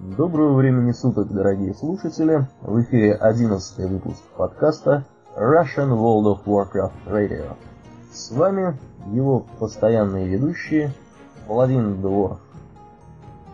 [0.00, 2.46] Доброго времени суток, дорогие слушатели!
[2.62, 5.04] В эфире 11 выпуск подкаста
[5.36, 7.56] Russian World of Warcraft Radio.
[8.12, 8.78] С вами
[9.12, 10.92] его постоянные ведущие
[11.48, 12.38] Паладин Дворф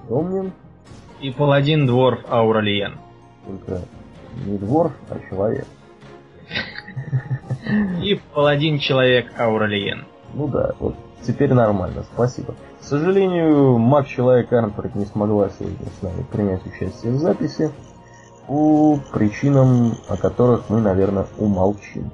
[0.06, 0.52] Домнин
[1.22, 2.98] и Паладин Дворф Ауралиен.
[3.46, 3.80] Только
[4.45, 5.66] не Дворф, а человек.
[8.02, 10.04] И Паладин Человек Ауралиен.
[10.34, 10.95] Ну да, вот
[11.26, 12.54] теперь нормально, спасибо.
[12.85, 17.71] К сожалению, маг Человек Арнфорд не смогла сегодня с нами принять участие в записи
[18.47, 22.11] по причинам, о которых мы, наверное, умолчим.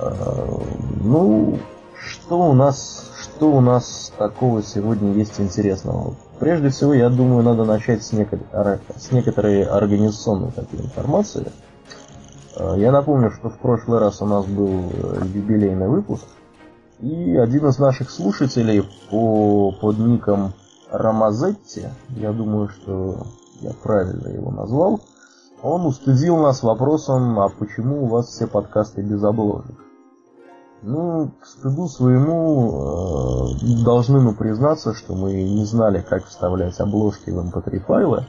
[0.00, 0.60] А,
[1.00, 1.60] ну,
[1.94, 6.16] что у нас, что у нас такого сегодня есть интересного?
[6.40, 11.52] Прежде всего, я думаю, надо начать с, с некоторой организационной такой информации.
[12.56, 16.26] А, я напомню, что в прошлый раз у нас был э, юбилейный выпуск,
[17.02, 20.52] и один из наших слушателей по, под ником
[20.90, 23.26] Рамазетти, я думаю, что
[23.60, 25.00] я правильно его назвал,
[25.62, 29.76] он устыдил нас вопросом, а почему у вас все подкасты без обложек?
[30.82, 37.30] Ну, к стыду своему э, должны мы признаться, что мы не знали, как вставлять обложки
[37.30, 38.26] в mp3 эм файлы.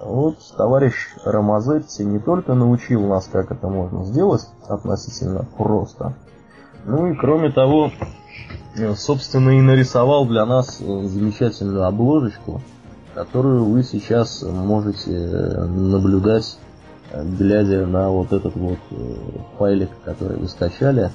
[0.00, 0.94] Вот товарищ
[1.24, 6.14] Рамазетти не только научил нас, как это можно сделать относительно просто,
[6.86, 7.90] ну и кроме того,
[8.76, 12.60] э, собственно, и нарисовал для нас э, замечательную обложечку,
[13.14, 16.58] которую вы сейчас можете э, наблюдать,
[17.38, 18.78] глядя на вот этот вот
[19.58, 21.10] файлик, который вы скачали,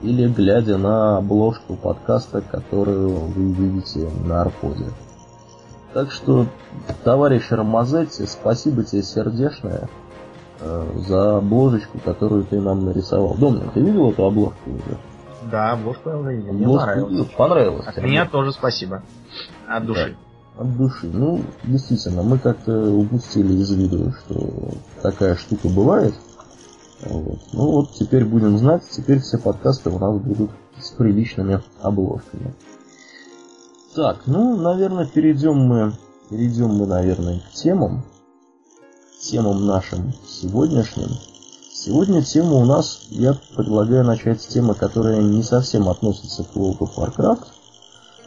[0.00, 4.86] или глядя на обложку подкаста, которую вы видите на арподе.
[5.92, 6.46] Так что,
[7.04, 9.88] товарищ Рамазетти, спасибо тебе сердечное
[10.60, 13.34] за обложечку, которую ты нам нарисовал.
[13.34, 14.98] Домнин, ты видел эту обложку уже?
[15.50, 16.52] Да, обложку я уже видел.
[16.52, 17.28] Мне понравилось.
[17.36, 17.86] понравилось.
[17.86, 19.02] От меня тоже спасибо.
[19.68, 20.16] От души.
[20.56, 21.10] Да, от души.
[21.12, 24.70] Ну, действительно, мы как-то упустили из виду, что
[25.02, 26.14] такая штука бывает.
[27.04, 27.38] Вот.
[27.52, 32.54] Ну вот теперь будем знать, теперь все подкасты у нас будут с приличными обложками.
[33.94, 35.92] Так, ну, наверное, перейдем мы,
[36.30, 38.04] перейдем мы, наверное, к темам
[39.30, 41.08] темам нашим сегодняшним.
[41.72, 46.78] Сегодня тема у нас, я предлагаю начать с темы, которая не совсем относится к World
[46.80, 47.46] of Warcraft,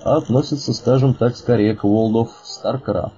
[0.04, 3.12] а относится, скажем так, скорее к World of Starcraft.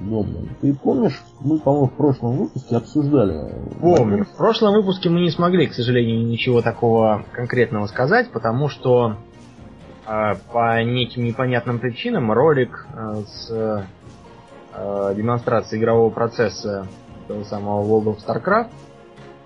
[0.00, 3.54] Домнин, ты помнишь, мы, по-моему, в прошлом выпуске обсуждали...
[3.80, 4.24] Помню.
[4.24, 9.16] В прошлом выпуске мы не смогли, к сожалению, ничего такого конкретного сказать, потому что
[10.06, 13.86] э, по неким непонятным причинам ролик э, с
[14.76, 16.86] э, демонстрации игрового процесса
[17.28, 18.70] того самого World of StarCraft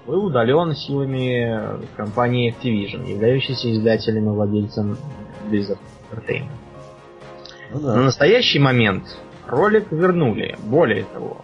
[0.06, 4.96] был удален силами компании Activision, являющейся издателем и владельцем
[5.48, 5.78] Blizzard
[6.10, 6.50] Entertainment.
[7.72, 7.96] Ну, да.
[7.96, 9.04] На настоящий момент
[9.46, 10.56] ролик вернули.
[10.64, 11.42] Более того,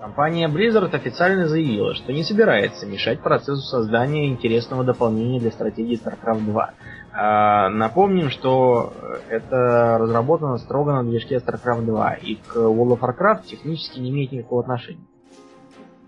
[0.00, 6.44] компания Blizzard официально заявила, что не собирается мешать процессу создания интересного дополнения для стратегии StarCraft
[6.44, 6.70] 2.
[7.12, 8.92] А, напомним, что
[9.28, 14.32] это разработано строго на движке StarCraft 2 и к World of Warcraft технически не имеет
[14.32, 15.06] никакого отношения.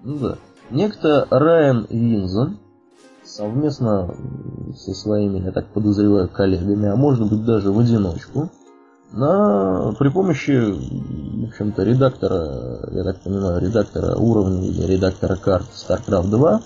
[0.03, 0.39] Ну да.
[0.71, 2.59] Некто Райан Винзон
[3.25, 4.15] совместно
[4.75, 8.51] со своими, я так подозреваю, коллегами, а может быть даже в одиночку,
[9.13, 16.29] на, при помощи, в общем-то, редактора, я так понимаю, редактора уровней или редактора карт StarCraft
[16.29, 16.63] 2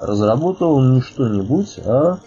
[0.00, 2.18] разработал не что-нибудь, а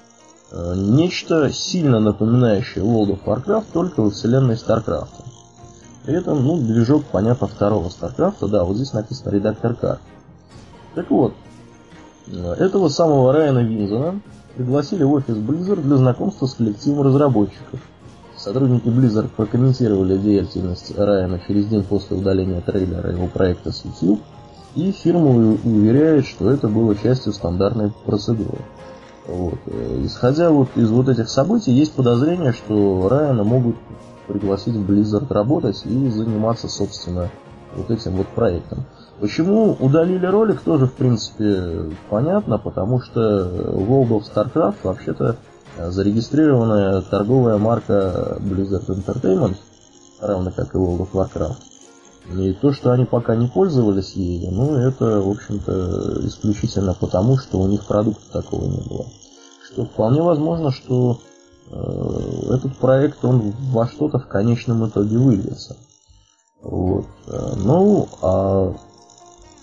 [0.52, 5.24] э, нечто сильно напоминающее World of Warcraft, только во вселенной StarCraft.
[6.04, 10.02] При этом, ну, движок, понятно, второго StarCraft, да, вот здесь написано редактор карт.
[10.96, 11.34] Так вот,
[12.28, 14.20] этого самого Райана Винзона
[14.56, 17.80] пригласили в офис Blizzard для знакомства с коллективом разработчиков.
[18.44, 24.20] Сотрудники Blizzard прокомментировали деятельность Райана через день после удаления трейлера его проекта с YouTube,
[24.76, 25.30] и фирма
[25.64, 28.60] уверяет, что это было частью стандартной процедуры.
[29.30, 29.60] Вот.
[30.04, 33.78] Исходя вот из вот этих событий, есть подозрение, что Райана могут
[34.28, 37.30] пригласить в Blizzard работать и заниматься, собственно,
[37.74, 38.84] вот этим вот проектом.
[39.22, 45.38] Почему удалили ролик, тоже, в принципе, понятно, потому что World of StarCraft вообще-то
[45.78, 49.58] зарегистрированная торговая марка Blizzard Entertainment,
[50.20, 51.58] равно как и World of Warcraft.
[52.38, 57.60] И то, что они пока не пользовались ею, ну, это, в общем-то, исключительно потому, что
[57.60, 59.08] у них продукта такого не было.
[59.66, 61.20] Что вполне возможно, что
[61.70, 65.76] э, этот проект, он во что-то в конечном итоге выльется.
[66.62, 67.08] Вот.
[67.28, 68.74] Э, ну, а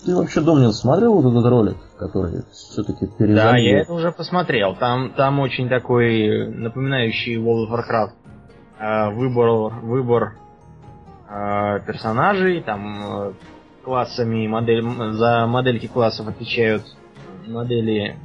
[0.05, 3.35] ты вообще, Домнин, смотрел вот этот ролик, который все-таки перезалил?
[3.35, 4.75] Да, я это уже посмотрел.
[4.75, 8.11] Там, там очень такой напоминающий World of Warcraft
[8.79, 10.33] э, выбор, выбор
[11.29, 13.33] э, персонажей, там э,
[13.83, 14.83] классами модель,
[15.13, 16.83] за модельки классов отвечают
[17.47, 18.17] модели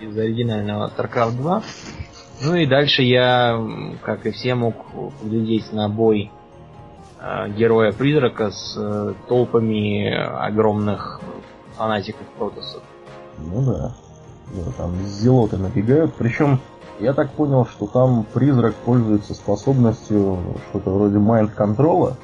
[0.00, 1.62] из оригинального StarCraft 2.
[2.44, 3.58] Ну и дальше я,
[4.02, 4.74] как и все, мог
[5.22, 6.30] глядеть на бой
[7.56, 11.20] героя-призрака с э, толпами огромных
[11.76, 12.82] фанатиков протосов.
[13.38, 13.92] Ну да.
[14.54, 16.14] да там зелоты набегают.
[16.14, 16.60] Причем
[17.00, 20.38] я так понял, что там призрак пользуется способностью
[20.68, 22.16] что-то вроде майнд-контрола,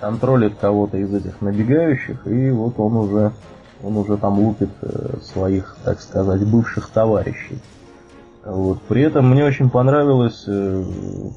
[0.00, 3.32] контролит кого-то из этих набегающих, и вот он уже,
[3.82, 7.58] он уже там лупит э, своих, так сказать, бывших товарищей.
[8.44, 8.82] Вот.
[8.82, 10.84] При этом мне очень понравилось, э,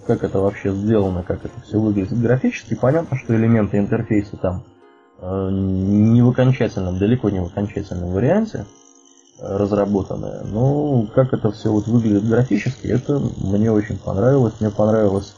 [0.06, 2.76] как это вообще сделано, как это все выглядит графически.
[2.76, 4.64] Понятно, что элементы интерфейса там
[5.20, 8.66] э, не в окончательном, далеко не в окончательном варианте
[9.40, 10.44] разработанное.
[10.44, 14.56] Но как это все вот выглядит графически, это мне очень понравилось.
[14.60, 15.34] Мне понравилась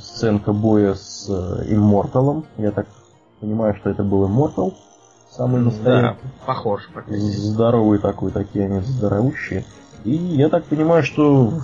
[0.00, 1.28] сценка боя с
[1.68, 2.46] Имморталом.
[2.56, 2.86] Я так
[3.40, 4.74] понимаю, что это был Иммортал.
[5.30, 6.16] Самый настоящий.
[6.22, 6.88] Да, похож.
[7.08, 9.64] Здоровый такой, такие они здоровущие.
[10.04, 11.60] И я так понимаю, что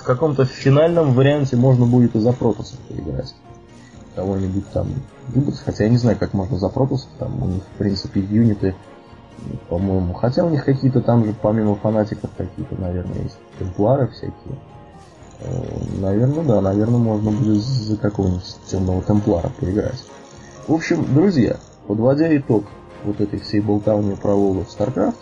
[0.00, 3.34] в каком-то финальном варианте можно будет и за протосов поиграть.
[4.14, 4.88] Кого-нибудь там
[5.28, 5.58] выбрать.
[5.60, 7.08] Хотя я не знаю, как можно за протосов.
[7.18, 8.74] Там у них, в принципе, юниты,
[9.68, 10.14] по-моему.
[10.14, 14.58] Хотя у них какие-то там же, помимо фанатиков, какие-то, наверное, есть темплары всякие.
[15.40, 20.02] Э, наверное, да, наверное, можно будет за какого-нибудь темного темплара поиграть.
[20.66, 22.64] В общем, друзья, подводя итог
[23.04, 25.14] вот этой всей болтовни про Волу в StarCraft,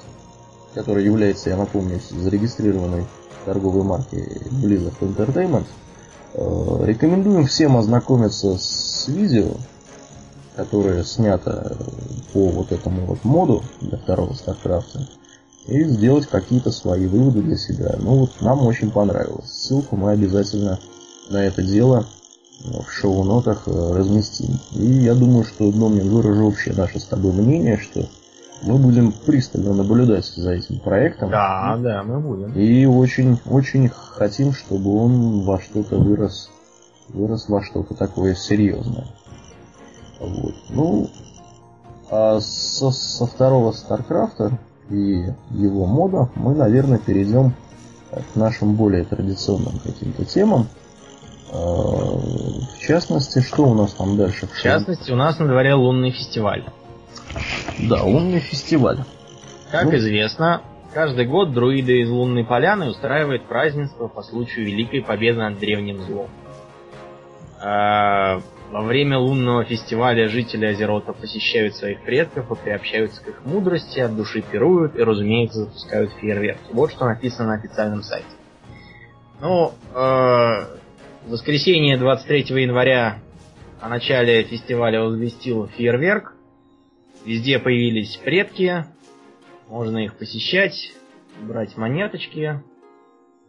[0.74, 3.06] которая является, я напомню, зарегистрированной
[3.44, 5.66] торговой маркой Blizzard Entertainment.
[6.34, 9.52] Э, рекомендуем всем ознакомиться с видео,
[10.56, 11.76] которое снято
[12.32, 15.08] по вот этому вот моду для второго StarCraft
[15.66, 17.96] и сделать какие-то свои выводы для себя.
[17.98, 19.50] Ну вот нам очень понравилось.
[19.50, 20.78] Ссылку мы обязательно
[21.30, 22.06] на это дело
[22.60, 24.58] в шоу-нотах э, разместим.
[24.72, 28.06] И я думаю, что Домнин выражу общее наше с тобой мнение, что
[28.62, 31.30] мы будем пристально наблюдать за этим проектом.
[31.30, 32.52] Да, да, мы будем.
[32.52, 36.50] И очень, очень хотим, чтобы он во что-то вырос,
[37.08, 39.06] вырос во что-то такое серьезное.
[40.20, 40.54] Вот.
[40.70, 41.10] Ну,
[42.10, 44.58] а со, со второго Старкрафта
[44.90, 47.54] и его мода мы, наверное, перейдем
[48.10, 50.68] к нашим более традиционным каким-то темам.
[51.52, 54.46] А, в частности, что у нас там дальше?
[54.46, 56.64] В частности, у нас на дворе лунный фестиваль.
[57.78, 58.98] Да, лунный фестиваль.
[59.70, 60.62] Как ну, известно,
[60.92, 66.28] каждый год друиды из Лунной Поляны устраивают празднество по случаю Великой Победы над Древним Злом.
[67.60, 68.40] А,
[68.70, 74.16] во время лунного фестиваля жители Азерота посещают своих предков и приобщаются к их мудрости, от
[74.16, 76.72] души пируют и, разумеется, запускают фейерверки.
[76.72, 78.26] Вот что написано на официальном сайте.
[79.40, 83.18] Ну, э, в воскресенье 23 января
[83.80, 86.33] о начале фестиваля возвестил фейерверк,
[87.24, 88.84] Везде появились предки,
[89.68, 90.92] можно их посещать,
[91.40, 92.62] брать монеточки.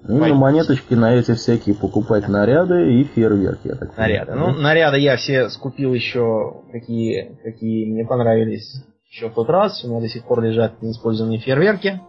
[0.01, 4.33] Ну, на монеточки на эти всякие покупать наряды и фейерверки, я так Наряды.
[4.36, 9.83] Ну, наряды я все скупил еще, какие, какие мне понравились еще в тот раз.
[9.83, 12.01] У меня до сих пор лежат неиспользованные фейерверки.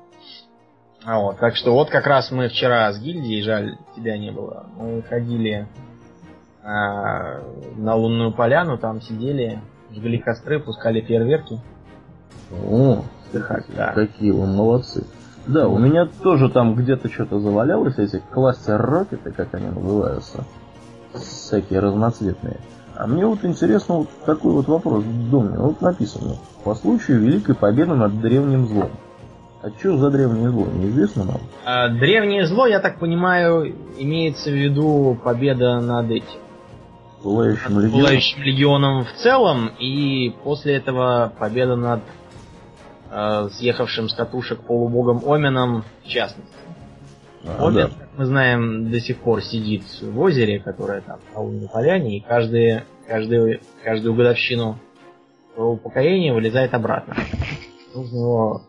[1.04, 4.66] А вот, так что вот как раз мы вчера с гильдией, жаль, тебя не было,
[4.76, 5.68] мы ходили
[6.64, 7.42] а,
[7.76, 9.60] на лунную поляну, там сидели,
[9.96, 11.58] жгли костры, пускали фейерверки.
[12.52, 13.92] О, да.
[13.92, 15.04] какие вы молодцы.
[15.46, 20.44] Да, у меня тоже там где-то что-то завалялось, эти кластер-рокеты, как они называются,
[21.14, 22.58] всякие разноцветные.
[22.94, 25.56] А мне вот интересно вот такой вот вопрос в доме.
[25.58, 28.90] Вот написано, по случаю Великой Победы над Древним Злом.
[29.62, 31.40] А что за древнее зло, неизвестно нам?
[31.64, 36.38] А, древнее зло, я так понимаю, имеется в виду победа над этим
[37.26, 37.90] Пылающим легионом.
[37.90, 42.00] Пылающим легионом в целом, и после этого победа над
[43.10, 46.54] э, съехавшим с катушек полубогом Оменом в частности.
[47.44, 47.98] А, Омен, да.
[47.98, 52.82] как мы знаем, до сих пор сидит в озере, которое там на поляне, и каждый,
[53.08, 54.78] каждый, каждую годовщину
[55.52, 57.16] своего упокоения вылезает обратно.
[57.92, 58.62] Нужно его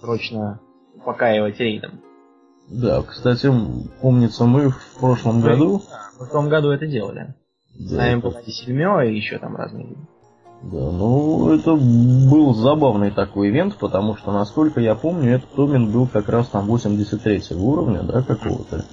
[0.00, 0.60] срочно
[0.94, 2.00] упокаивать рейдом.
[2.70, 3.50] Да, кстати,
[4.00, 5.82] помнится, мы в прошлом году...
[6.14, 7.34] В прошлом году это делали.
[7.78, 10.00] Да, С нами был Сельмё и еще там разные люди.
[10.62, 16.08] Да, ну это был забавный такой ивент, потому что, насколько я помню, этот Томин был
[16.08, 18.84] как раз там 83 уровня, да, какого-то.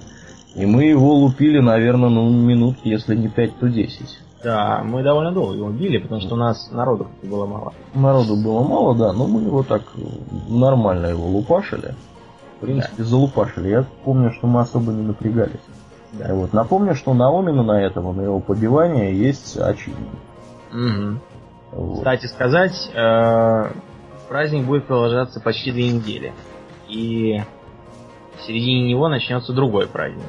[0.54, 4.20] И мы его лупили, наверное, ну, минут, если не 5, то 10.
[4.44, 7.74] Да, мы довольно долго его били, потому что у нас народу было мало.
[7.94, 9.82] Народу было мало, да, но мы его так
[10.48, 11.94] нормально его лупашили.
[12.56, 13.04] В принципе, да.
[13.04, 13.68] залупашили.
[13.68, 15.60] Я помню, что мы особо не напрягались.
[16.12, 16.34] Да.
[16.34, 16.52] Вот.
[16.52, 20.18] Напомню, что на на этом, на его побивание есть очевидно.
[20.72, 21.18] Угу.
[21.72, 21.98] Вот.
[21.98, 23.70] Кстати сказать, э,
[24.28, 26.32] праздник будет продолжаться почти две недели.
[26.88, 27.42] И
[28.38, 30.24] в середине него начнется другой праздник.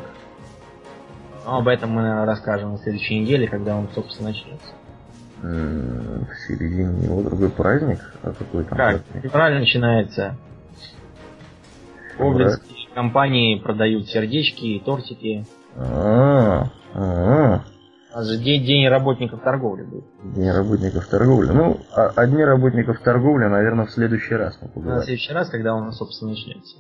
[1.46, 4.74] Но об этом мы расскажем на следующей неделе, когда он, собственно, начнется.
[5.42, 8.00] В середине него другой праздник?
[8.24, 9.04] А какой там как?
[9.04, 9.24] праздник?
[9.24, 10.36] Февраль начинается.
[12.18, 15.46] Гоблинские компании продают сердечки и тортики.
[15.76, 17.62] А, а,
[18.14, 20.06] а же день, день работников торговли будет.
[20.24, 21.52] День работников торговли.
[21.52, 25.02] Ну, а, о дне работников торговли, наверное, в следующий раз мы поговорим.
[25.02, 26.78] В следующий раз, когда он, собственно, начнется.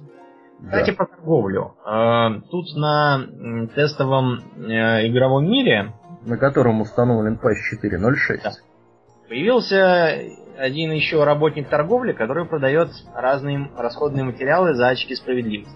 [0.65, 0.95] Кстати, да.
[0.95, 1.75] про торговлю.
[1.85, 3.21] А, тут на
[3.75, 5.93] тестовом э, игровом мире...
[6.25, 7.53] На котором установлен PAS
[7.83, 8.39] 4.06.
[8.43, 8.51] Да.
[9.29, 10.17] Появился
[10.57, 15.75] один еще работник торговли, который продает разные расходные материалы за очки справедливости.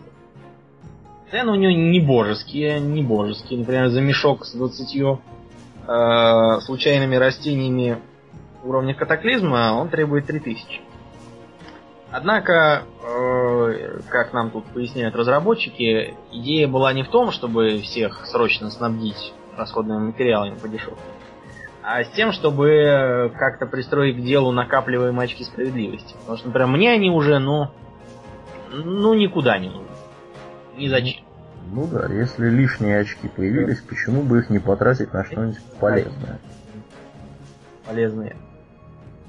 [1.30, 3.60] Цены у него не божеские, не божеские.
[3.60, 4.96] Например, за мешок с 20
[5.88, 8.00] э, случайными растениями
[8.64, 10.82] уровня катаклизма он требует 3000.
[12.12, 18.70] Однако, э, как нам тут поясняют разработчики, идея была не в том, чтобы всех срочно
[18.70, 21.02] снабдить расходными материалами по дешевке,
[21.84, 26.14] а с тем, чтобы как-то пристроить к делу накапливаемые очки справедливости.
[26.20, 27.70] Потому что, например, мне они уже, ну,
[28.72, 29.88] ну никуда не нужны.
[30.78, 31.24] Ни зачем.
[31.74, 36.40] Ну да, если лишние очки появились, почему бы их не потратить на что-нибудь полезное?
[37.88, 38.36] Полезные.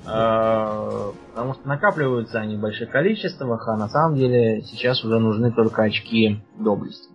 [0.04, 5.52] А, потому что накапливаются они в больших количествах, а на самом деле сейчас уже нужны
[5.52, 7.08] только очки доблести.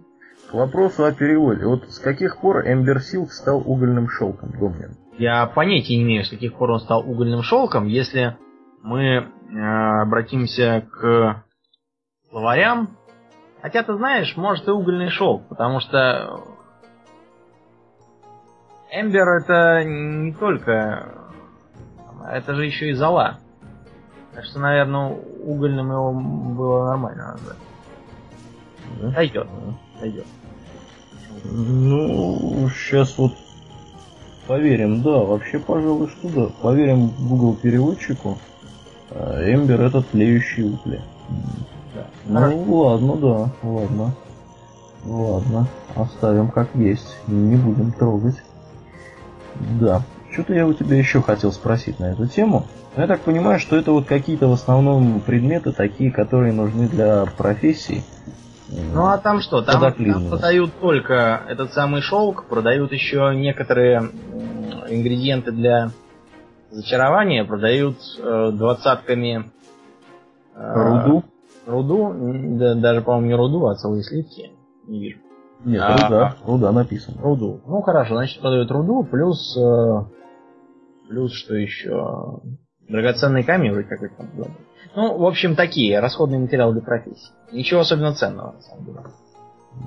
[0.49, 1.65] К вопросу о переводе.
[1.65, 4.95] Вот с каких пор Эмбер Силк стал угольным шелком, Домнин?
[5.17, 7.87] Я понятия не имею, с каких пор он стал угольным шелком.
[7.87, 8.37] Если
[8.83, 11.43] мы э, обратимся к
[12.29, 12.97] словарям,
[13.61, 16.43] хотя ты знаешь, может и угольный шелк, потому что
[18.91, 21.13] Эмбер это не только
[22.29, 23.39] это же еще и зола.
[24.33, 27.57] Так что, наверное, угольным его было нормально назвать.
[29.01, 29.11] Да?
[29.13, 29.47] Сойдет.
[31.43, 33.33] Ну, сейчас вот
[34.47, 36.45] поверим, да, вообще, пожалуй, что да.
[36.61, 38.37] Поверим Google переводчику.
[39.11, 41.01] Эмбер это тлеющий угли.
[41.95, 42.07] Да.
[42.25, 42.63] Ну, Хорошо.
[42.65, 44.15] ладно, да, ладно.
[45.05, 48.41] Ладно, оставим как есть, не будем трогать.
[49.79, 50.01] Да.
[50.31, 52.65] Что-то я у тебя еще хотел спросить на эту тему.
[52.97, 58.03] Я так понимаю, что это вот какие-то в основном предметы такие, которые нужны для профессии.
[58.69, 59.61] Ну а там что?
[59.61, 64.09] Там, там продают только этот самый шелк, продают еще некоторые
[64.89, 65.91] ингредиенты для
[66.69, 69.51] зачарования, продают э, двадцатками
[70.55, 71.23] э, руду.
[71.65, 72.13] Руду,
[72.57, 74.51] да, даже, по-моему, не руду, а целые сливки.
[74.87, 75.19] Не вижу.
[75.65, 77.21] Нет, а, руда, руда написано.
[77.21, 77.61] Руду.
[77.65, 80.17] Ну хорошо, значит продают руду плюс э,
[81.07, 82.41] Плюс, что еще?
[82.89, 84.57] Драгоценный камень вроде какой-то там.
[84.95, 87.31] Ну, в общем, такие расходные материалы для профессии.
[87.51, 88.99] Ничего особенно ценного, на самом деле.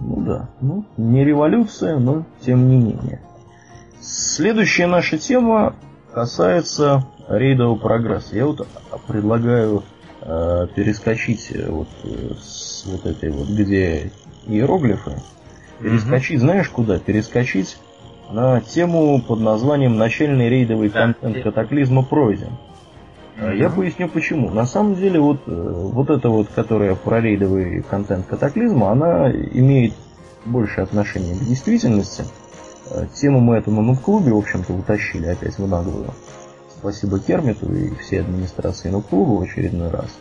[0.00, 0.48] Ну да.
[0.60, 3.20] Ну, не революция, но тем не менее.
[4.00, 5.74] Следующая наша тема
[6.12, 8.36] касается рейдового прогресса.
[8.36, 8.66] Я вот
[9.06, 9.82] предлагаю
[10.22, 14.12] э, перескочить вот э, с вот этой вот, где
[14.46, 15.12] иероглифы,
[15.80, 16.40] перескочить, mm-hmm.
[16.40, 16.98] знаешь куда?
[16.98, 17.76] Перескочить
[18.30, 21.12] на тему под названием «Начальный рейдовый да.
[21.12, 22.56] контент катаклизма пройден».
[23.40, 23.56] Mm-hmm.
[23.56, 24.50] Я поясню почему.
[24.50, 29.94] На самом деле вот, э, вот эта вот, которая про рейдовый контент катаклизма, она имеет
[30.44, 32.24] больше отношения к действительности.
[32.90, 36.10] Э, тему мы эту на нут-клубе, в общем-то, утащили опять в наглую.
[36.78, 40.18] Спасибо Кермиту и всей администрации нут-клуба в очередной раз.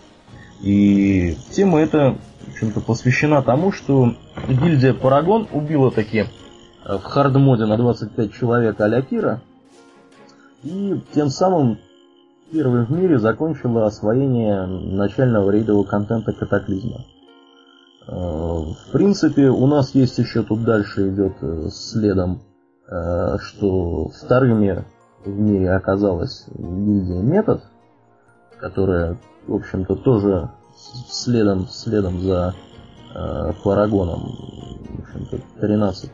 [0.62, 4.14] И тема эта, в общем-то, посвящена тому, что
[4.48, 6.28] гильдия Парагон убила такие
[6.90, 9.42] Э, в хардмоде на 25 человек а Кира,
[10.64, 11.80] и тем самым
[12.52, 17.06] первым в мире закончила освоение начального рейдового контента катаклизма.
[18.08, 22.42] Э, в принципе, у нас есть еще тут дальше идет э, следом,
[23.40, 24.84] что вторыми
[25.24, 27.62] в мире оказалась гильдия Метод,
[28.60, 30.50] которая, в общем-то, тоже
[31.10, 32.56] следом, следом за
[33.14, 36.12] э, Парагоном, в общем-то, 13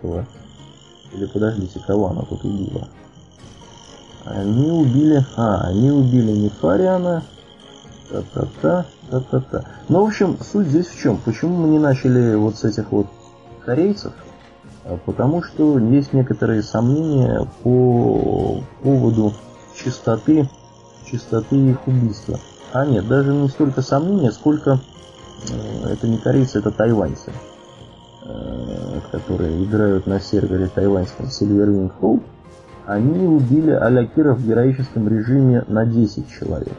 [1.13, 2.87] или подождите, кого она тут убила?
[4.25, 5.25] Они убили...
[5.37, 7.23] А, они убили Нефариана.
[8.09, 9.65] Та-та-та, та-та-та.
[9.89, 11.17] Ну, в общем, суть здесь в чем?
[11.17, 13.07] Почему мы не начали вот с этих вот
[13.65, 14.13] корейцев?
[14.83, 19.33] А потому что есть некоторые сомнения по поводу
[19.75, 20.49] чистоты,
[21.09, 22.39] чистоты их убийства.
[22.73, 24.79] А нет, даже не столько сомнения, сколько
[25.49, 27.31] э, это не корейцы, это тайваньцы.
[28.27, 32.23] Э, которые играют на сервере тайваньском Silverwing Hope,
[32.87, 36.77] они убили Алякира в героическом режиме на 10 человек.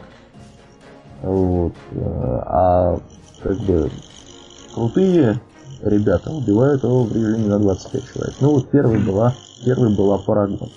[1.22, 1.74] Вот.
[2.46, 2.98] А
[3.42, 3.90] как бы
[4.74, 5.40] крутые
[5.82, 8.34] ребята убивают его в режиме на 25 человек.
[8.40, 9.34] Ну вот первый была,
[9.64, 10.70] первый была Парагон.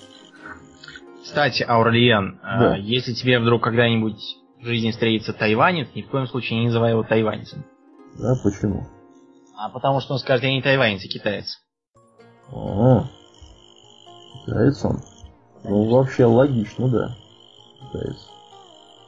[1.22, 2.76] Кстати, Аурлиен, а, да.
[2.76, 4.18] если тебе вдруг когда-нибудь
[4.60, 7.64] в жизни встретится тайванец, ни в коем случае не называй его тайваньцем.
[8.18, 8.86] Да, почему?
[9.56, 11.60] А потому что он скажет, я не тайванец, а китаец.
[12.50, 13.04] О,
[14.44, 14.98] китаец он.
[15.64, 17.10] Ну, вообще логично, да.
[17.80, 18.16] Китаец.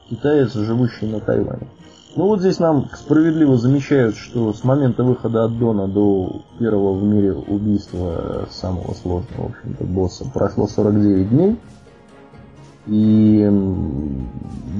[0.08, 1.68] Китаец, живущий на Тайване.
[2.14, 7.02] Ну вот здесь нам справедливо замечают, что с момента выхода от Дона до первого в
[7.02, 11.56] мире убийства самого сложного, в общем-то, босса прошло 49 дней.
[12.86, 13.48] И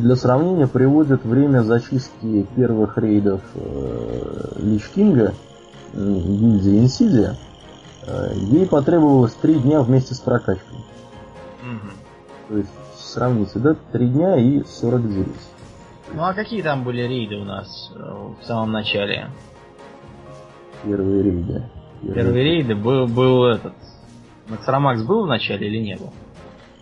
[0.03, 5.33] для сравнения приводят время зачистки первых рейдов э, Лич Кинга,
[5.95, 7.37] гильдии Инсидия.
[8.07, 10.79] Э, ей потребовалось 3 дня вместе с прокачкой.
[12.53, 15.27] То есть сравните, да, 3 дня и 49.
[16.13, 19.31] Ну а какие там были рейды у нас э, в самом начале?
[20.85, 21.63] Первые рейды.
[22.03, 23.73] Первые, Первые рейды был, был этот.
[24.49, 26.13] Максрамакс был в начале или не был?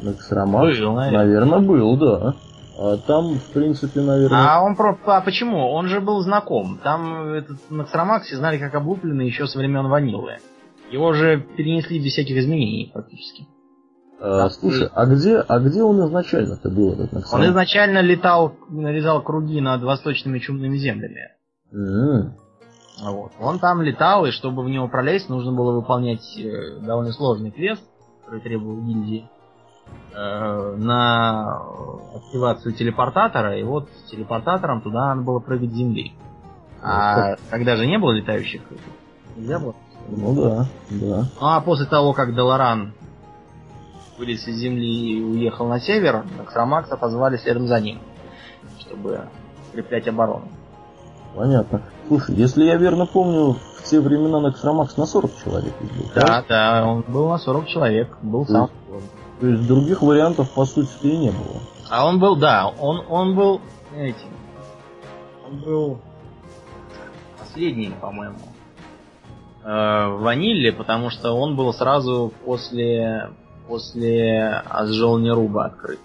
[0.02, 1.24] Максрамакс, был, наверное.
[1.24, 2.34] наверное, был, да.
[2.76, 4.44] А там, в принципе, наверное...
[4.44, 4.98] А он про...
[5.06, 5.70] А почему?
[5.70, 6.80] Он же был знаком.
[6.82, 10.38] Там этот Максрамакс все знали как облупленный еще со времен Ванилы.
[10.90, 13.46] Его же перенесли без всяких изменений практически.
[14.20, 17.42] А, слушай, а где, а где он изначально-то был, этот Наксамак?
[17.42, 21.30] Он изначально летал, нарезал круги над восточными чумными землями.
[21.72, 22.32] Mm.
[23.02, 23.32] Вот.
[23.40, 27.82] Он там летал, и чтобы в него пролезть, нужно было выполнять э, довольно сложный квест,
[28.24, 29.26] который требовал гильдии,
[30.14, 31.62] э, на
[32.16, 36.12] активацию телепортатора, и вот с телепортатором туда надо было прыгать с земли.
[36.82, 38.60] А когда же не было летающих,
[39.36, 39.74] нельзя было.
[40.08, 41.28] Ну да, да.
[41.40, 42.92] Ну а после того, как Деларан
[44.20, 48.00] вылез из земли и уехал на север, Аксрамакса позвали следом за ним,
[48.80, 49.28] чтобы
[49.70, 50.48] укреплять оборону.
[51.34, 51.82] Понятно.
[52.06, 56.10] Слушай, если я верно помню, в те времена Наксрамакс на 40 человек был.
[56.14, 58.70] Да, да, да, он был на 40 человек, был то сам.
[59.40, 61.62] то есть других вариантов по сути и не было.
[61.88, 63.62] А он был, да, он, он был
[63.96, 64.28] этим.
[65.46, 65.98] Он был
[67.38, 68.38] последним, по-моему.
[69.64, 73.30] Э, в ваниле, потому что он был сразу после
[73.70, 76.00] после Азжолнируба открыт.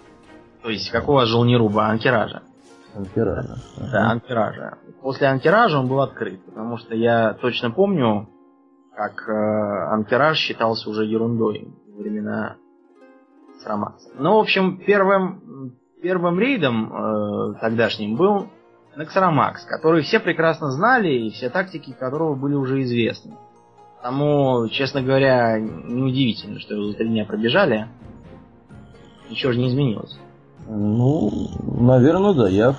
[0.62, 1.88] То есть какого Азжолнируба?
[1.88, 2.42] Анкеража.
[2.94, 3.56] Анкеража.
[3.92, 4.78] Да, Анкеража.
[5.02, 8.28] После Анкеража он был открыт, потому что я точно помню,
[8.94, 12.56] как э, Анкераж считался уже ерундой во времена
[13.64, 14.10] Срамакса.
[14.16, 18.46] Ну, в общем, первым, первым рейдом э, тогдашним был
[18.96, 23.36] Нексарамакс, который все прекрасно знали, и все тактики которого были уже известны.
[24.02, 27.88] Тому, честно говоря, неудивительно, что за три дня пробежали.
[29.30, 30.16] Ничего же не изменилось.
[30.68, 32.48] Ну, наверное, да.
[32.48, 32.76] Я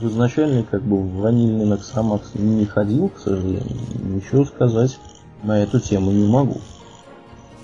[0.00, 3.64] в изначальный как бы в ванильный Наксамакс не ходил, к сожалению.
[3.98, 4.98] Ничего сказать
[5.42, 6.60] на эту тему не могу.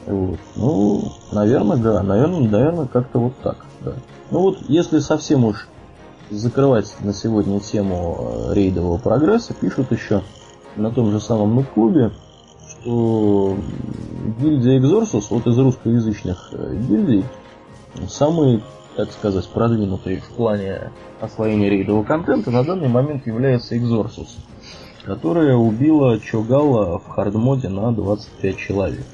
[0.07, 0.39] Вот.
[0.57, 2.03] Ну, наверное, да.
[2.03, 3.67] Наверное, наверное, как-то вот так.
[3.83, 3.93] Да.
[4.31, 5.69] Ну вот, если совсем уж
[6.31, 10.23] закрывать на сегодня тему э, рейдового прогресса, пишут еще
[10.77, 12.11] на том же самом клубе
[12.85, 13.57] что
[14.38, 17.25] гильдия Exorsus, вот из русскоязычных э, гильдий,
[18.09, 18.62] самый,
[18.94, 24.29] так сказать, продвинутый в плане освоения рейдового контента на данный момент является Exorsus,
[25.05, 29.07] которая убила Чогала в хардмоде на 25 человек.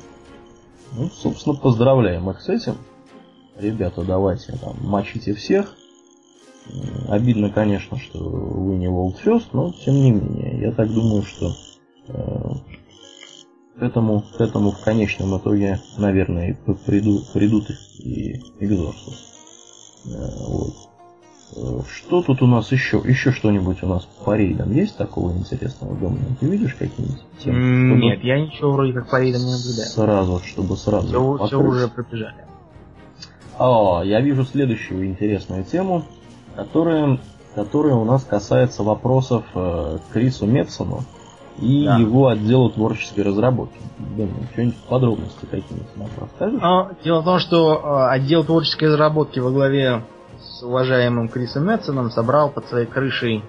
[0.96, 2.74] Ну, собственно, поздравляем их с этим.
[3.56, 5.76] Ребята, давайте там мочите всех.
[7.09, 11.52] Обидно, конечно, что вы не World First, но тем не менее, я так думаю, что
[12.09, 12.50] э,
[13.81, 16.55] к этому, к этому в конечном итоге, наверное,
[16.87, 20.05] придут, придут и Экзорсус.
[20.05, 20.75] Вот.
[21.57, 23.01] Э, что тут у нас еще?
[23.03, 26.19] Еще что-нибудь у нас по рейдам есть такого интересного дома?
[26.38, 27.97] Ты видишь какие-нибудь темы?
[27.97, 29.88] Нет, я ничего вроде как по рейдам не наблюдаю.
[29.88, 31.09] Сразу, чтобы сразу.
[31.09, 32.45] Все, все уже пробежали.
[33.59, 36.05] А, я вижу следующую интересную тему,
[36.55, 37.19] которая,
[37.55, 41.03] которая у нас касается вопросов э, Крису Метсону
[41.61, 41.99] и да.
[41.99, 43.79] его отделу творческой разработки.
[43.99, 46.61] Думаю, что-нибудь подробности какие-нибудь нам расскажешь?
[46.62, 50.03] А, дело в том, что а, отдел творческой разработки во главе
[50.40, 53.44] с уважаемым Крисом Мэтсоном собрал под своей крышей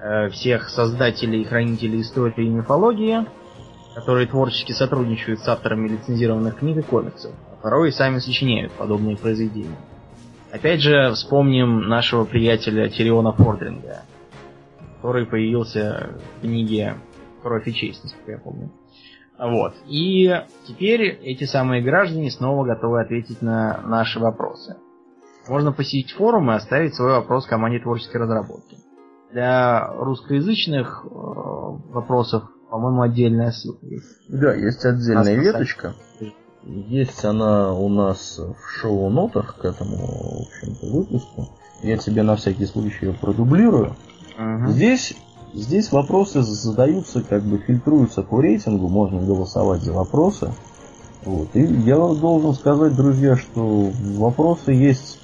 [0.00, 3.26] э, всех создателей и хранителей истории и мифологии,
[3.94, 9.16] которые творчески сотрудничают с авторами лицензированных книг и комиксов, а порой и сами сочиняют подобные
[9.16, 9.76] произведения.
[10.52, 14.02] Опять же, вспомним нашего приятеля Тириона Фордринга,
[14.96, 16.96] который появился в книге
[17.46, 18.72] кровь и честь, насколько я помню.
[19.38, 19.74] Вот.
[19.86, 20.28] И
[20.66, 24.76] теперь эти самые граждане снова готовы ответить на наши вопросы.
[25.48, 28.78] Можно посетить форум и оставить свой вопрос команде творческой разработки.
[29.30, 34.06] Для русскоязычных э, вопросов, по-моему, отдельная ссылка есть.
[34.28, 35.94] Да, есть отдельная веточка.
[36.64, 41.48] Есть она у нас в шоу-нотах к этому, в общем-то, выпуску.
[41.82, 43.94] Я тебе на всякий случай ее продублирую.
[44.36, 44.70] Угу.
[44.70, 45.14] Здесь,
[45.56, 50.52] здесь вопросы задаются, как бы фильтруются по рейтингу, можно голосовать за вопросы.
[51.24, 51.48] Вот.
[51.54, 55.20] И я должен сказать, друзья, что вопросы есть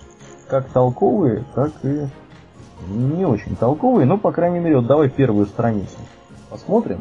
[0.49, 2.07] как толковые, так и
[2.89, 5.97] не очень толковые, но, по крайней мере, вот давай первую страницу
[6.51, 7.01] посмотрим.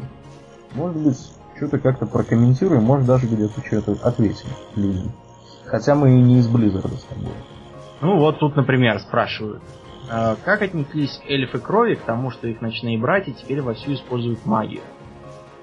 [0.74, 1.18] Может быть,
[1.56, 5.12] что-то как-то прокомментируем, может даже где-то что-то ответим людям.
[5.66, 7.32] Хотя мы и не из Blizzard с тобой.
[8.00, 9.62] Ну вот тут, например, спрашивают.
[10.10, 14.82] А как отнеслись эльфы крови к тому, что их ночные братья теперь вовсю используют магию?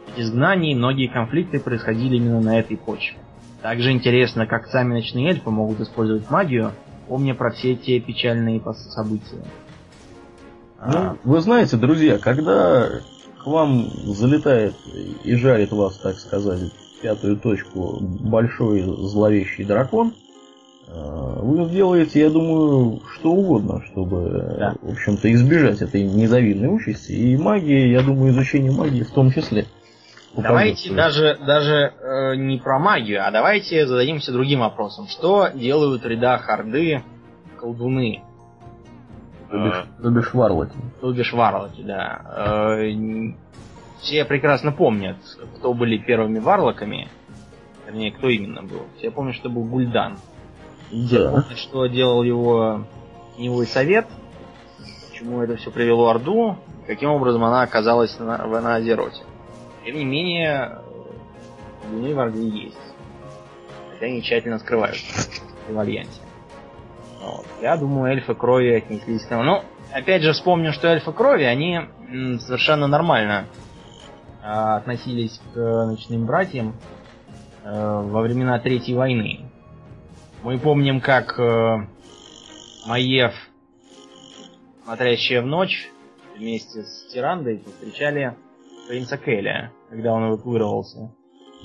[0.07, 3.17] Ведь изгнания и многие конфликты происходили именно на этой почве.
[3.61, 6.71] Также интересно, как сами ночные эльфы могут использовать магию,
[7.07, 9.43] помня про все те печальные события.
[10.81, 11.17] Ну, а...
[11.23, 12.87] вы знаете, друзья, когда
[13.43, 14.75] к вам залетает
[15.23, 16.71] и жарит вас, так сказать,
[17.01, 20.13] пятую точку большой зловещий дракон,
[20.91, 24.75] вы сделаете, я думаю, что угодно, чтобы, да.
[24.81, 27.11] в общем-то, избежать этой незавидной участи.
[27.11, 29.65] И магия, я думаю, изучение магии в том числе.
[30.35, 35.07] Давайте даже, даже э, не про магию, а давайте зададимся другим вопросом.
[35.07, 37.03] Что делают ряда Харды
[37.57, 38.23] колдуны?
[39.49, 40.75] То бишь варлоки.
[41.01, 42.75] То бишь варлоки, да.
[42.77, 43.33] Э,
[44.01, 45.17] все прекрасно помнят,
[45.57, 47.09] кто были первыми варлоками.
[47.85, 48.83] Вернее, кто именно был.
[48.97, 50.17] Все помнят, что был Гульдан.
[50.91, 51.31] Да.
[51.31, 52.85] помнят, что делал его
[53.37, 54.07] теневой совет,
[55.09, 59.21] почему это все привело Орду, каким образом она оказалась на, на Азероте.
[59.85, 60.79] Тем не менее,
[61.91, 62.77] Луны в Орде есть.
[63.91, 65.29] Хотя они тщательно скрываются
[65.67, 66.21] в Альянсе.
[67.21, 67.45] Вот.
[67.61, 69.43] Я думаю, эльфы крови отнеслись к тому.
[69.43, 71.81] Ну, опять же, вспомню, что эльфы крови, они
[72.39, 73.45] совершенно нормально
[74.41, 76.75] э, относились к ночным братьям
[77.63, 79.48] э, во времена Третьей войны.
[80.43, 81.87] Мы помним, как э,
[82.87, 83.33] Маев,
[84.83, 85.89] смотрящая в ночь,
[86.37, 88.35] вместе с Тирандой встречали
[88.87, 91.13] принца Келля, когда он эвакуировался.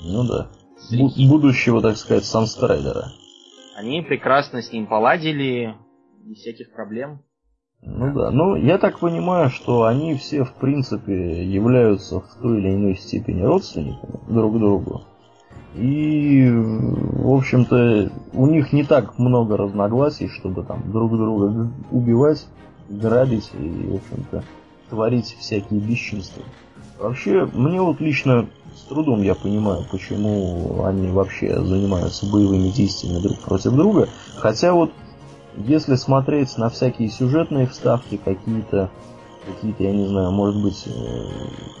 [0.03, 0.49] Ну да.
[0.91, 3.05] Бу- будущего, так сказать, Санстрайдера.
[3.77, 5.73] Они прекрасно с ним поладили,
[6.23, 7.21] без всяких проблем.
[7.81, 12.73] Ну да, ну я так понимаю, что они все в принципе являются в той или
[12.73, 15.03] иной степени родственниками друг другу.
[15.77, 22.47] И, в общем-то, у них не так много разногласий, чтобы там друг друга убивать,
[22.89, 24.43] грабить и, в общем-то,
[24.89, 26.43] творить всякие бесчинства.
[26.99, 33.39] Вообще, мне вот лично с трудом я понимаю, почему они вообще занимаются боевыми действиями друг
[33.39, 34.07] против друга.
[34.35, 34.91] Хотя вот,
[35.57, 38.89] если смотреть на всякие сюжетные вставки, какие-то,
[39.45, 41.25] какие-то, я не знаю, может быть, э,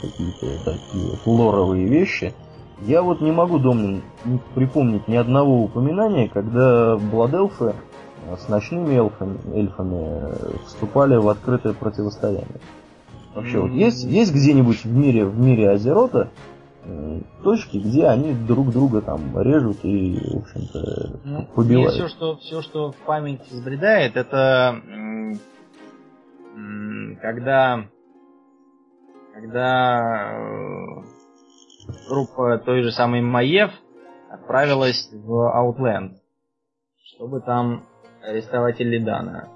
[0.01, 2.33] какие-то такие вот лоровые вещи,
[2.81, 4.01] я вот не могу, Домнин,
[4.53, 7.75] припомнить ни одного упоминания, когда Бладелфы
[8.37, 12.59] с ночными эльфами, эльфами э, вступали в открытое противостояние.
[13.33, 16.29] Вообще, вот есть, есть где-нибудь в мире, в мире Азерота
[16.87, 21.93] Э, точки, где они друг друга там режут и, в общем-то, ну, побивают.
[21.93, 24.81] Все что, все, что в память взбредает, это
[27.21, 27.85] когда,
[29.33, 31.03] когда э,
[32.07, 33.71] группа той же самой Маев
[34.29, 36.17] отправилась в Outland,
[37.03, 37.85] чтобы там
[38.23, 39.49] арестовать Иллидана.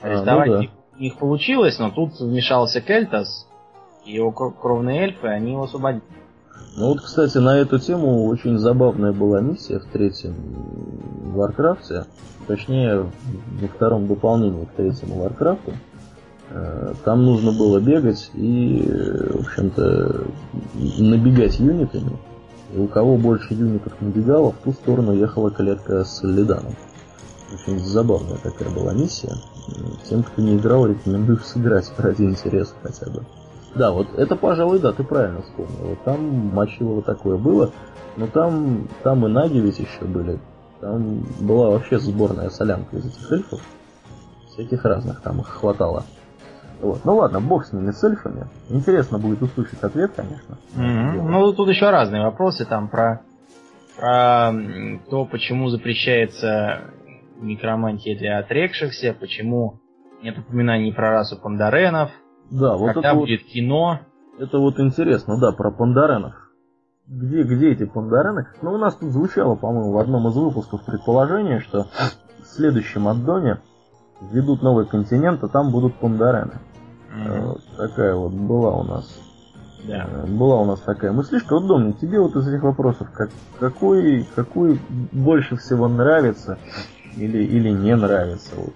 [0.00, 0.64] Арестовать а, ну да.
[0.64, 3.48] их, их получилось, но тут вмешался Кель'тас,
[4.04, 6.02] и его кровные эльфы, они его освободили.
[6.76, 10.34] Ну вот, кстати, на эту тему очень забавная была миссия в третьем
[11.34, 12.06] Варкрафте,
[12.46, 13.10] точнее,
[13.60, 15.72] во втором дополнении к третьему Варкрафту.
[16.50, 18.82] Э, там нужно было бегать и,
[19.34, 20.26] в общем-то,
[20.98, 22.18] набегать юнитами.
[22.74, 26.74] И у кого больше юнитов набегало, в ту сторону ехала клетка с Лиданом.
[27.52, 29.34] Очень забавная такая была миссия.
[30.08, 33.24] Тем, кто не играл, рекомендую сыграть ради интереса хотя бы.
[33.74, 35.90] Да, вот это, пожалуй, да, ты правильно вспомнил.
[35.90, 36.20] Вот там
[36.52, 37.70] мочилово такое было.
[38.16, 40.40] Но там, там и наги ведь еще были.
[40.80, 43.60] Там была вообще сборная солянка из этих эльфов.
[44.48, 46.04] Всяких разных там их хватало.
[46.80, 47.04] Вот.
[47.04, 48.46] Ну ладно, бог с ними, с эльфами.
[48.68, 50.56] Интересно будет услышать ответ, конечно.
[50.76, 51.22] Mm-hmm.
[51.22, 53.22] Ну, тут еще разные вопросы там про,
[53.98, 54.52] про
[55.10, 56.82] то, почему запрещается
[57.40, 59.80] некромантия для отрекшихся, почему
[60.22, 62.10] нет упоминаний про расу пандаренов,
[62.50, 64.00] да, вот Когда это будет вот, кино?
[64.38, 66.34] Это вот интересно, да, про пандаренов.
[67.06, 68.48] где, где эти пандарены?
[68.60, 73.58] Ну, у нас тут звучало, по-моему, в одном из выпусков предположение, что в следующем аддоне
[74.32, 76.58] ведут новый континент, а там будут пандарены.
[77.10, 77.40] Mm-hmm.
[77.40, 79.20] Вот такая вот была у нас.
[79.84, 80.06] Да.
[80.10, 81.54] Э, была у нас такая мыслишка.
[81.54, 84.80] Вот, Домни, тебе вот из этих вопросов, как, какой, какой
[85.12, 86.58] больше всего нравится
[87.16, 88.54] или, или не нравится?
[88.56, 88.74] Вот.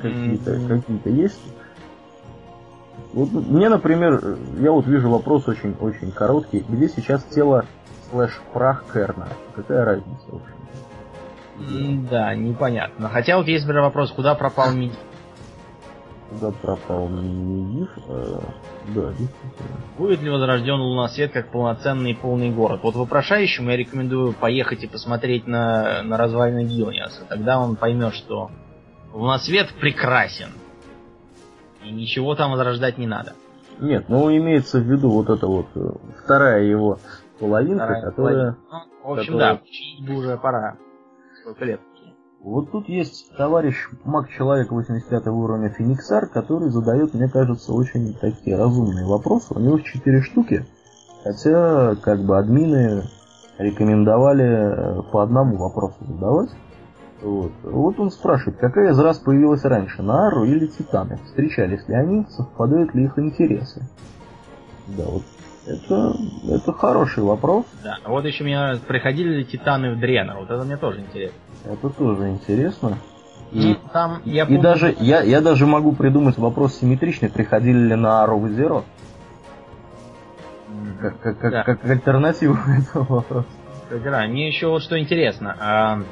[0.00, 0.68] Какие-то, mm-hmm.
[0.68, 1.40] какие-то есть?
[3.12, 6.64] Вот мне, например, я вот вижу вопрос очень-очень короткий.
[6.68, 7.64] Где сейчас тело
[8.10, 9.28] слэш прах Керна?
[9.54, 12.06] Какая разница, в общем?
[12.10, 13.08] Да, непонятно.
[13.08, 14.98] Хотя вот есть, например, вопрос, куда пропал Медив?
[16.30, 17.90] Куда пропал Медив?
[18.08, 18.40] Э,
[18.94, 19.80] да, действительно.
[19.96, 22.80] Будет ли возрожден Лунасвет как полноценный полный город?
[22.82, 27.24] Вот вопрошающему я рекомендую поехать и посмотреть на, на развалины Гилниаса.
[27.28, 28.50] Тогда он поймет, что
[29.12, 30.48] Лунасвет прекрасен
[31.86, 33.34] и ничего там возрождать не надо.
[33.78, 35.80] Нет, ну имеется в виду вот это вот э,
[36.24, 36.98] вторая его
[37.38, 38.34] половинка, вторая которая...
[38.34, 38.60] Половинка.
[38.70, 39.60] Ну, в общем, которая...
[40.00, 40.76] да, уже пора.
[41.40, 41.80] Сколько лет?
[42.46, 49.04] Вот тут есть товарищ маг-человек 85 уровня Фениксар, который задает, мне кажется, очень такие разумные
[49.04, 49.52] вопросы.
[49.52, 50.64] У него четыре штуки,
[51.24, 53.02] хотя как бы админы
[53.58, 56.50] рекомендовали э, по одному вопросу задавать.
[57.20, 57.50] Вот.
[57.64, 61.18] вот он спрашивает, какая из раз появилась раньше, Наару или Титаны?
[61.24, 63.82] Встречались ли они, совпадают ли их интересы?
[64.86, 65.22] Да, вот
[65.66, 66.14] это,
[66.48, 67.64] это хороший вопрос.
[67.82, 71.40] Да, вот еще меня приходили ли Титаны в Дренер, вот это мне тоже интересно.
[71.68, 72.98] Это тоже интересно.
[73.52, 77.94] И, ну, там, я и даже я, я даже могу придумать вопрос симметричный, приходили ли
[77.94, 78.84] на Ару в Зеро?
[81.00, 81.62] Как, как, да.
[81.62, 83.48] как, как альтернативу этого вопроса.
[83.90, 85.56] Да, мне еще вот что интересно.
[85.60, 86.02] А,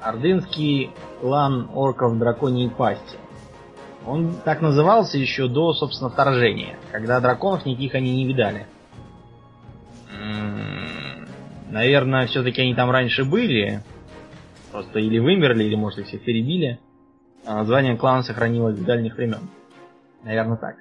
[0.00, 3.16] Ордынский клан орков драконьей пасти.
[4.06, 8.66] Он так назывался еще до, собственно, вторжения, когда драконов никаких они не видали.
[11.70, 13.82] Наверное, все-таки они там раньше были.
[14.74, 16.80] Просто или вымерли, или, может, их всех перебили.
[17.46, 19.48] А название клана сохранилось с дальних времен.
[20.24, 20.74] Наверное, так.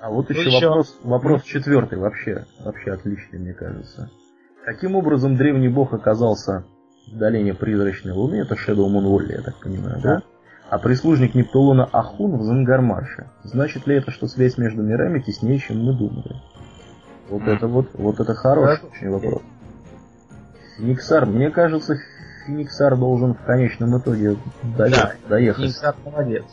[0.00, 4.08] А вот еще, еще вопрос, вопрос четвертый, вообще, вообще отличный, мне кажется.
[4.64, 6.64] Каким образом древний бог оказался
[7.08, 8.36] в долине призрачной луны?
[8.36, 10.22] Это Shadow Moon Valley, я так понимаю, да?
[10.70, 13.30] А прислужник Нептулона Ахун в Зангармарше.
[13.42, 16.36] Значит ли это, что связь между мирами теснее, чем мы думали?
[17.30, 19.42] Вот это вот, вот это хороший очень вопрос.
[20.82, 21.96] Фениксар, мне кажется,
[22.44, 24.36] Фениксар должен в конечном итоге
[24.76, 25.16] доехать.
[25.22, 25.62] Да, доехать.
[25.62, 26.44] Фениксар молодец.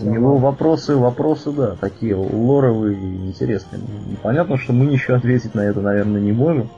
[0.00, 3.82] У него вопросы, вопросы, да, такие лоровые и интересные.
[4.22, 6.70] Понятно, что мы ничего ответить на это, наверное, не можем.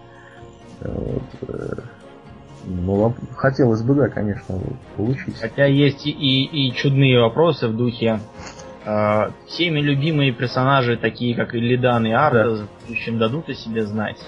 [0.81, 1.23] Вот.
[1.49, 1.75] Э,
[2.65, 4.59] ну, хотелось бы, да, конечно,
[4.97, 5.39] получить.
[5.39, 8.19] Хотя есть и, и, чудные вопросы в духе
[8.85, 12.65] э, всеми любимые персонажи, такие как Илидан и Арта, да.
[12.65, 14.19] в будущем дадут о себе знать.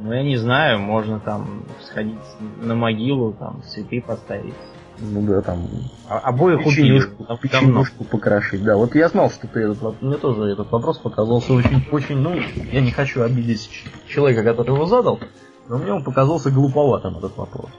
[0.00, 2.18] Ну, я не знаю, можно там сходить
[2.60, 4.54] на могилу, там цветы поставить.
[4.98, 5.66] Ну да, там...
[6.08, 7.38] А, обоих печенюшку, убили.
[7.40, 8.76] Печенюшку покрошить, да.
[8.76, 10.02] Вот я знал, что ты этот вопрос...
[10.02, 12.34] Мне тоже этот вопрос показался очень, очень, ну,
[12.72, 13.68] я не хочу обидеть
[14.06, 15.20] человека, который его задал,
[15.68, 17.70] но мне он показался глуповатым, этот вопрос.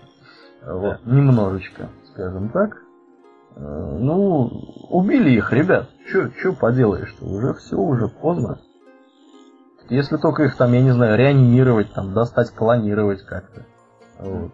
[0.65, 1.15] Вот, да.
[1.15, 2.81] немножечко, скажем так.
[3.55, 4.47] Э, ну,
[4.89, 5.89] убили их, ребят.
[6.07, 7.25] Что поделаешь-то?
[7.25, 8.59] Уже все, уже поздно.
[9.89, 13.65] Если только их там, я не знаю, реанимировать, там, достать, клонировать как-то.
[14.19, 14.51] Вот.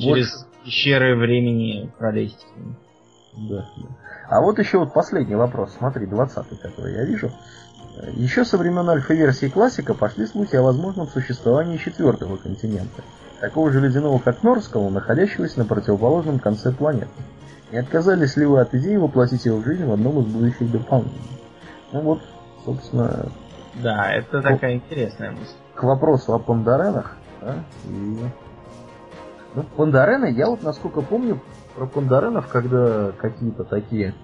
[0.00, 2.44] Через Больше пещеры времени пролезть.
[3.36, 3.86] Да, да.
[4.28, 7.30] А вот еще вот последний вопрос, смотри, 20 который я вижу.
[8.14, 13.02] Еще со времен альфа-версии классика пошли слухи о возможном существовании четвертого континента,
[13.40, 17.08] такого же ледяного, как Норского, находящегося на противоположном конце планеты.
[17.72, 21.20] Не отказались ли вы от идеи воплотить его в жизнь в одном из будущих дополнений?
[21.92, 22.20] Ну вот,
[22.64, 23.28] собственно...
[23.82, 25.54] Да, это такая интересная мысль.
[25.74, 28.18] К вопросу о Пандаренах, да, и
[29.54, 31.40] ну, Пандарены, я вот насколько помню,
[31.74, 34.14] про Пандаренов, когда какие-то такие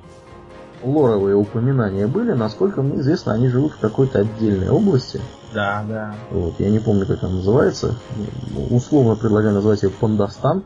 [0.82, 5.20] лоровые упоминания были, насколько мне известно, они живут в какой-то отдельной области.
[5.54, 6.14] Да, да.
[6.30, 7.94] Вот, я не помню, как она называется.
[8.70, 10.64] Условно предлагаю назвать ее Пандастан.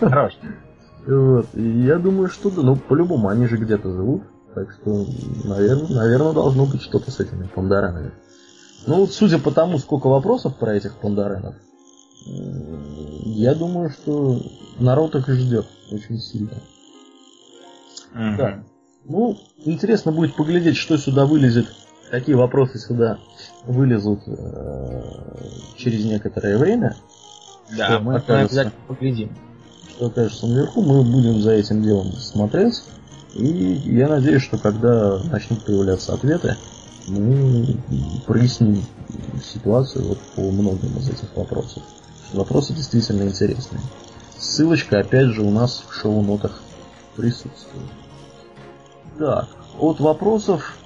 [0.00, 0.38] Хорош.
[1.06, 1.46] Вот.
[1.54, 4.22] И я думаю, что да, ну по-любому они же где-то живут.
[4.54, 5.06] Так что,
[5.44, 8.12] наверное, наверное, должно быть что-то с этими пандаранами.
[8.86, 11.54] Ну, вот судя по тому, сколько вопросов про этих пандаренов,
[12.26, 14.40] я думаю, что
[14.78, 16.54] народ их ждет очень сильно.
[18.12, 18.36] Угу.
[18.38, 18.64] Да.
[19.06, 21.66] Ну, интересно будет поглядеть, что сюда вылезет,
[22.10, 23.18] какие вопросы сюда
[23.64, 25.02] вылезут э,
[25.76, 26.96] через некоторое время.
[27.76, 29.36] Да, мы окажется, обязательно поглядим.
[29.90, 32.82] Что окажется наверху, мы будем за этим делом смотреть.
[33.34, 33.46] И
[33.86, 36.56] я надеюсь, что когда начнут появляться ответы,
[37.08, 37.76] мы
[38.26, 38.82] проясним
[39.42, 41.82] ситуацию вот по многим из этих вопросов.
[42.32, 43.80] Вопросы действительно интересные.
[44.38, 46.60] Ссылочка опять же у нас в шоу-нотах
[47.16, 47.88] присутствует.
[49.18, 50.76] Так, от вопросов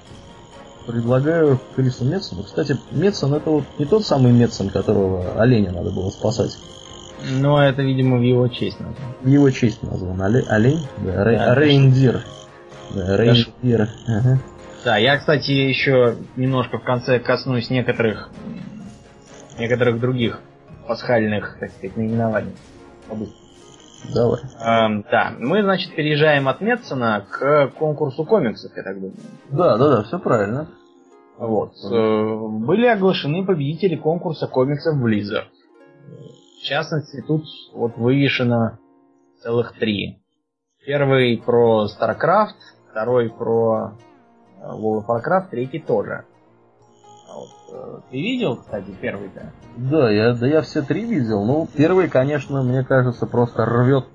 [0.87, 2.43] предлагаю Крису Метсону.
[2.43, 6.57] Кстати, Метсон это вот не тот самый Метсон, которого оленя надо было спасать.
[7.31, 9.13] Ну, это, видимо, в его честь назван.
[9.21, 10.21] В его честь назван.
[10.21, 10.45] Оле...
[10.47, 10.87] Олень?
[11.03, 11.37] Да, Рей...
[11.37, 12.23] да Рейндир.
[14.07, 14.39] Ага.
[14.83, 18.29] Да, я, кстати, еще немножко в конце коснусь некоторых
[19.57, 20.39] некоторых других
[20.87, 22.55] пасхальных, так сказать, наименований.
[24.13, 24.39] Давай.
[24.61, 29.17] Эм, да, мы, значит, переезжаем от Метсона к конкурсу комиксов, я так думаю.
[29.49, 30.69] Да, да, да, все правильно.
[31.37, 31.73] Вот.
[31.83, 35.47] Э, были оглашены победители конкурса комиксов Blizzard.
[36.59, 38.79] В частности, тут вот вывешено
[39.41, 40.19] целых три.
[40.85, 42.55] Первый про StarCraft,
[42.91, 43.93] второй про
[44.61, 46.25] э, World of Warcraft, третий тоже.
[47.29, 49.51] А вот, э, ты видел, кстати, первый-то?
[49.77, 51.45] Да, я, да я все три видел.
[51.45, 54.05] Ну, первый, конечно, мне кажется, просто рвет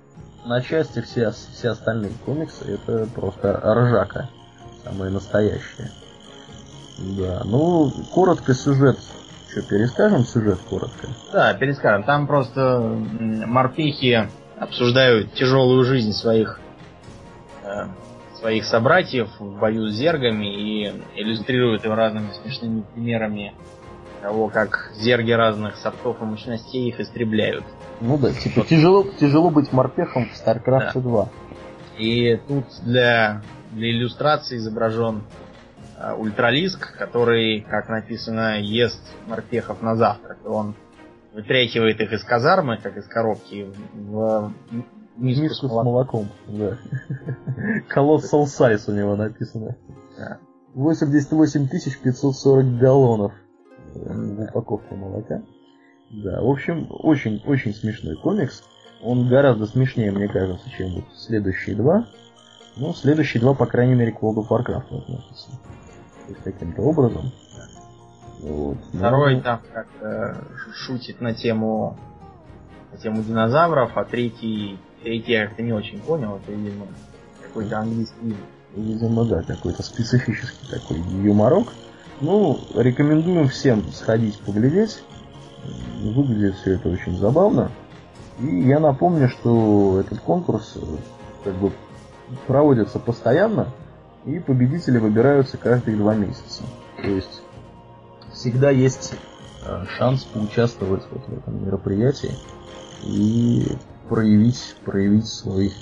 [0.45, 2.75] на части все, все остальные комиксы.
[2.75, 4.29] Это просто ржака.
[4.85, 5.91] Самое настоящее.
[6.99, 8.99] Да, ну, коротко сюжет
[9.55, 11.09] что, перескажем сюжет коротко?
[11.33, 12.03] Да, перескажем.
[12.03, 16.59] Там просто морпехи обсуждают тяжелую жизнь своих
[17.63, 17.87] э,
[18.45, 23.55] своих собратьев в бою с зергами и иллюстрируют им разными смешными примерами
[24.23, 27.65] того, как зерги разных сортов и мощностей их истребляют.
[28.01, 28.69] Ну да, типа вот.
[28.69, 31.01] тяжело, тяжело быть морпехом в StarCraft да.
[31.01, 31.29] 2.
[31.99, 35.23] И тут для, для иллюстрации изображен
[35.97, 40.39] Э, ультралиск, который, как написано, ест морпехов на завтрак.
[40.45, 40.75] И он
[41.33, 44.53] вытряхивает их из казармы, как из коробки, в
[45.17, 46.29] миску, миску с молоком.
[46.47, 46.79] С молоком
[47.49, 47.95] да.
[47.95, 49.77] Colossal size у него написано.
[50.17, 50.39] Да.
[50.75, 53.33] 88 540 галлонов
[53.95, 55.43] в упаковке молока.
[56.11, 58.63] Да, в общем, очень-очень смешной комикс.
[59.03, 62.07] Он гораздо смешнее, мне кажется, чем вот следующие два.
[62.77, 65.51] Но следующие два, по крайней мере, к World of Warcraft относятся
[66.43, 67.33] каким-то образом.
[68.41, 68.79] Вот.
[68.93, 71.99] Второй там как-то шутит на тему
[73.03, 76.87] тему динозавров, а третий, третий я как-то не очень понял, это, видимо,
[77.43, 78.37] какой-то английский
[78.77, 81.69] Видимо, да, какой-то специфический такой юморок.
[82.21, 85.03] Ну, рекомендуем всем сходить поглядеть.
[86.03, 87.71] Выглядит все это очень забавно.
[88.41, 90.81] И я напомню, что этот конкурс э,
[91.45, 91.73] как бы
[92.49, 93.69] проводится постоянно
[94.25, 96.65] и победители выбираются каждые два месяца.
[96.97, 97.43] То есть
[98.33, 99.15] всегда есть
[99.65, 102.35] э, шанс поучаствовать вот в этом мероприятии
[103.07, 103.77] и
[104.09, 105.73] проявить, проявить свой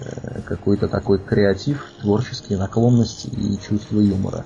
[0.00, 4.44] э, какой-то такой креатив, творческие наклонности и чувство юмора.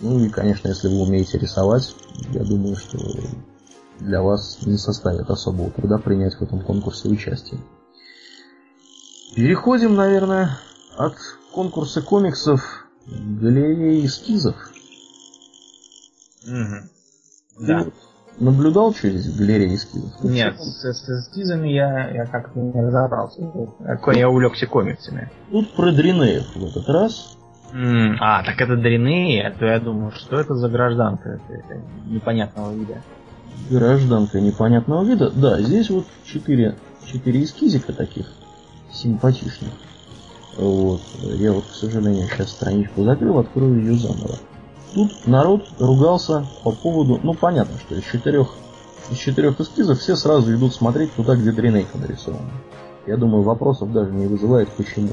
[0.00, 1.94] Ну и, конечно, если вы умеете рисовать,
[2.32, 2.98] я думаю, что
[4.00, 7.60] для вас не составит особого труда принять в этом конкурсе участие.
[9.34, 10.58] Переходим, наверное,
[10.96, 11.14] от
[11.52, 14.56] конкурса комиксов галереи эскизов.
[16.44, 17.66] Угу.
[17.66, 17.86] Да.
[18.38, 20.22] Наблюдал в галерее эскизов?
[20.22, 23.40] Нет, с, с эскизами я, я как-то не разобрался.
[24.12, 25.30] Я увлекся комиксами.
[25.50, 27.36] Тут про Дринеев в этот раз.
[27.72, 31.80] Mm, а, так это Дринеи, а то я думаю, что это за гражданка это, это
[32.06, 33.02] непонятного вида.
[33.68, 35.30] Гражданка непонятного вида?
[35.30, 38.26] Да, здесь вот четыре, четыре эскизика таких
[38.92, 39.72] симпатичных.
[40.56, 41.00] Вот.
[41.22, 44.38] Я вот, к сожалению, сейчас страничку закрыл, открою ее заново.
[44.94, 48.54] Тут народ ругался по поводу, ну понятно, что из четырех,
[49.10, 52.50] из четырех эскизов все сразу идут смотреть туда, где дренейка нарисована.
[53.06, 55.10] Я думаю, вопросов даже не вызывает, почему.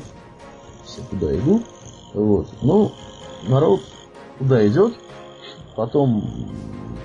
[0.86, 1.64] Все туда идут.
[2.14, 2.48] Вот.
[2.62, 2.92] Ну,
[3.48, 3.82] народ
[4.38, 4.94] туда идет,
[5.76, 6.24] потом,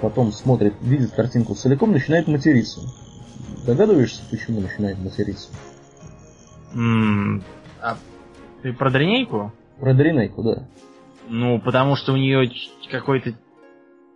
[0.03, 2.81] потом смотрит, видит картинку целиком, начинает материться.
[3.67, 5.49] Догадываешься, почему начинает материться?
[6.75, 7.43] Mm,
[7.81, 7.97] а
[8.63, 9.53] ты про Дринейку?
[9.81, 10.69] Про Дринейку, да.
[11.29, 12.51] Ну, потому что у нее
[12.91, 13.33] какой-то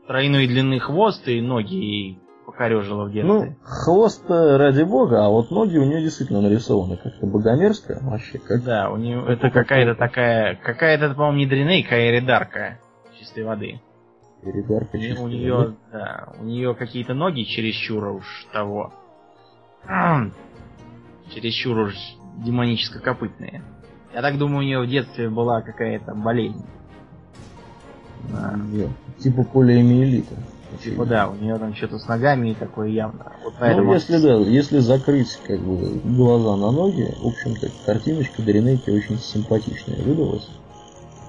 [0.07, 3.32] тройной длины хвост и ноги ей покорежило в детстве.
[3.32, 8.39] Ну, хвост ради бога, а вот ноги у нее действительно нарисованы как-то богомерзко вообще.
[8.39, 8.64] Как...
[8.64, 12.78] Да, у нее это какая-то такая, какая-то, по-моему, не Дринейка, а Эридарка
[13.18, 13.80] чистой воды.
[14.43, 15.76] Эридарка чистой у нее?
[15.93, 18.93] Да, у нее какие-то ноги чересчур уж того.
[21.35, 21.95] чересчур уж
[22.45, 23.62] демоническо-копытные.
[24.12, 26.66] Я так думаю, у нее в детстве была какая-то болезнь.
[28.29, 28.59] Да.
[29.18, 30.37] Типа полиомиелита.
[30.83, 33.33] Типа да, у нее там что-то с ногами и такое явно.
[33.45, 38.43] Вот на ну, если да, если закрыть как бы глаза на ноги, в общем-то, картиночка
[38.43, 40.49] Дринейки очень симпатичная выдалась.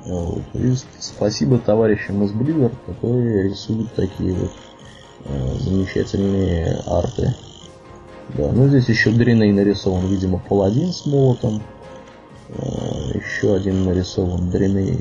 [0.06, 0.44] Вот.
[0.54, 4.52] И спасибо товарищам из Blizzard, которые рисуют такие вот
[5.26, 7.36] э, замечательные арты.
[8.38, 11.62] Да, ну здесь еще Дриней нарисован, видимо, паладин с молотом.
[12.54, 14.96] Э, еще один нарисован Дриней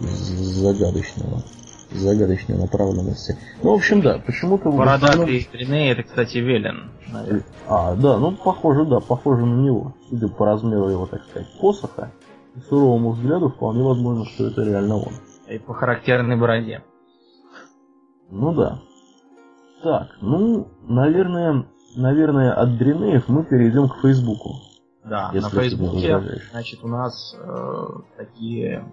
[0.00, 0.18] из
[0.60, 1.42] загадочного
[1.90, 3.36] загадочной направленности.
[3.62, 4.70] Ну, в общем, да, почему-то...
[4.70, 5.26] Бородатый основном...
[5.26, 6.90] Дриней, это, кстати, Велен.
[7.12, 7.44] Наверное.
[7.68, 9.94] А, да, ну, похоже, да, похоже на него.
[10.08, 12.12] Судя по размеру его, так сказать, посоха
[12.54, 15.12] и суровому взгляду, вполне возможно, что это реально он.
[15.48, 16.82] И по характерной бороде.
[18.30, 18.80] Ну да.
[19.82, 24.56] Так, ну, наверное, наверное, от Дринеев мы перейдем к Фейсбуку.
[25.06, 27.86] Да, на Фейсбуке, значит, у нас э,
[28.16, 28.84] такие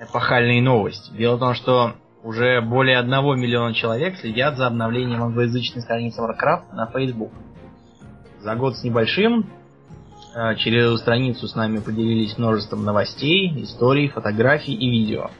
[0.00, 1.12] эпохальные новости.
[1.12, 1.92] Дело в том, что
[2.22, 7.32] уже более одного миллиона человек следят за обновлением англоязычной страницы Warcraft на Facebook.
[8.40, 9.50] За год с небольшим
[10.34, 15.30] э, через эту страницу с нами поделились множеством новостей, историй, фотографий и видео.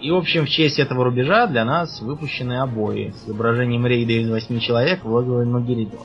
[0.00, 4.30] И, в общем, в честь этого рубежа для нас выпущены обои с изображением рейда из
[4.30, 6.04] восьми человек в логове Магеридона.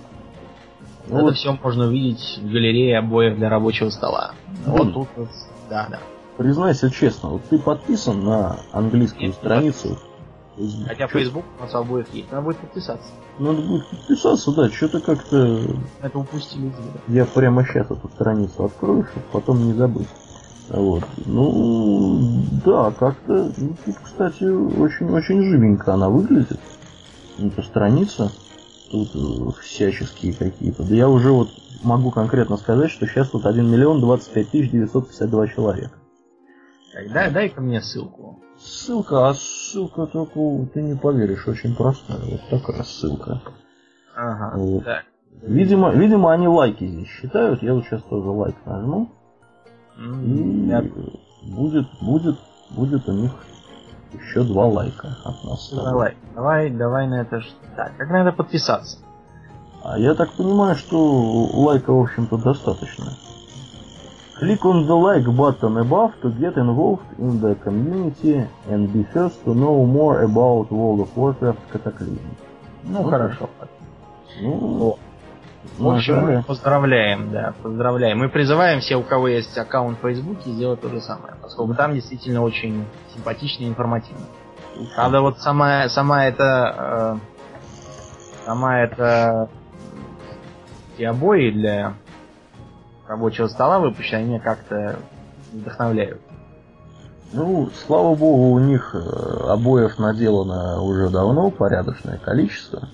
[1.09, 1.23] Вот.
[1.23, 4.31] Это все можно увидеть в галерее обоев для рабочего стола.
[4.65, 5.29] Вот тут вот,
[5.69, 5.99] да, да
[6.39, 9.97] признайся честно, вот ты подписан на английскую Нет, страницу.
[10.87, 11.19] Хотя что?
[11.19, 13.09] Facebook у нас обоих есть, надо будет подписаться.
[13.39, 15.61] Надо будет подписаться, да, что-то как-то...
[16.01, 16.71] Это упустили.
[17.09, 20.07] Я прямо сейчас эту страницу открою, чтобы потом не забыть.
[20.69, 21.03] Вот.
[21.25, 26.59] Ну, да, как-то, ну, тут, кстати, очень-очень живенько она выглядит.
[27.37, 28.31] Эта страница.
[28.89, 30.83] Тут э, всяческие какие-то.
[30.83, 31.49] Да я уже вот
[31.83, 35.93] могу конкретно сказать, что сейчас тут 1 миллион 25 тысяч 952 человека.
[37.13, 38.39] Дай, дай-ка мне ссылку.
[38.57, 40.39] Ссылка, а ссылка только,
[40.73, 42.19] ты не поверишь, очень простая.
[42.19, 43.41] Вот такая ссылка.
[44.15, 44.83] Ага, вот.
[44.83, 45.05] так.
[45.41, 47.63] Видимо, видимо, они лайки здесь считают.
[47.63, 49.09] Я вот сейчас тоже лайк нажму.
[49.97, 50.81] Mm, и я...
[51.43, 52.35] будет, будет,
[52.71, 53.31] будет у них
[54.13, 55.69] еще два лайка от нас.
[55.71, 57.41] Давай, давай, давай на это.
[57.75, 58.97] Так, как на это подписаться?
[59.83, 63.13] А я так понимаю, что лайка, в общем-то, достаточно.
[64.41, 69.43] Click on the like button above to get involved in the community and be first
[69.43, 72.19] to know more about World of Warcraft Cataclysm.
[72.83, 73.49] Ну, ну хорошо.
[74.41, 74.97] Ну,
[75.77, 78.19] в общем, поздравляем, да, поздравляем.
[78.19, 81.93] Мы призываем все, у кого есть аккаунт в Фейсбуке, сделать то же самое, поскольку там
[81.93, 84.25] действительно очень симпатично и информативно.
[84.95, 89.49] Правда, вот сама, сама эта, э, сама эта,
[90.95, 91.93] эти обои для
[93.07, 94.99] рабочего стола выпущены, они меня как-то
[95.51, 96.21] вдохновляют.
[97.31, 102.89] Ну, слава богу, у них э, обоев наделано уже давно порядочное количество.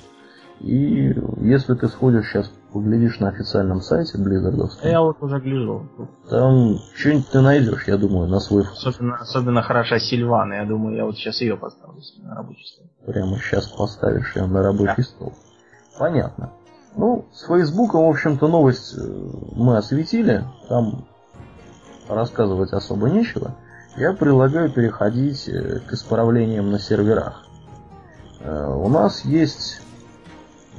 [0.59, 4.89] И если ты сходишь сейчас, поглядишь на официальном сайте Blizzardовском.
[4.89, 5.87] Я вот уже гляжу.
[6.29, 8.85] Там что-нибудь ты найдешь, я думаю, на свой вкус.
[8.85, 10.55] Особенно, особенно хороша Сильвана.
[10.55, 12.87] Я думаю, я вот сейчас ее поставлю на рабочий стол.
[13.05, 15.03] Прямо сейчас поставишь ее на рабочий да.
[15.03, 15.33] стол.
[15.97, 16.51] Понятно.
[16.97, 19.01] Ну, с Фейсбуком, в общем-то, новость э,
[19.53, 20.43] мы осветили.
[20.67, 21.05] Там
[22.09, 23.55] рассказывать особо нечего.
[23.95, 27.41] Я предлагаю переходить э, к исправлениям на серверах.
[28.41, 29.79] Э, у нас есть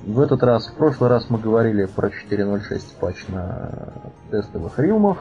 [0.07, 3.93] в этот раз, в прошлый раз мы говорили про 4.06 патч на
[4.31, 5.19] тестовых рилмах,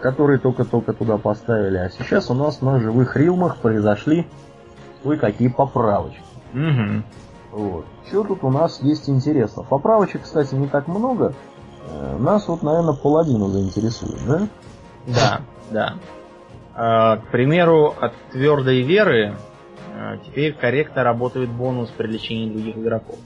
[0.00, 4.26] которые только-только туда поставили, а сейчас у нас на живых рилмах произошли
[5.02, 6.22] кое-какие поправочки.
[6.52, 7.02] Угу.
[7.52, 7.86] Вот.
[8.08, 9.62] Что тут у нас есть интересно?
[9.62, 11.32] Поправочек, кстати, не так много.
[11.88, 14.48] Э, нас вот, наверное, паладину заинтересует, да?
[15.06, 15.40] Да,
[15.70, 15.94] да.
[16.74, 19.36] А, к примеру, от твердой веры
[19.94, 23.18] а, теперь корректно работает бонус при лечении других игроков.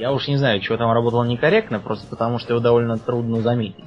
[0.00, 3.84] Я уж не знаю, чего там работало некорректно, просто потому что его довольно трудно заметить.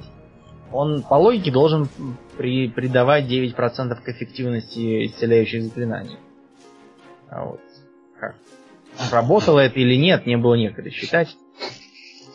[0.72, 1.88] Он по логике должен
[2.38, 3.54] при, придавать 9%
[3.96, 6.18] к эффективности исцеляющих заклинаний.
[7.28, 7.60] А вот
[8.20, 8.36] как
[9.10, 11.36] Работало это или нет, не было некогда считать.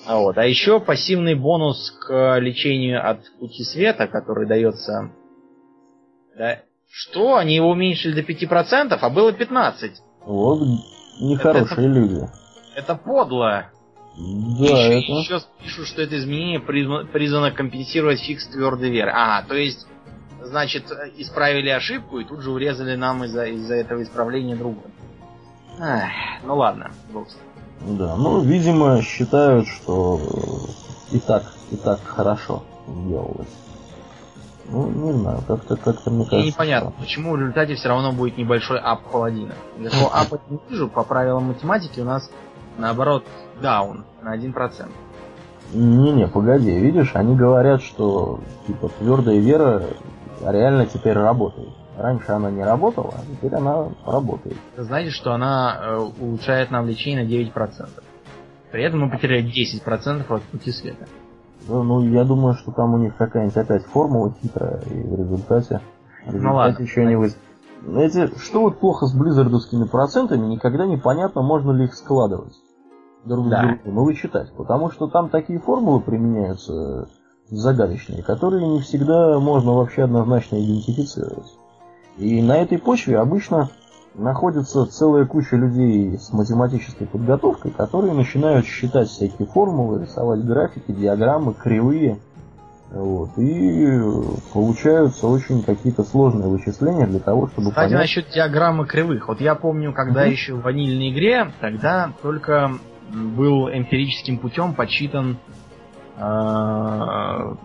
[0.05, 0.37] А, вот.
[0.37, 5.11] а еще пассивный бонус к лечению от пути света, который дается...
[6.37, 6.59] Да,
[6.91, 7.37] что?
[7.37, 9.91] Они его уменьшили до 5%, а было 15%.
[10.25, 10.67] Вот
[11.21, 12.29] нехорошая это, иллюзия.
[12.79, 13.65] Это подло.
[14.17, 15.11] Да, еще, это...
[15.19, 19.11] еще пишут, что это изменение призвано, компенсировать фикс твердой веры.
[19.13, 19.85] А, то есть,
[20.41, 20.85] значит,
[21.17, 24.91] исправили ошибку и тут же урезали нам из-за из этого исправления другое.
[25.79, 26.09] Эх,
[26.43, 26.91] ну ладно,
[27.81, 30.19] Да, ну, видимо, считают, что
[31.11, 33.47] и так, и так хорошо сделалось.
[34.71, 36.47] Ну, не знаю, как-то как-то мне кажется.
[36.47, 36.99] непонятно, что...
[36.99, 39.55] почему в результате все равно будет небольшой ап холодина.
[39.77, 42.29] Никакого апа не вижу, по правилам математики у нас
[42.79, 43.25] наоборот
[43.61, 44.89] даун на 1%.
[45.73, 49.83] Не-не, погоди, видишь, они говорят, что типа твердая вера
[50.41, 51.69] реально теперь работает.
[51.95, 54.57] Раньше она не работала, а теперь она работает.
[54.77, 57.89] Знаете, что она э, улучшает нам лечение на 9%.
[58.71, 61.07] При этом мы потеряли 10% от пути света.
[61.67, 65.81] Ну, ну, я думаю, что там у них какая-нибудь опять формула хитрая, и в результате,
[66.25, 67.31] в результате ну, ладно, еще не вы...
[67.85, 72.55] Знаете, что вот плохо с близзардовскими процентами, никогда непонятно, можно ли их складывать
[73.25, 73.57] друг да.
[73.57, 74.51] с другом и вычитать.
[74.53, 77.07] Потому что там такие формулы применяются
[77.49, 81.51] загадочные, которые не всегда можно вообще однозначно идентифицировать.
[82.17, 83.69] И на этой почве обычно
[84.15, 91.53] находится целая куча людей с математической подготовкой, которые начинают считать всякие формулы, рисовать графики, диаграммы,
[91.53, 92.19] кривые.
[92.91, 93.87] Вот, и
[94.51, 98.01] получаются очень какие-то сложные вычисления для того, чтобы Кстати, понять...
[98.01, 99.27] насчет диаграммы кривых.
[99.27, 100.29] Вот я помню, когда угу.
[100.31, 102.71] еще в ванильной игре, тогда только
[103.11, 105.37] был эмпирическим путем подсчитан
[106.17, 106.21] э,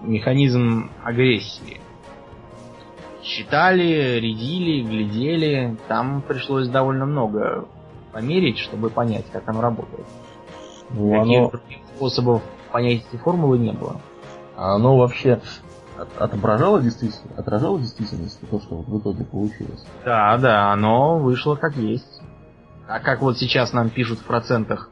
[0.03, 1.81] механизм агрессии
[3.25, 5.77] считали, рядили, глядели.
[5.89, 7.67] Там пришлось довольно много
[8.13, 10.07] померить, чтобы понять, как оно работает.
[10.91, 11.51] Ну, Никаких оно...
[11.51, 14.01] других способов понять эти формулы не было.
[14.57, 15.41] А оно вообще
[16.19, 19.85] отображало действительно, отражало действительность, то, что вот в итоге получилось?
[20.05, 22.21] Да, да, оно вышло как есть.
[22.87, 24.91] А как вот сейчас нам пишут в процентах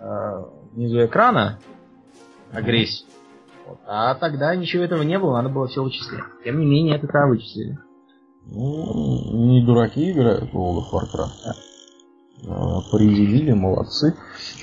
[0.00, 1.58] э, внизу экрана
[2.52, 3.06] агрессии,
[3.70, 3.78] вот.
[3.86, 6.24] А тогда ничего этого не было, надо было все вычислять.
[6.44, 7.78] Тем не менее, это тогда вычислили.
[8.46, 11.54] Ну, не дураки играют в World of Warcraft.
[12.48, 14.16] А, определили, молодцы.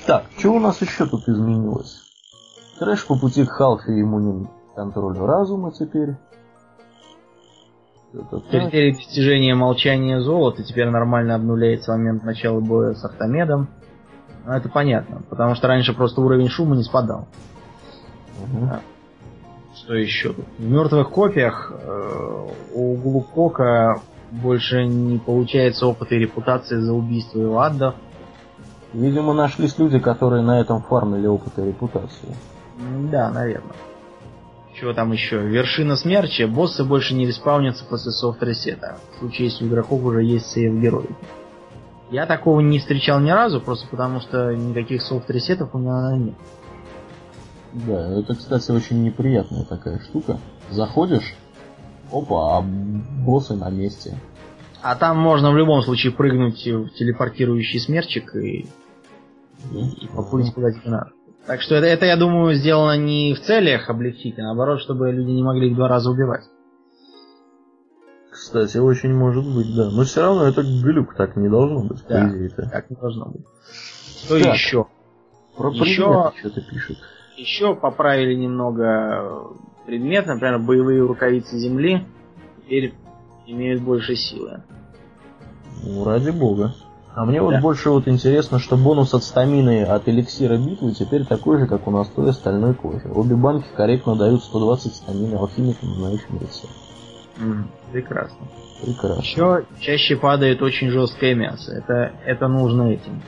[0.06, 2.02] Так, что у нас еще тут изменилось?
[2.78, 6.16] Трэш по пути к Халфе иммунен контролю разума теперь.
[8.50, 13.68] Критерий достижения молчания золота теперь нормально обнуляется в момент начала боя с Автомедом.
[14.44, 17.28] Ну, это понятно, потому что раньше просто уровень шума не спадал.
[18.42, 18.70] Угу.
[19.76, 20.44] Что еще тут?
[20.58, 24.00] В мертвых копях э, у Глубтока
[24.30, 27.94] больше не получается опыта и репутации за убийство аддов.
[28.92, 32.32] Видимо, нашлись люди, которые на этом фармили опыт и репутацию.
[33.10, 33.76] Да, наверное.
[34.74, 35.38] Чего там еще?
[35.38, 36.44] Вершина Смерча.
[36.44, 38.98] Боссы больше не респаунятся после софт-ресета.
[39.12, 41.16] В случае, если у игроков уже есть сейв героика.
[42.10, 46.34] Я такого не встречал ни разу, просто потому что никаких софт-ресетов у меня нет.
[47.72, 50.38] Да, это, кстати, очень неприятная такая штука.
[50.70, 51.34] Заходишь,
[52.10, 54.18] опа, а боссы на месте.
[54.82, 58.68] А там можно в любом случае прыгнуть в телепортирующий смерчик и,
[59.72, 59.80] да?
[59.80, 61.10] и поплыть куда тебе надо.
[61.46, 65.30] Так что это, это, я думаю, сделано не в целях облегчить, а наоборот, чтобы люди
[65.30, 66.44] не могли их два раза убивать.
[68.38, 69.90] Кстати, очень может быть, да.
[69.90, 72.70] Но все равно это глюк, так не должно быть, да, по идее-то.
[72.70, 73.44] Так не должно быть.
[74.24, 74.86] Что так, еще?
[75.56, 76.32] Про еще...
[76.38, 76.98] что-то пишет.
[77.36, 79.50] Еще поправили немного
[79.86, 82.06] предмет, например, боевые рукавицы земли
[82.58, 82.94] теперь
[83.46, 84.62] имеют больше силы.
[85.82, 86.74] Ну, ради бога.
[87.14, 87.44] А мне да.
[87.44, 91.88] вот больше вот интересно, что бонус от стамины от эликсира битвы теперь такой же, как
[91.88, 93.08] у настоя стальной кофе.
[93.08, 96.72] Обе банки корректно дают 120 стамины алхимикам, знающим рецепт.
[97.38, 98.36] Mm, прекрасно.
[98.82, 99.20] Прекрасно.
[99.22, 101.72] Еще чаще падает очень жесткое мясо.
[101.72, 103.22] Это, это нужно этим.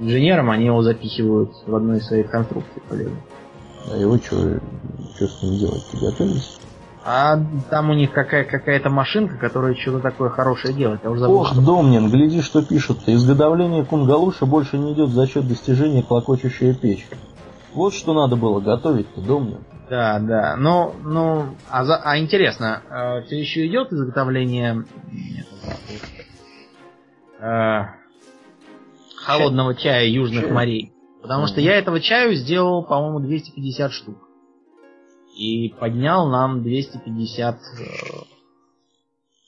[0.00, 3.20] Инженерам, они его запихивают в одну из своих конструкций полезных.
[3.92, 4.60] А его что,
[5.16, 5.84] что с ним делать?
[6.00, 6.58] Готовились?
[7.04, 7.36] А
[7.68, 11.00] там у них какая- какая-то машинка, которая что-то такое хорошее делает.
[11.02, 11.60] Я уже забыл, Ох, что...
[11.60, 13.12] Домнин, гляди, что пишут-то.
[13.12, 17.08] Изготовление кунгалуша больше не идет за счет достижения клокочущая печь.
[17.74, 19.58] Вот что надо было готовить-то, Домнин.
[19.92, 20.56] Да, да.
[20.56, 24.86] Ну, ну, а, за, а интересно, э, все еще идет изготовление...
[27.38, 27.82] Э,
[29.16, 30.50] холодного чая южных Чай.
[30.50, 30.92] морей.
[31.20, 34.16] Потому что я этого чаю сделал, по-моему, 250 штук.
[35.36, 37.58] И поднял нам 250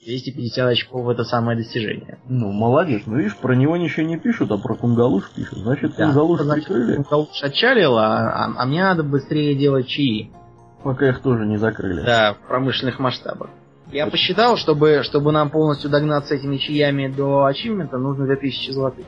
[0.05, 2.19] 250 очков это самое достижение.
[2.29, 3.03] Ну, молодец.
[3.07, 5.59] Ну, видишь, про него ничего не пишут, а про Кунгалуш пишут.
[5.59, 6.97] Значит, да, Кунгалуш значит, прикрыли.
[6.97, 10.31] Кунгалуш отчалил, а, а, мне надо быстрее делать чаи.
[10.83, 12.03] Пока их тоже не закрыли.
[12.03, 13.49] Да, в промышленных масштабах.
[13.91, 19.07] Я посчитал, чтобы, чтобы нам полностью догнаться этими чаями до ачивмента, нужно 2000 золотых.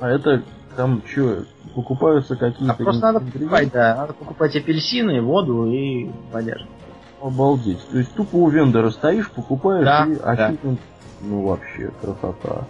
[0.00, 0.42] А это
[0.76, 2.72] там что, покупаются какие-то...
[2.72, 6.68] А просто надо покупать, да, надо покупать апельсины, воду и водяжку.
[7.22, 7.88] Обалдеть.
[7.88, 10.54] То есть тупо у вендора стоишь, покупаешь да, и да.
[11.20, 12.66] Ну вообще, красота.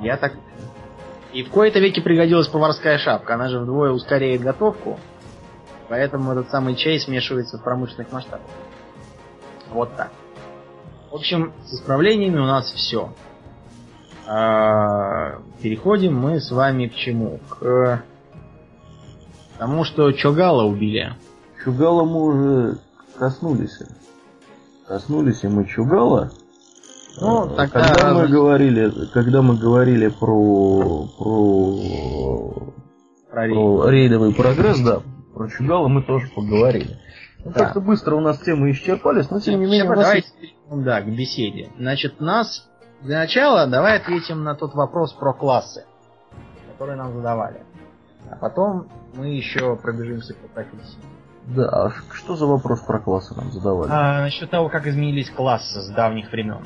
[0.00, 0.32] Я так...
[1.34, 3.34] И в кои-то веке пригодилась поварская шапка.
[3.34, 4.98] Она же вдвое ускоряет готовку.
[5.88, 8.46] Поэтому этот самый чай смешивается в промышленных масштабах.
[9.70, 10.10] Вот так.
[11.10, 13.12] В общем, с исправлениями у нас все.
[14.26, 17.40] А, переходим мы с вами к чему?
[17.50, 18.02] К
[19.58, 21.14] тому, что Чогала убили.
[21.62, 22.78] Чугала мы уже
[23.18, 23.78] коснулись.
[24.86, 26.30] Коснулись и мы Чугала.
[27.20, 32.72] Ну, Э, тогда- когда мы говорили, когда мы говорили про про,
[33.30, 33.54] Про рейд.
[33.54, 35.00] про рейдовый прогресс, да,
[35.34, 36.98] про Чугала мы тоже поговорили.
[37.44, 37.64] Ну, Да.
[37.64, 41.06] Как-то быстро у нас темы исчерпались, но тем не менее нас Давайте есть- да, к
[41.06, 41.70] беседе.
[41.78, 42.68] Значит, нас
[43.02, 45.84] для начала давай ответим на тот вопрос про классы,
[46.72, 47.62] который нам задавали.
[48.30, 50.98] А потом мы еще пробежимся по профессии.
[51.46, 53.90] Да, а что за вопрос про классы нам задавали?
[53.90, 56.64] А, насчет того, как изменились классы с давних времен.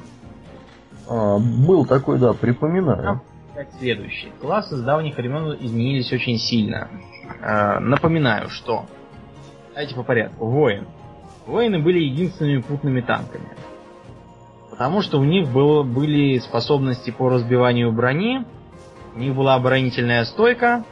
[1.08, 3.22] А, был такой, да, припоминаю.
[3.54, 4.30] Как следующий.
[4.40, 6.88] Классы с давних времен изменились очень сильно.
[7.42, 8.84] А, напоминаю, что...
[9.72, 10.46] Давайте по порядку.
[10.46, 10.86] Воин.
[11.46, 13.48] Воины были единственными путными танками.
[14.70, 18.44] Потому что у них было, были способности по разбиванию брони,
[19.14, 20.84] у них была оборонительная стойка,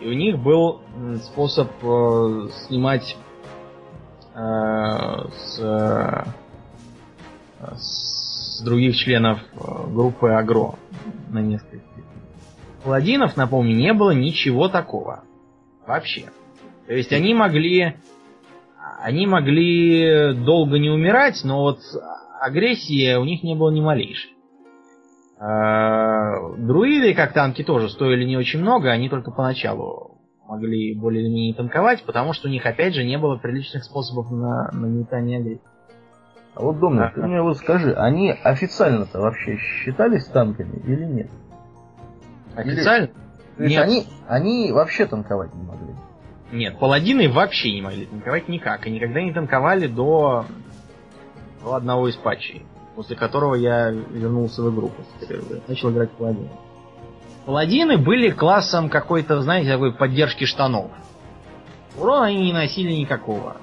[0.00, 0.80] и у них был
[1.22, 3.16] способ э, снимать
[4.38, 6.24] с, э,
[7.74, 9.58] с других членов э,
[9.92, 10.74] группы Агро
[11.30, 11.84] на несколько.
[12.84, 15.24] Паладинов, напомню, не было ничего такого.
[15.86, 16.30] Вообще.
[16.86, 17.96] То есть они могли...
[19.00, 21.80] Они могли долго не умирать, но вот
[22.40, 24.32] агрессии у них не было ни малейшей.
[25.38, 30.07] А, Друиды, как танки, тоже стоили не очень много, они только поначалу
[30.48, 34.30] могли более или менее танковать, потому что у них, опять же, не было приличных способов
[34.30, 35.62] на нагнетание агрессии.
[36.54, 41.30] А вот, Домнин, ты мне вот скажи, они официально-то вообще считались танками или нет?
[42.56, 43.10] Официально?
[43.58, 43.84] Есть Нет.
[43.84, 45.94] они, они вообще танковать не могли?
[46.50, 48.86] Нет, паладины вообще не могли танковать никак.
[48.86, 50.46] И никогда не танковали до,
[51.62, 52.64] до одного из патчей,
[52.96, 55.40] после которого я вернулся в игру после.
[55.66, 56.48] Начал играть в паладина.
[57.48, 60.90] Паладины были классом какой-то, знаете, такой поддержки штанов.
[61.98, 63.56] Урона они не носили никакого.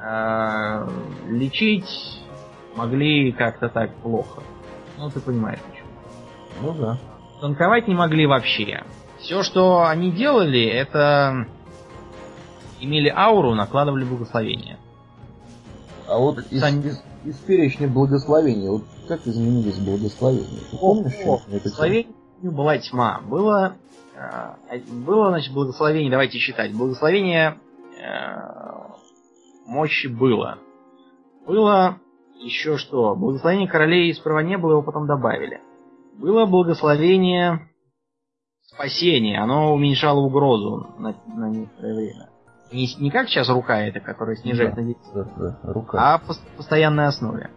[0.00, 0.88] А,
[1.26, 2.22] лечить
[2.76, 4.44] могли как-то так плохо.
[4.96, 5.88] Ну, ты понимаешь, почему.
[6.62, 6.98] Ну да.
[7.40, 8.84] Танковать не могли вообще.
[9.18, 11.48] Все, что они делали, это
[12.78, 14.78] имели ауру, накладывали благословение.
[16.06, 20.60] А вот из, Сань- из- из перечня благословения, вот как изменились благословения?
[20.70, 21.68] Ты помнишь, О, чем это
[22.42, 23.20] благословение была тьма.
[23.28, 23.76] Было,
[24.70, 26.72] э, было, значит, благословение, давайте считать.
[26.74, 27.58] Благословение
[28.00, 28.36] э,
[29.66, 30.58] мощи было.
[31.46, 31.98] Было
[32.40, 33.14] еще что?
[33.16, 35.60] Благословение королей сперва не было, его потом добавили.
[36.18, 37.68] Было благословение
[38.62, 39.40] спасения.
[39.40, 42.28] Оно уменьшало угрозу на, на некоторое время.
[42.70, 44.82] Не, не как сейчас рука эта, которая снижает Да.
[44.82, 46.14] на 10 Да, да, рука.
[46.14, 47.50] а по постоянной основе.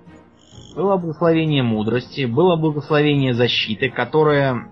[0.76, 4.72] Было благословение мудрости, было благословение защиты, которое,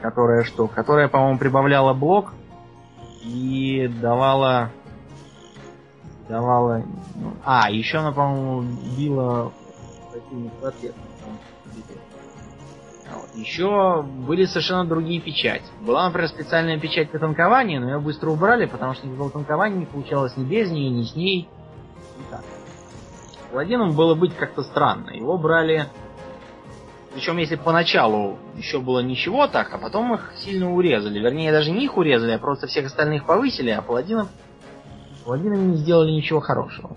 [0.00, 0.68] которое что?
[0.68, 2.32] Которое, по-моему, прибавляло блок
[3.22, 4.70] и давало,
[6.28, 6.82] давало,
[7.14, 9.52] ну, а еще оно, по-моему,
[10.62, 10.94] ответ.
[13.08, 13.38] А.
[13.38, 15.64] Еще были совершенно другие печати.
[15.80, 19.86] Была, например, специальная печать по танкованию, но ее быстро убрали, потому что никакого танкования не
[19.86, 21.48] получалось ни без нее, ни с ней.
[23.50, 25.10] Паладином было быть как-то странно.
[25.10, 25.86] Его брали...
[27.14, 31.18] Причем, если поначалу еще было ничего так, а потом их сильно урезали.
[31.18, 34.28] Вернее, даже не их урезали, а просто всех остальных повысили, а паладинов...
[35.24, 36.96] Паладинами не сделали ничего хорошего.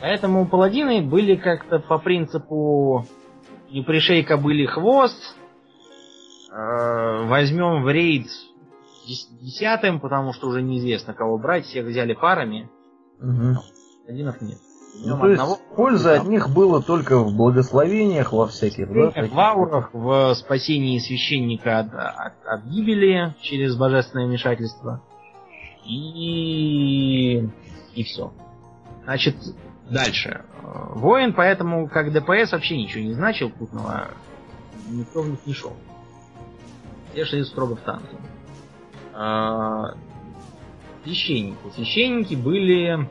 [0.00, 3.06] Поэтому паладины были как-то по принципу
[3.70, 5.36] не пришей кобыли хвост,
[6.50, 8.26] э, возьмем в рейд
[9.08, 12.68] дес- десятым, потому что уже неизвестно кого брать, всех взяли парами,
[13.18, 13.56] Мгм.
[14.06, 14.58] паладинов нет.
[14.94, 16.22] Ну, то есть одного, польза там.
[16.22, 19.10] от них было только в благословениях во всяких, да?
[19.26, 25.02] в аурах, в спасении священника от, от- от гибели через божественное вмешательство.
[25.84, 27.48] И...
[27.94, 28.32] и все.
[29.04, 29.36] Значит,
[29.90, 30.44] дальше.
[30.62, 34.08] Воин, поэтому как ДПС вообще ничего не значил путного.
[34.88, 35.72] Никто в них не шел.
[37.12, 38.16] Все шли строго в танки.
[39.14, 39.94] А,
[41.04, 41.58] Священники.
[41.74, 43.08] Священники были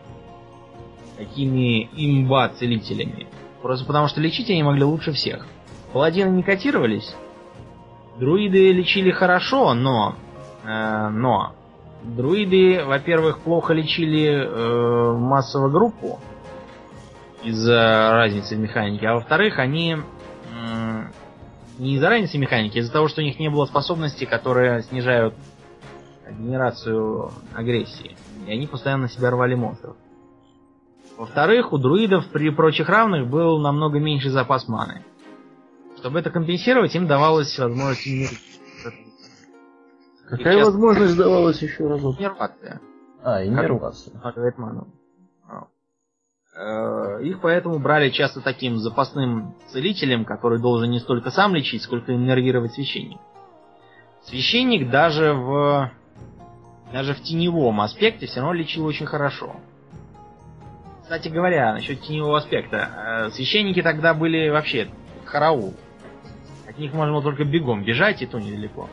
[1.21, 3.27] такими имба-целителями.
[3.61, 5.45] Просто потому, что лечить они могли лучше всех.
[5.93, 7.15] Паладины не котировались.
[8.17, 10.15] Друиды лечили хорошо, но...
[10.63, 11.53] э, но...
[12.03, 16.19] Друиды, во-первых, плохо лечили э, массово группу
[17.43, 19.97] из-за разницы в механике, а во-вторых, они
[20.51, 21.11] м,
[21.77, 25.35] не из-за разницы механики, а из-за того, что у них не было способностей, которые снижают
[26.31, 28.15] генерацию агрессии.
[28.47, 29.95] И они постоянно себя рвали монстров.
[31.21, 35.05] Во-вторых, у друидов при прочих равных был намного меньше запас маны.
[35.97, 38.07] Чтобы это компенсировать, им давалась возможность
[40.27, 40.71] Какая часто...
[40.71, 42.17] возможность давалась еще разок?
[42.17, 42.81] Иннервация.
[43.21, 44.19] А, иннервация.
[44.19, 44.87] Как ману.
[46.57, 52.15] Э, их поэтому брали часто таким запасным целителем, который должен не столько сам лечить, сколько
[52.15, 53.19] иннервировать священник.
[54.23, 55.91] Священник даже в
[56.91, 59.57] даже в теневом аспекте все равно лечил очень хорошо.
[61.11, 63.27] Кстати говоря, насчет теневого аспекта.
[63.27, 64.87] Э, священники тогда были вообще
[65.25, 65.73] караул.
[66.65, 68.89] От них можно было только бегом бежать, и то недалеко.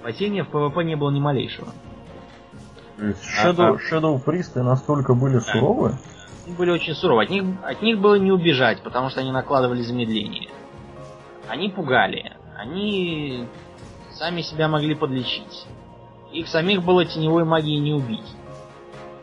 [0.00, 1.68] Спасения в ПВП не было ни малейшего.
[2.98, 5.40] Shadow, а, Shadow Priest настолько были да.
[5.40, 5.96] суровы?
[6.44, 7.22] Они были очень суровы.
[7.22, 10.50] От них, от них было не убежать, потому что они накладывали замедление.
[11.48, 12.36] Они пугали.
[12.58, 13.48] Они
[14.10, 15.66] сами себя могли подлечить.
[16.34, 18.36] Их самих было теневой магией не убить.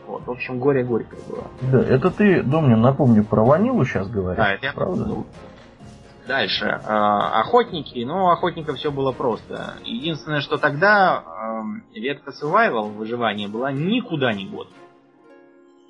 [0.08, 1.44] Вот, в общем, горе горькое было.
[1.70, 5.04] Да, это ты, Домнин, напомню, про ванилу сейчас говоришь, да, это правда?
[5.06, 5.24] Я...
[6.26, 6.64] Дальше.
[6.64, 6.80] Э,
[7.40, 8.02] охотники.
[8.04, 9.74] Ну, у охотников все было просто.
[9.84, 11.22] Единственное, что тогда
[11.94, 14.68] э, ветка survival, выживания, была никуда не год.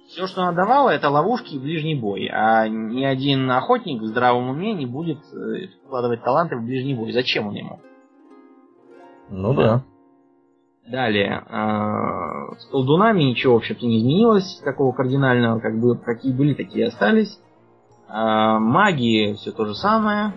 [0.08, 2.28] Все, что она давала, это ловушки и ближний бой.
[2.32, 7.12] А ни один охотник в здравом уме не будет э, вкладывать таланты в ближний бой.
[7.12, 7.80] Зачем он ему?
[9.28, 9.82] Ну да.
[10.90, 11.44] Далее.
[11.48, 14.60] Э, с колдунами ничего, в общем-то, не изменилось.
[14.64, 17.38] Такого кардинального, как бы, какие были, такие остались.
[18.08, 20.32] А, магии все то же самое.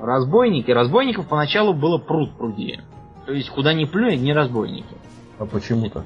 [0.00, 0.70] Разбойники.
[0.70, 2.80] Разбойников поначалу было пруд пруди.
[3.26, 4.96] То есть куда ни плюнь, не разбойники.
[5.38, 6.04] А почему так?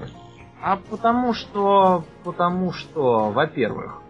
[0.62, 4.02] А потому что, потому что, во-первых,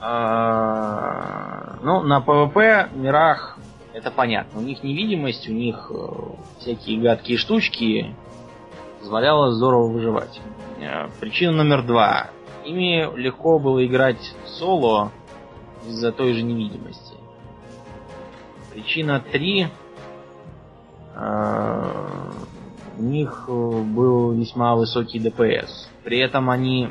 [0.00, 3.58] э, ну, на ПВП мирах
[3.92, 4.60] это понятно.
[4.60, 6.12] У них невидимость, у них э,
[6.60, 8.14] всякие гадкие штучки
[9.00, 10.40] позволяло здорово выживать.
[10.80, 12.30] Э, причина номер два.
[12.64, 15.12] Ими легко было играть соло
[15.86, 17.14] из-за той же невидимости.
[18.72, 19.66] Причина 3.
[21.14, 22.30] Э,
[22.98, 25.90] у них был весьма высокий ДПС.
[26.04, 26.88] При этом они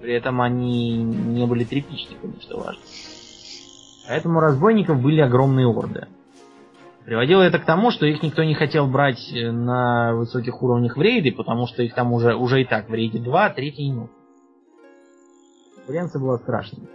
[0.00, 2.80] при этом они не были тряпичниками, что важно.
[4.10, 6.08] Поэтому разбойников были огромные орды.
[7.04, 11.30] Приводило это к тому, что их никто не хотел брать на высоких уровнях в рейды,
[11.30, 14.14] потому что их там уже, уже и так в рейде 2, третий не нужно.
[15.76, 16.88] Конкуренция была страшной.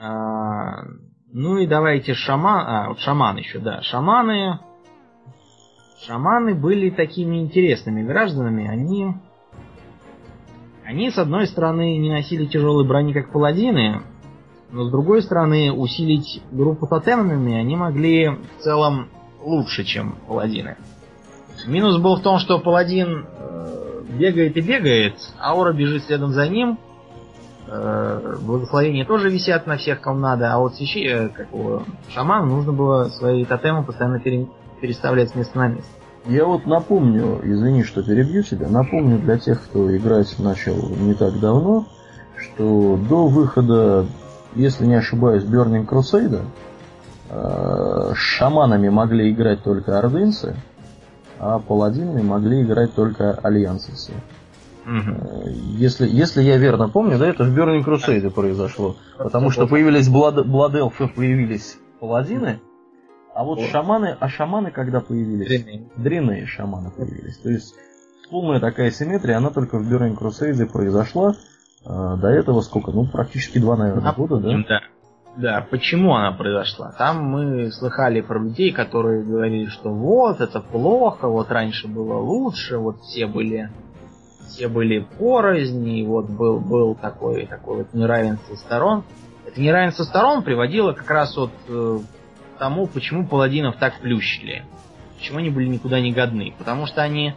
[0.00, 0.82] А,
[1.30, 2.64] ну и давайте шаман...
[2.66, 3.82] А, вот шаман еще, да.
[3.82, 4.60] Шаманы...
[6.06, 8.66] Шаманы были такими интересными гражданами.
[8.66, 9.14] Они...
[10.86, 14.00] Они, с одной стороны, не носили тяжелой брони, как паладины,
[14.72, 19.08] но с другой стороны, усилить группу тотемами они могли в целом
[19.40, 20.76] лучше, чем паладины.
[21.66, 26.78] Минус был в том, что паладин э, бегает и бегает, аура бежит следом за ним–
[27.74, 32.56] Э, благословения тоже висят на всех, кому надо, а вот свящи, э, как его, шаману
[32.56, 34.46] нужно было свои тотемы постоянно пере,
[34.82, 35.90] переставлять с места на место.
[36.26, 41.40] Я вот напомню, извини, что перебью тебя, напомню для тех, кто играть начал не так
[41.40, 41.86] давно,
[42.36, 44.06] что до выхода,
[44.54, 46.42] если не ошибаюсь, Burning Crusade,
[47.30, 50.56] э, шаманами могли играть только ордынцы,
[51.38, 54.12] а паладинами могли играть только альянсовцы.
[54.84, 55.48] Угу.
[55.78, 58.96] Если, если я верно помню, да, это в Burning Crusade произошло.
[59.16, 62.60] Потому что появились Blood Elf, появились паладины,
[63.34, 65.48] а вот, вот шаманы, а шаманы когда появились?
[65.48, 65.88] Дряные.
[65.96, 67.38] Дряные шаманы появились.
[67.38, 67.74] То есть
[68.30, 71.34] полная такая симметрия, она только в Burning Crusade произошла.
[71.84, 72.90] А, до этого сколько?
[72.90, 74.56] Ну, практически два, наверное, а, года, да?
[74.68, 74.80] Да.
[75.34, 76.92] Да, почему она произошла?
[76.98, 82.76] Там мы слыхали про людей, которые говорили, что вот, это плохо, вот раньше было лучше,
[82.76, 83.70] вот все были
[84.52, 89.04] все были порознь, и вот был, был такой, такой вот неравенство сторон.
[89.46, 91.98] Это неравенство сторон приводило как раз вот э,
[92.54, 94.64] к тому, почему паладинов так плющили.
[95.16, 96.54] Почему они были никуда не годны.
[96.58, 97.34] Потому что они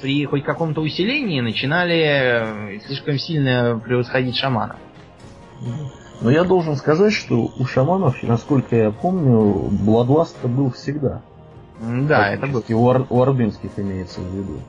[0.00, 4.76] при хоть каком-то усилении начинали э, слишком сильно превосходить шаманов.
[6.20, 11.22] Но я должен сказать, что у шаманов, насколько я помню, Бладласт был всегда.
[11.80, 12.64] Да, это был.
[12.68, 14.60] У, ор- у ордынских имеется в виду.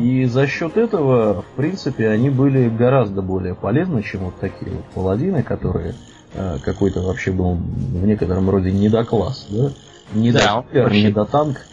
[0.00, 4.84] И за счет этого, в принципе, они были гораздо более полезны, чем вот такие вот
[4.86, 5.94] паладины, которые
[6.34, 9.70] э, какой-то вообще был в некотором роде недокласс, да?
[10.12, 11.66] Недопер, да, недотанк.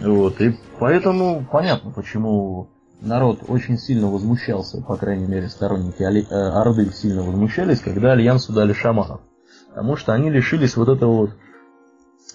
[0.00, 0.40] Вот.
[0.40, 2.70] И поэтому понятно, почему
[3.00, 8.72] народ очень сильно возмущался, по крайней мере, сторонники э, Орды сильно возмущались, когда Альянсу дали
[8.72, 9.20] шаманов.
[9.68, 11.30] Потому что они лишились вот этого вот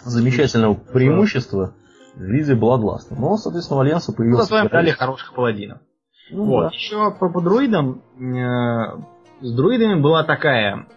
[0.04, 1.74] замечательного преимущества,
[2.16, 3.16] в виде Бладласта.
[3.16, 4.52] Но, соответственно, у Альянса появился...
[4.52, 5.80] Ну, им дали хороших паладинов.
[6.32, 6.64] Ну, вот.
[6.64, 6.70] Да.
[6.76, 8.02] Еще по, по друидам.
[8.20, 9.00] Э,
[9.42, 10.88] с друидами была такая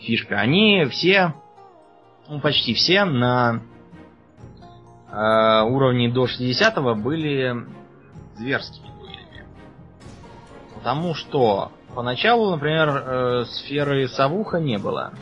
[0.00, 0.38] фишка.
[0.38, 1.34] Они все,
[2.28, 3.62] ну почти все, на
[5.10, 7.66] э, уровне до 60 были
[8.36, 9.44] зверскими друидами.
[10.74, 15.12] Потому что поначалу, например, э, сферы Савуха не было.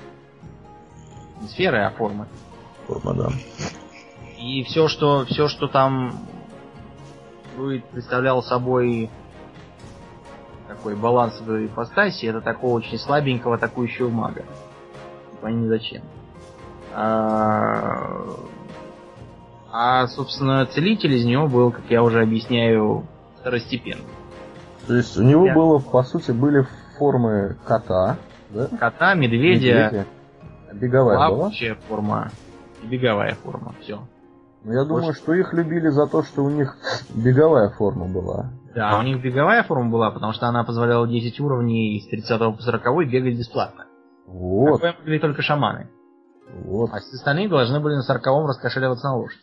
[1.41, 2.27] Не сферы, а формы.
[2.87, 3.29] Форма, да.
[4.39, 6.27] И все, что, все, что там
[7.57, 9.11] друид представлял собой
[10.69, 14.45] такой балансовой ипостаси, это такого очень слабенького атакующего мага.
[15.41, 16.03] Понятно зачем.
[16.93, 18.37] А...
[19.77, 23.09] а, собственно, целитель из него был, как я уже объясняю,
[23.41, 24.05] второстепенный.
[24.87, 25.55] То есть у него я...
[25.55, 26.65] было, по сути, были
[26.97, 28.19] формы кота,
[28.51, 28.69] да?
[28.79, 29.87] Кота, медведя.
[29.87, 30.07] медведя.
[30.75, 31.51] Беговая была?
[31.89, 32.31] форма.
[32.85, 34.07] беговая форма, все.
[34.63, 35.21] Ну, я думаю, Может...
[35.21, 36.77] что их любили за то, что у них
[37.13, 38.51] беговая форма была.
[38.77, 42.63] Да, у них беговая форма была, потому что она позволяла 10 уровней с 30 по
[42.63, 43.87] 40 бегать бесплатно.
[44.29, 44.81] Вот.
[44.81, 45.91] Такое могли только шаманы.
[46.65, 46.91] Вот.
[46.93, 49.41] А все остальные должны были на 40 раскошеливаться на лошадь.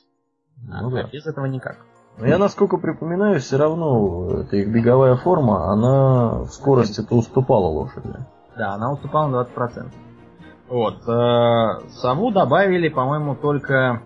[0.67, 1.09] Ну, а да.
[1.11, 1.77] без этого никак.
[2.17, 8.13] Но я, насколько припоминаю, все равно эта их беговая форма, она в скорости-то уступала лошади.
[8.57, 9.91] Да, она уступала на 20%.
[10.69, 11.07] Вот.
[11.07, 14.01] Э, сову добавили, по-моему, только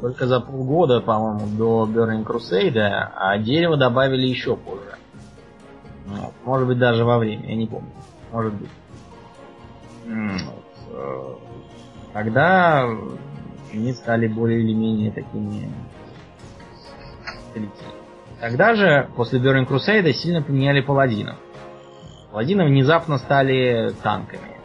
[0.00, 4.96] только за полгода, по-моему, до Burning Crusade, а дерево добавили еще позже.
[6.06, 6.32] Вот.
[6.44, 7.92] Может быть, даже во время, я не помню.
[8.32, 8.70] Может быть.
[10.04, 10.64] Вот.
[10.90, 11.34] Э,
[12.12, 12.88] тогда
[13.72, 15.70] они стали более или менее такими
[18.40, 21.36] Тогда же, после Burning Crusade, сильно поменяли паладинов.
[22.30, 24.56] Паладины внезапно стали танками.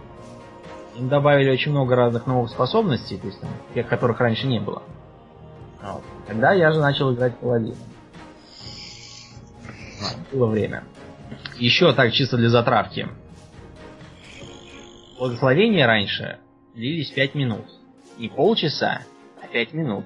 [0.95, 4.81] Им добавили очень много разных новых способностей, то есть там, тех, которых раньше не было.
[5.83, 6.01] Вот.
[6.25, 7.75] Тогда я же начал играть паладина.
[10.01, 10.83] А, было время.
[11.57, 13.07] Еще так, чисто для затравки.
[15.19, 16.39] Благословения раньше
[16.73, 17.65] длились 5 минут.
[18.17, 19.01] Не полчаса,
[19.41, 20.05] а 5 минут.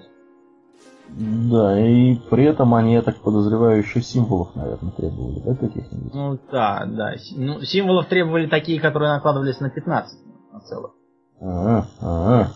[1.10, 6.14] Да, и при этом они, я так подозреваю, еще символов, наверное, требовали, да, каких-нибудь?
[6.14, 7.16] Ну да, да.
[7.36, 10.20] Ну, символов требовали такие, которые накладывались на 15
[10.54, 10.92] на целых.
[11.42, 12.52] Ага, ага.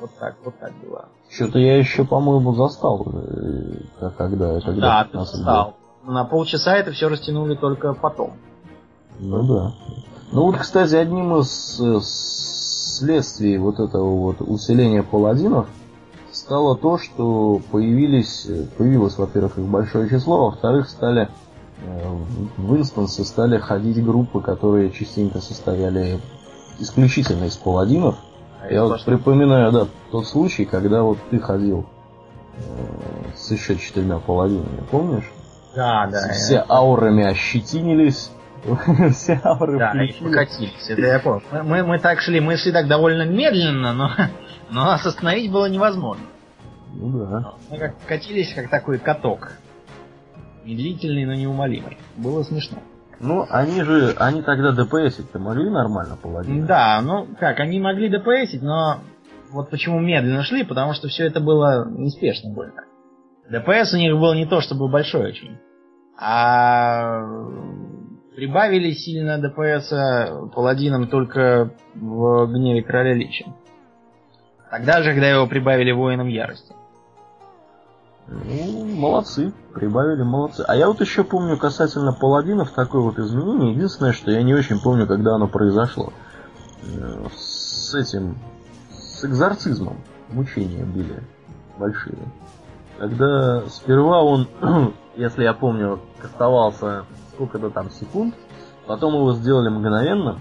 [0.00, 1.06] Вот так, вот так было.
[1.30, 5.76] Что-то я еще, по-моему, застал э, когда, когда Да, ты застал.
[6.02, 8.34] На полчаса это все растянули только потом.
[9.18, 9.72] Ну да.
[10.32, 12.00] Ну вот, кстати, одним из э,
[12.94, 15.66] следствий вот этого вот усиления паладинов
[16.32, 21.28] стало то, что появились, э, появилось, во-первых, их большое число, а во-вторых, стали
[22.56, 26.20] в инстансе стали ходить группы, которые частенько состояли
[26.78, 28.16] исключительно из паладинов,
[28.60, 31.86] а Я вот припоминаю, да, тот случай, когда вот ты ходил
[32.56, 32.62] э,
[33.36, 35.30] с еще четырьмя половинами, помнишь?
[35.74, 36.32] Да, да.
[36.32, 36.66] Все я...
[36.68, 38.30] аурами ощетинились.
[39.12, 41.42] Все ауры Да, и покатились, это я помню.
[41.64, 44.10] Мы, мы так шли, мы шли так довольно медленно, но,
[44.70, 46.24] но нас остановить было невозможно.
[46.94, 47.54] Ну да.
[47.70, 49.52] Мы как катились, как такой каток.
[50.64, 51.98] Медлительный, но неумолимый.
[52.16, 52.78] Было смешно.
[53.20, 56.66] Ну, они же, они тогда ДПСить-то могли нормально паладины?
[56.66, 59.00] Да, ну как, они могли ДПСить, но
[59.50, 62.82] вот почему медленно шли, потому что все это было неспешно больно.
[63.50, 65.58] ДПС у них был не то чтобы большой очень,
[66.18, 67.20] а
[68.34, 69.90] прибавили сильно ДПС
[70.54, 73.46] паладинам только в гневе короля Лича.
[74.70, 76.74] Тогда же, когда его прибавили воинам ярости.
[78.26, 80.64] Ну, молодцы, прибавили, молодцы.
[80.66, 83.74] А я вот еще помню касательно паладинов такое вот изменение.
[83.74, 86.12] Единственное, что я не очень помню, когда оно произошло.
[86.82, 88.38] Э, с этим,
[88.90, 89.98] с экзорцизмом
[90.30, 91.22] мучения были
[91.78, 92.16] большие.
[92.98, 94.48] Когда сперва он,
[95.16, 97.04] если я помню, кастовался
[97.34, 98.34] сколько-то там секунд,
[98.86, 100.40] потом его сделали мгновенно,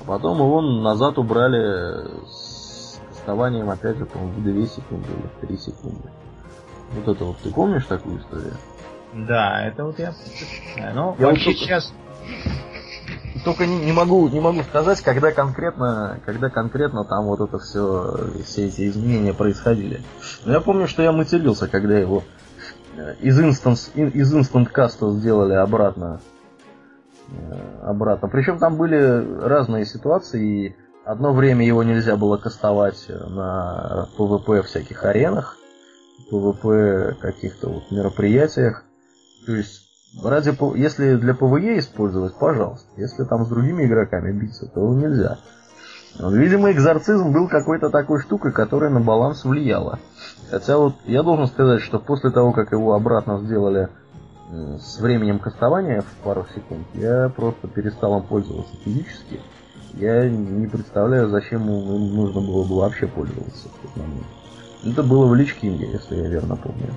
[0.00, 5.46] а потом его назад убрали с кастованием, опять же, по-моему, в 2 секунды или в
[5.46, 6.10] 3 секунды.
[6.92, 8.54] Вот это вот, ты помнишь такую историю?
[9.14, 10.14] Да, это вот я...
[10.94, 11.92] Ну, я вообще вот сейчас...
[13.44, 18.32] Только не, не могу не могу сказать, когда конкретно, когда конкретно там вот это все,
[18.44, 20.02] все эти изменения происходили.
[20.44, 22.24] Но я помню, что я матерился, когда его
[23.20, 26.20] из инстанс из инстант каста сделали обратно
[27.28, 27.32] э,
[27.82, 28.28] обратно.
[28.28, 30.66] Причем там были разные ситуации.
[30.66, 35.58] И одно время его нельзя было кастовать на PvP всяких аренах.
[36.30, 38.84] PvP каких-то вот мероприятиях.
[39.46, 39.82] То есть,
[40.22, 42.88] ради, если для PvE использовать, пожалуйста.
[42.96, 45.38] Если там с другими игроками биться, то нельзя.
[46.18, 50.00] Видимо, экзорцизм был какой-то такой штукой, которая на баланс влияла.
[50.50, 53.88] Хотя вот я должен сказать, что после того, как его обратно сделали
[54.50, 59.40] с временем кастования в пару секунд я просто перестал им пользоваться физически.
[59.94, 63.68] Я не представляю, зачем им нужно было бы вообще пользоваться.
[64.84, 66.94] Это было в Личкинге, если я верно помню.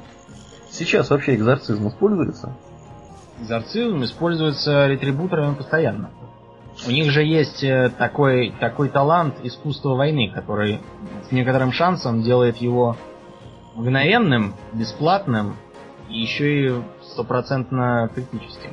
[0.70, 2.54] Сейчас вообще экзорцизм используется?
[3.42, 6.10] Экзорцизм используется ретрибуторами постоянно.
[6.88, 10.80] У них же есть э, такой, такой талант искусства войны, который
[11.28, 12.96] с некоторым шансом делает его
[13.76, 15.56] мгновенным, бесплатным
[16.10, 18.72] и еще и стопроцентно критическим.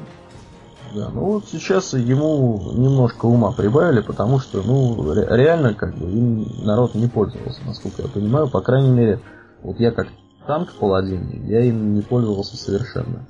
[0.95, 6.47] Да, ну вот сейчас ему немножко ума прибавили, потому что, ну, реально, как бы, им
[6.65, 8.49] народ не пользовался, насколько я понимаю.
[8.49, 9.21] По крайней мере,
[9.63, 10.09] вот я как
[10.47, 13.29] танк паладин, я им не пользовался совершенно.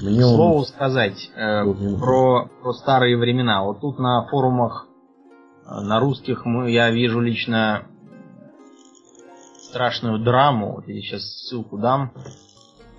[0.00, 0.64] Мне Слово он...
[0.64, 1.64] сказать э,
[1.98, 3.64] про, про старые времена.
[3.64, 4.86] Вот тут на форумах
[5.66, 7.82] э, на русских мы, я вижу лично
[9.72, 10.74] страшную драму.
[10.74, 12.12] Вот я сейчас ссылку дам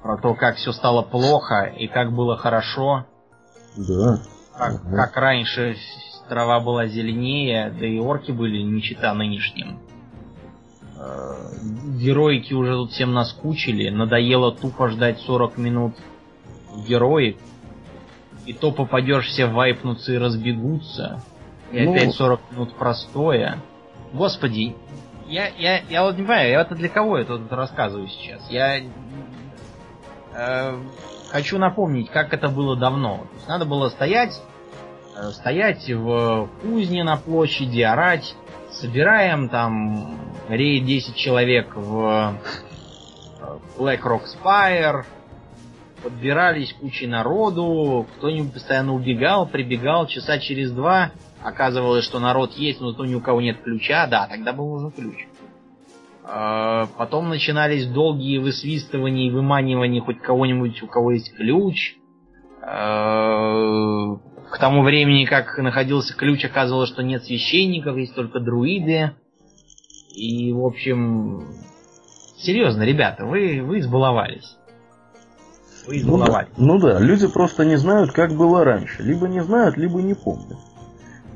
[0.02, 3.06] про то, как все стало плохо и как было хорошо.
[3.78, 4.20] Да.
[4.58, 4.96] Как, угу.
[4.96, 5.78] как раньше
[6.28, 9.80] трава была зеленее, да и орки были не чита нынешним.
[10.98, 11.52] Э,
[12.00, 15.94] героики уже тут всем наскучили, надоело тупо ждать 40 минут
[16.88, 17.38] герои.
[18.48, 21.22] И то попадешь, все вайпнутся и разбегутся.
[21.72, 21.92] И ну...
[21.92, 23.58] опять 40 минут простое.
[24.12, 24.76] Господи,
[25.34, 28.48] я, я, я вот не понимаю, я это для кого я тут рассказываю сейчас?
[28.52, 28.82] Я
[30.36, 30.78] э,
[31.32, 33.26] хочу напомнить, как это было давно.
[33.32, 34.40] То есть надо было стоять,
[35.18, 38.36] э, стоять в кузне на площади, орать,
[38.74, 40.20] собираем там
[40.50, 42.36] рейд 10 человек в
[43.42, 45.04] э, Black Rock Spire,
[46.04, 51.12] подбирались кучи народу, кто-нибудь постоянно убегал, прибегал, часа через два
[51.44, 54.92] оказывалось, что народ есть, но зато ни у кого нет ключа, да, тогда был нужен
[54.92, 55.28] ключ.
[56.26, 61.96] А, потом начинались долгие высвистывания и выманивания хоть кого-нибудь, у кого есть ключ.
[62.62, 64.16] А,
[64.50, 69.12] к тому времени, как находился ключ, оказывалось, что нет священников, есть только друиды.
[70.16, 71.48] И, в общем,
[72.38, 74.58] серьезно, ребята, вы, вы избаловались.
[75.88, 76.50] Вы избаловались.
[76.56, 79.04] Ну, ну да, люди просто не знают, как было раньше.
[79.04, 80.58] Либо не знают, либо не помнят.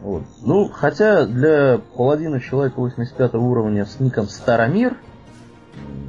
[0.02, 0.24] Вот.
[0.42, 4.96] Ну, хотя для паладина человека 85 уровня с ником Старомир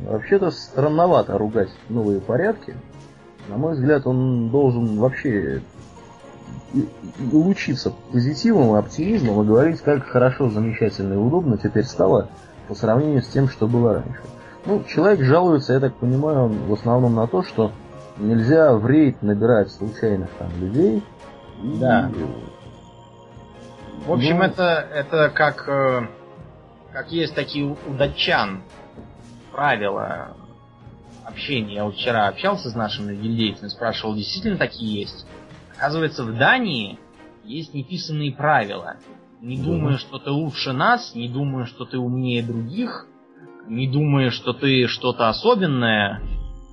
[0.07, 2.75] вообще-то странновато ругать новые порядки.
[3.49, 5.63] На мой взгляд, он должен вообще
[7.33, 12.29] лучиться позитивом и оптимизмом и говорить, как хорошо, замечательно и удобно теперь стало
[12.69, 14.21] по сравнению с тем, что было раньше.
[14.67, 17.73] Ну, человек жалуется, я так понимаю, в основном на то, что
[18.19, 21.03] нельзя в рейд набирать случайных там людей.
[21.81, 22.11] Да.
[22.15, 22.58] И
[24.07, 24.45] в общем, ну...
[24.45, 26.09] это, это как, э,
[26.93, 28.63] как есть такие у датчан
[29.53, 30.37] правила
[31.25, 31.75] общения.
[31.75, 35.27] Я вот вчера общался с нашими гильдейцами, спрашивал, действительно такие есть?
[35.77, 36.99] Оказывается, в Дании
[37.45, 38.97] есть неписанные правила.
[39.41, 39.65] Не да.
[39.65, 43.07] думая, что ты лучше нас, не думая, что ты умнее других,
[43.69, 46.21] не думая, что ты что-то особенное,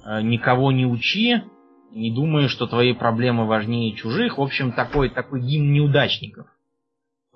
[0.06, 1.44] э, никого не учи,
[1.92, 4.38] не думая, что твои проблемы важнее чужих.
[4.38, 6.48] В общем, такой, такой гимн неудачников.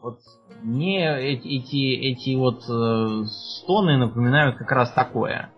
[0.02, 0.20] Вот
[0.62, 5.50] мне эти, эти, эти вот э, стоны напоминают как раз такое.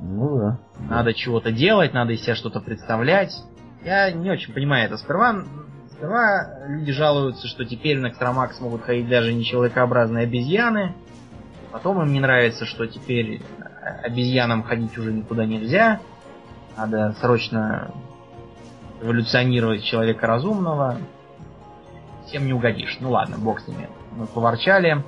[0.00, 0.58] Ну да.
[0.88, 3.32] Надо чего-то делать, надо из себя что-то представлять.
[3.84, 4.96] Я не очень понимаю это.
[4.96, 5.44] Сперва,
[5.92, 10.94] сперва люди жалуются, что теперь на Экстрамак смогут ходить даже не человекообразные обезьяны.
[11.70, 13.42] Потом им не нравится, что теперь
[14.02, 16.00] обезьянам ходить уже никуда нельзя.
[16.76, 17.92] Надо срочно
[19.00, 20.98] эволюционировать человека разумного
[22.28, 22.98] всем не угодишь.
[23.00, 23.88] Ну ладно, бог с ними.
[24.12, 25.02] Мы поворчали.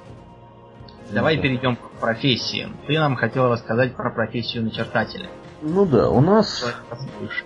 [1.13, 2.69] Давай ну, перейдем к профессии.
[2.87, 5.29] Ты нам хотел рассказать про профессию начертателя.
[5.63, 6.65] Ну да, у нас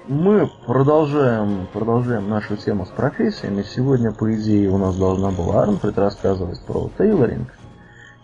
[0.06, 3.62] мы продолжаем, продолжаем нашу тему с профессиями.
[3.62, 7.48] Сегодня, по идее, у нас должна была Арнфрид рассказывать про тейлоринг.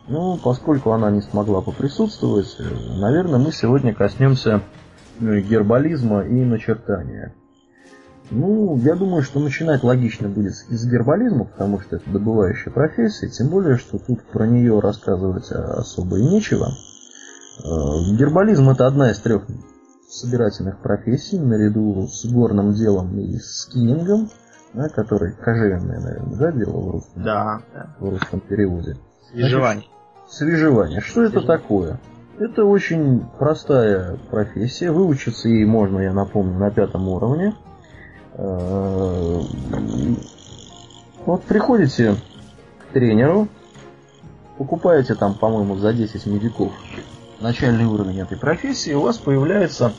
[0.07, 2.57] Ну, поскольку она не смогла поприсутствовать,
[2.99, 4.61] наверное, мы сегодня коснемся
[5.19, 7.35] ну, гербализма и начертания.
[8.31, 13.49] Ну, я думаю, что начинать логично будет с гербализма, потому что это добывающая профессия, тем
[13.49, 16.69] более, что тут про нее рассказывать особо и нечего.
[16.69, 19.43] Э, гербализм это одна из трех
[20.09, 24.31] собирательных профессий, наряду с горным делом и скинингом,
[24.75, 27.63] да, который кожевенное, наверное, да, дело в русском, да,
[27.99, 28.97] в русском переводе.
[29.31, 29.85] Свежевание.
[29.85, 31.01] Значит, свежевание.
[31.01, 31.39] Что Свежевание.
[31.39, 32.01] это такое?
[32.39, 34.91] Это очень простая профессия.
[34.91, 37.55] Выучиться ей можно, я напомню, на пятом уровне.
[38.43, 39.43] Э,
[41.27, 42.17] вот приходите
[42.79, 43.49] к тренеру,
[44.57, 46.73] покупаете там, по-моему, за 10 медиков
[47.41, 49.93] начальный уровень этой профессии, у вас появляется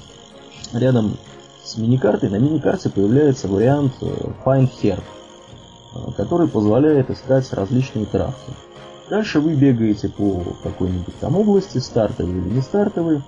[0.74, 1.18] рядом
[1.64, 4.06] с миникартой, на миникарте появляется вариант э,
[4.44, 5.04] Find Herb,
[5.94, 8.52] э, который позволяет искать различные травки.
[9.08, 13.22] Дальше вы бегаете по какой-нибудь там области, стартовой или не стартовой,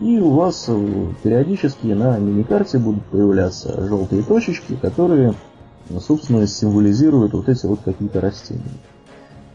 [0.00, 5.34] и у вас э, периодически на миникарте будут появляться желтые точечки, которые,
[6.00, 8.62] собственно, символизируют вот эти вот какие-то растения.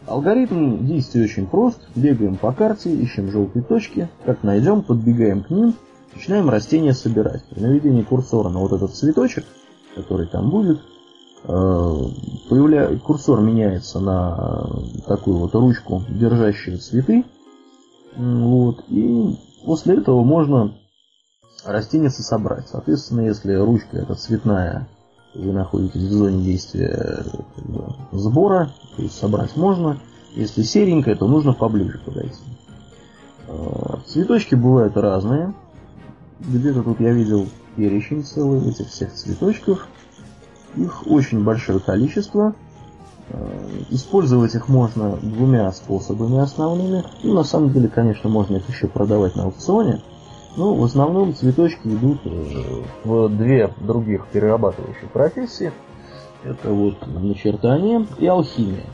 [0.06, 1.80] Алгоритм действий очень прост.
[1.94, 4.08] Бегаем по карте, ищем желтые точки.
[4.24, 5.74] Как найдем, подбегаем к ним,
[6.14, 7.44] начинаем растения собирать.
[7.44, 9.44] При наведении курсора на вот этот цветочек,
[9.94, 10.80] который там будет,
[11.44, 11.96] э,
[12.48, 12.98] появля...
[12.98, 14.68] курсор меняется на
[15.06, 17.24] такую вот ручку, держащую цветы.
[18.16, 20.74] Вот, и после этого можно
[21.64, 22.68] растеница собрать.
[22.68, 24.88] Соответственно, если ручка эта цветная
[25.34, 27.24] вы находитесь в зоне действия
[28.12, 29.98] сбора, то есть собрать можно.
[30.34, 32.42] Если серенькая, то нужно поближе подойти.
[33.48, 35.54] А, цветочки бывают разные.
[36.40, 39.86] Где-то тут я видел перечень целый этих всех цветочков.
[40.76, 42.54] Их очень большое количество.
[43.30, 47.04] А, использовать их можно двумя способами основными.
[47.22, 50.00] Ну, на самом деле, конечно, можно их еще продавать на аукционе.
[50.56, 55.72] Ну, в основном цветочки идут э, в две других перерабатывающих профессии.
[56.44, 58.84] Это вот начертание и алхимия.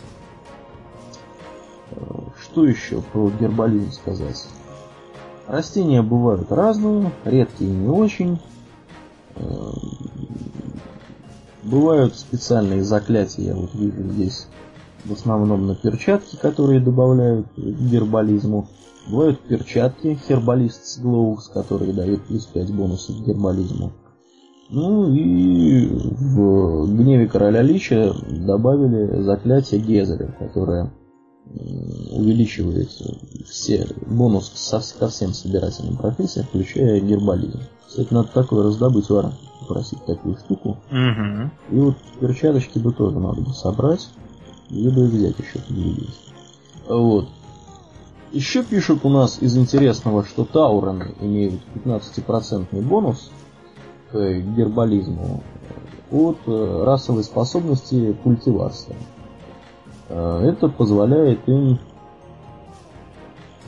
[1.91, 1.97] Э,
[2.41, 4.47] что еще про гербализм сказать?
[5.49, 8.39] Растения бывают разные, редкие не очень.
[11.62, 14.46] Бывают специальные заклятия, я вот вижу здесь
[15.04, 18.68] в основном на перчатки, которые добавляют гербализму.
[19.11, 23.92] Бывают перчатки Herbalist's Gloves, которые дают плюс 5 бонусов к гербализму.
[24.70, 30.92] Ну и в Гневе Короля Лича добавили заклятие Гезеля, которое
[32.11, 32.90] увеличивает
[33.49, 34.53] все бонус
[34.99, 37.61] ко всем собирательным профессиям, включая гербализм.
[37.86, 40.78] Кстати, надо такое раздобыть, Вара, попросить такую штуку.
[40.90, 41.51] Угу.
[41.76, 44.09] И вот перчаточки бы тоже надо бы собрать,
[44.70, 46.18] и бы взять еще поглядеть.
[46.86, 47.28] Вот.
[48.32, 53.30] Еще пишут у нас из интересного, что Таурены имеют 15% бонус
[54.11, 55.42] к гербализму
[56.11, 58.96] от э, расовой способности культивации.
[60.09, 61.78] Э, это позволяет им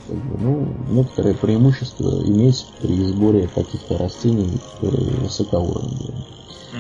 [0.08, 6.24] ну, некоторое преимущество иметь при сборе каких-то растений, которые высокоуровневые.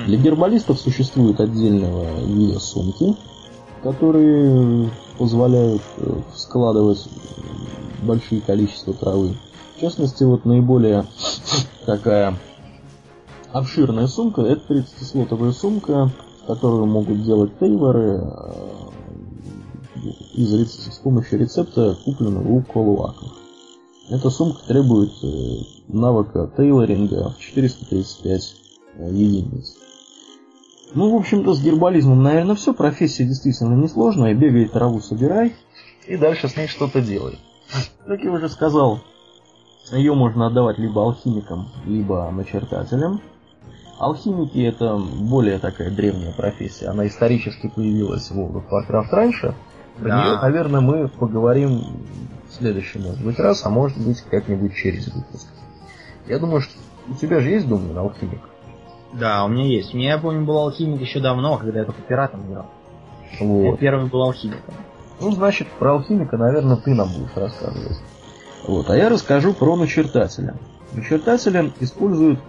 [0.06, 3.14] Для гербалистов существует отдельного вида сумки,
[3.82, 7.06] которые позволяют э, складывать
[8.02, 9.36] большие количества травы.
[9.76, 11.06] В частности, вот наиболее
[11.86, 12.36] такая
[13.52, 16.10] обширная сумка, это 30-слотовая сумка,
[16.46, 18.89] которую могут делать тейлоры э,
[20.34, 23.32] из, с помощью рецепта, купленного у колуаков.
[24.08, 25.26] Эта сумка требует э,
[25.88, 28.56] навыка тейлоринга в 435
[29.10, 29.76] единиц.
[30.94, 32.74] Ну, в общем-то, с гербализмом, наверное, все.
[32.74, 34.34] Профессия действительно несложная.
[34.34, 35.54] Бегай, траву собирай,
[36.08, 37.38] и дальше с ней что-то делай.
[38.06, 38.98] Как я уже сказал,
[39.92, 43.20] ее можно отдавать либо алхимикам, либо начертателям.
[43.98, 46.86] Алхимики это более такая древняя профессия.
[46.88, 49.54] Она исторически появилась в World of Warcraft раньше.
[49.98, 50.24] Про да.
[50.24, 51.82] нее, наверное, мы поговорим
[52.48, 55.48] в следующий, может быть, раз, а может быть, как-нибудь через выпуск.
[56.26, 56.72] Я думаю, что
[57.08, 58.40] у тебя же есть, думаю, алхимик?
[59.12, 59.92] Да, у меня есть.
[59.92, 62.66] У меня, я помню, был алхимик еще давно, когда я только пиратом играл.
[63.40, 63.64] Вот.
[63.64, 64.74] Я первый был алхимиком.
[65.20, 67.98] Ну, значит, про алхимика, наверное, ты нам будешь рассказывать.
[68.66, 70.54] Вот, а я расскажу про начертателя.
[70.92, 72.40] Начертателя используют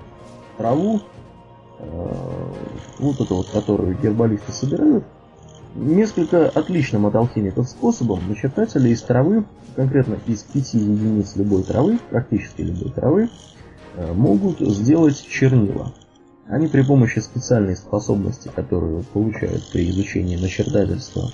[0.57, 1.01] траву,
[1.79, 2.53] э,
[2.99, 5.05] вот эту вот, которую гербалисты собирают,
[5.75, 9.45] несколько отличным от алхимиков способом начертатели из травы,
[9.75, 13.29] конкретно из пяти единиц любой травы, практически любой травы,
[13.95, 15.93] э, могут сделать чернила.
[16.47, 21.31] Они при помощи специальной способности, которую получают при изучении начертательства,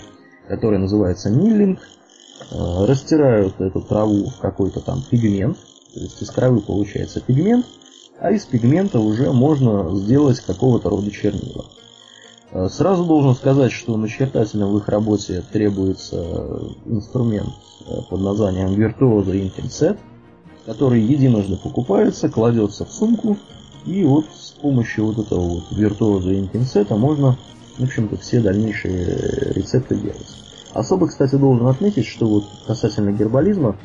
[0.48, 5.58] которая называется миллинг, э, растирают эту траву в какой-то там пигмент,
[5.94, 7.66] то есть из травы получается пигмент,
[8.20, 11.66] а из пигмента уже можно сделать какого-то рода чернила.
[12.52, 16.24] Э, сразу должен сказать, что начертателям в их работе требуется
[16.86, 17.50] инструмент
[17.88, 19.98] э, под названием Virtuoso Inking Set,
[20.66, 23.38] который единожды покупается, кладется в сумку,
[23.86, 27.38] и вот с помощью вот этого вот Virtuoso Inking можно
[27.78, 30.36] в общем-то, все дальнейшие рецепты делать.
[30.74, 33.76] Особо, кстати, должен отметить, что вот касательно гербализма,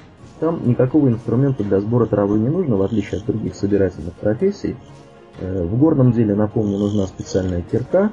[0.41, 4.77] там никакого инструмента для сбора травы не нужно, в отличие от других собирательных профессий.
[5.41, 8.13] Э, в горном деле, напомню, нужна специальная кирка,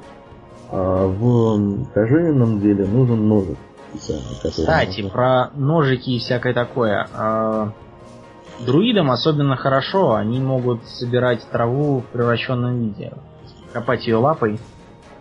[0.72, 3.58] а в кожевенном деле нужен ножик
[3.90, 4.24] специальный.
[4.42, 7.08] Кстати, про ножики и всякое такое.
[7.12, 7.72] А,
[8.64, 13.12] Друидам особенно хорошо, они могут собирать траву в превращенном виде.
[13.72, 14.58] Копать ее лапой.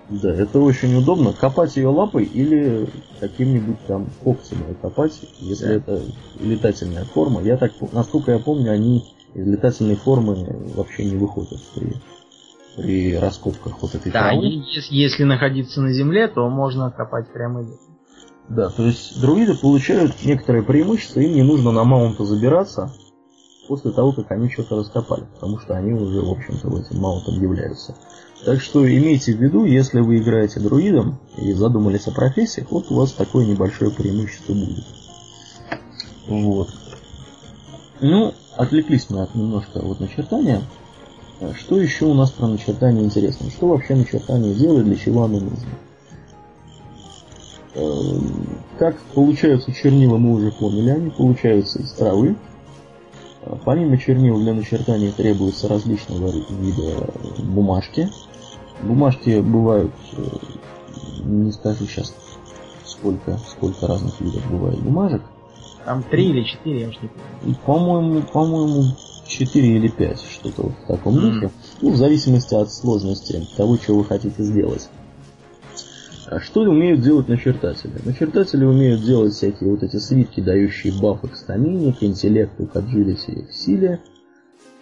[0.10, 1.34] Да, это очень удобно.
[1.34, 2.90] Копать ее лапой или
[3.20, 5.74] каким-нибудь там когтем копать, если да.
[5.76, 6.02] это
[6.40, 7.42] летательная форма.
[7.42, 9.06] Я так, насколько я помню, они
[9.36, 10.36] из летательной формы
[10.76, 11.94] вообще не выходят при,
[12.80, 14.46] при раскопках вот этой да, травы.
[14.46, 17.80] Если, если находиться на земле, то можно копать прямо здесь.
[18.48, 22.92] Да, то есть друиды получают некоторые преимущества, им не нужно на маунта забираться
[23.68, 27.36] после того, как они что-то раскопали, потому что они уже, в общем-то, в этим маунтом
[27.36, 27.96] являются.
[28.44, 32.96] Так что имейте в виду, если вы играете друидом и задумались о профессиях, вот у
[32.96, 34.86] вас такое небольшое преимущество будет.
[36.28, 36.70] Вот.
[38.02, 40.62] Ну, отвлеклись мы от немножко от начертания.
[41.58, 43.50] Что еще у нас про начертание интересно?
[43.50, 45.70] Что вообще начертание делает, для чего оно нужно?
[47.76, 52.36] Эм, как получаются чернила, мы уже поняли, они получаются из травы.
[53.44, 57.08] Э, помимо чернил для начертания требуются различного вида
[57.38, 58.10] бумажки.
[58.82, 60.24] Бумажки бывают, э,
[61.24, 62.14] не скажу сейчас,
[62.84, 65.22] сколько, сколько разных видов бывает бумажек.
[65.86, 67.58] Там три или четыре, я уж не помню.
[67.66, 68.84] По-моему, по-моему,
[69.30, 71.22] четыре или пять, что-то вот в таком mm.
[71.22, 71.52] духе.
[71.82, 74.90] Ну, в зависимости от сложности того, что вы хотите сделать.
[76.28, 77.94] А что умеют делать начертатели?
[78.06, 83.48] Начертатели умеют делать всякие вот эти свитки, дающие бафы к стамине, к интеллекту, к аджилити,
[83.50, 84.02] к силе,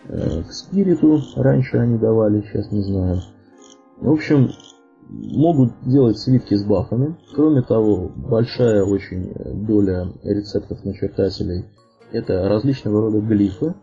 [0.09, 1.21] э, к спириту.
[1.35, 3.21] Раньше они давали, сейчас не знаю.
[3.99, 4.51] В общем,
[5.09, 7.15] могут делать свитки с бафами.
[7.33, 9.31] Кроме того, большая очень
[9.65, 11.65] доля рецептов начертателей
[12.11, 13.73] это различного рода глифы.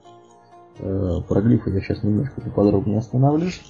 [0.79, 3.61] Э, про глифы я сейчас немножко поподробнее остановлюсь.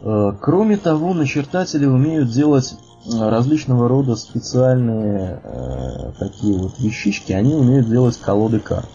[0.00, 2.74] Э, кроме того, начертатели умеют делать
[3.06, 7.32] э, различного рода специальные э, такие вот вещички.
[7.32, 8.88] Они умеют делать колоды карт.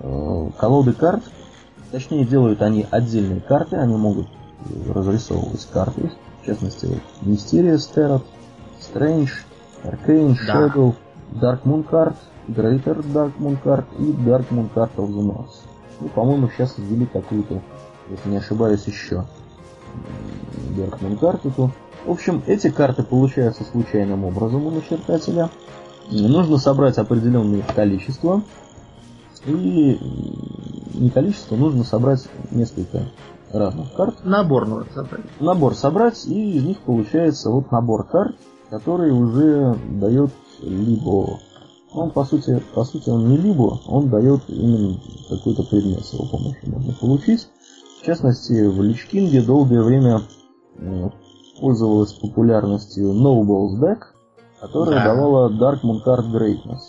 [0.00, 1.22] Э, колоды карт,
[1.90, 4.28] точнее делают они отдельные карты, они могут
[4.88, 6.12] разрисовывать карты.
[6.42, 8.22] В частности, вот Mysterious Tarot,
[8.80, 9.30] Strange,
[9.84, 10.68] Arcane, да.
[10.68, 10.94] Shadow,
[11.32, 12.14] Dark Moon Card,
[12.48, 15.71] Greater Dark Moon Card и Dark Moon Card of the North.
[16.02, 17.62] Ну, по-моему, сейчас ввели какую-то,
[18.10, 19.24] если не ошибаюсь, еще.
[20.76, 21.70] Бергман карту.
[22.04, 25.48] В общем, эти карты получаются случайным образом у начертателя.
[26.10, 28.42] Нужно собрать определенное их количество.
[29.46, 29.98] И
[30.94, 33.04] не количество, нужно собрать несколько
[33.52, 34.24] разных карт.
[34.24, 35.24] Набор нужно собрать.
[35.38, 38.36] Набор собрать, и из них получается вот набор карт,
[38.70, 41.38] который уже дает либо...
[41.94, 44.98] Он, по сути, по сути, он не либо, он дает именно
[45.28, 47.48] какой-то предмет с его помощью можно получить.
[48.00, 50.22] В частности, в Личкинге долгое время
[51.60, 53.98] пользовалась популярностью Nobles Deck,
[54.60, 55.14] которая да.
[55.14, 56.80] давала Dark Moon Card Greatness.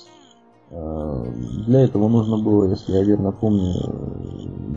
[0.72, 1.32] Э,
[1.68, 3.74] для этого нужно было, если я верно помню,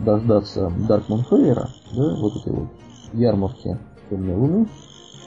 [0.05, 2.69] дождаться Dark Moon Fair, да, вот этой вот
[3.13, 3.79] ярмарки
[4.11, 4.69] Темной Луны,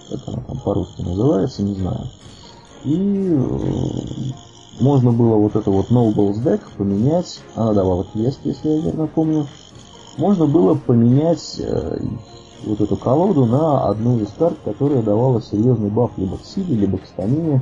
[0.09, 2.05] как она там по-русски называется, не знаю.
[2.83, 4.48] И э,
[4.79, 9.47] можно было вот это вот Nobles Deck поменять, она давала квест, если я верно помню,
[10.17, 11.99] можно было поменять э,
[12.65, 16.97] вот эту колоду на одну из карт, которая давала серьезный баф либо к силе, либо
[16.97, 17.61] к стамине,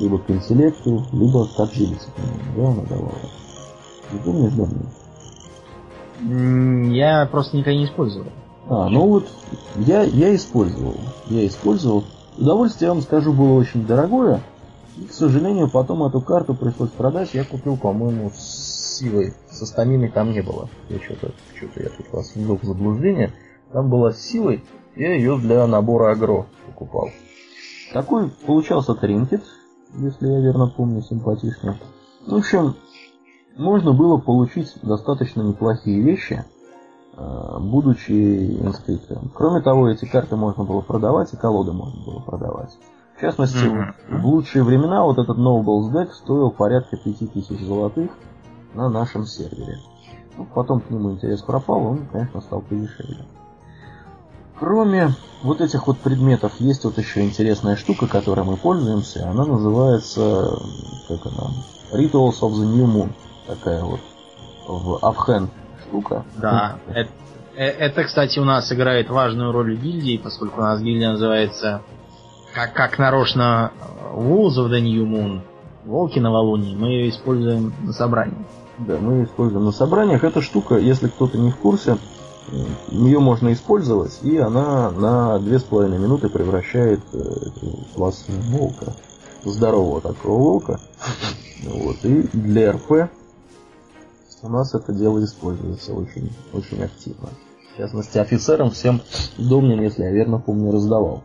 [0.00, 2.08] либо к интеллекту, либо к agility,
[2.56, 3.12] да, она давала.
[4.12, 4.88] Не помнишь, Домин?
[6.92, 8.26] Я просто никогда не использовал.
[8.68, 9.28] А, ну вот,
[9.76, 10.94] я, я использовал.
[11.28, 12.04] Я использовал.
[12.38, 14.40] Удовольствие, я вам скажу, было очень дорогое.
[14.96, 17.34] И, к сожалению, потом эту карту пришлось продать.
[17.34, 19.34] Я купил, по-моему, силой.
[19.50, 20.68] Со стаминой там не было.
[20.88, 23.32] Я что-то, что-то я тут вас ввел в заблуждение.
[23.72, 24.64] Там была силой,
[24.94, 27.10] я ее для набора агро покупал.
[27.92, 29.42] Такой получался тринкет,
[29.94, 31.74] если я верно помню, симпатичный.
[32.26, 32.74] В общем,
[33.56, 36.44] можно было получить достаточно неплохие вещи,
[37.16, 39.30] э, будучи инскриптором.
[39.34, 42.76] Кроме того, эти карты можно было продавать, и колоды можно было продавать.
[43.16, 44.18] В частности, mm-hmm.
[44.18, 48.10] в лучшие времена вот этот Nobles Deck стоил порядка 5000 золотых,
[48.76, 49.78] на нашем сервере.
[50.36, 53.24] Ну, потом к нему интерес пропал, он, конечно, стал подешевле.
[54.58, 59.28] Кроме вот этих вот предметов, есть вот еще интересная штука, которой мы пользуемся.
[59.28, 60.58] Она называется,
[61.08, 61.50] как она,
[61.92, 63.10] Rituals of the New Moon.
[63.46, 64.00] Такая вот
[64.66, 65.48] в Авхен
[65.86, 66.24] штука.
[66.36, 67.10] Да, это,
[67.54, 71.82] э, это, кстати, у нас играет важную роль в гильдии, поскольку у нас гильдия называется
[72.56, 73.70] как, как нарочно
[74.14, 75.42] Wolves of the New Moon,
[75.84, 78.46] Волки новолуние, мы ее используем на собрании.
[78.78, 80.24] Да, мы используем на собраниях.
[80.24, 81.98] Эта штука, если кто-то не в курсе,
[82.88, 87.18] ее можно использовать, и она на две с половиной минуты превращает э,
[87.94, 88.94] вас в волка.
[89.44, 90.80] Здорового такого волка.
[91.62, 91.96] Вот.
[92.04, 93.10] И для РП
[94.42, 97.28] у нас это дело используется очень, очень активно.
[97.74, 99.02] В частности, офицерам всем
[99.36, 101.22] Домнин, если я верно помню, раздавал.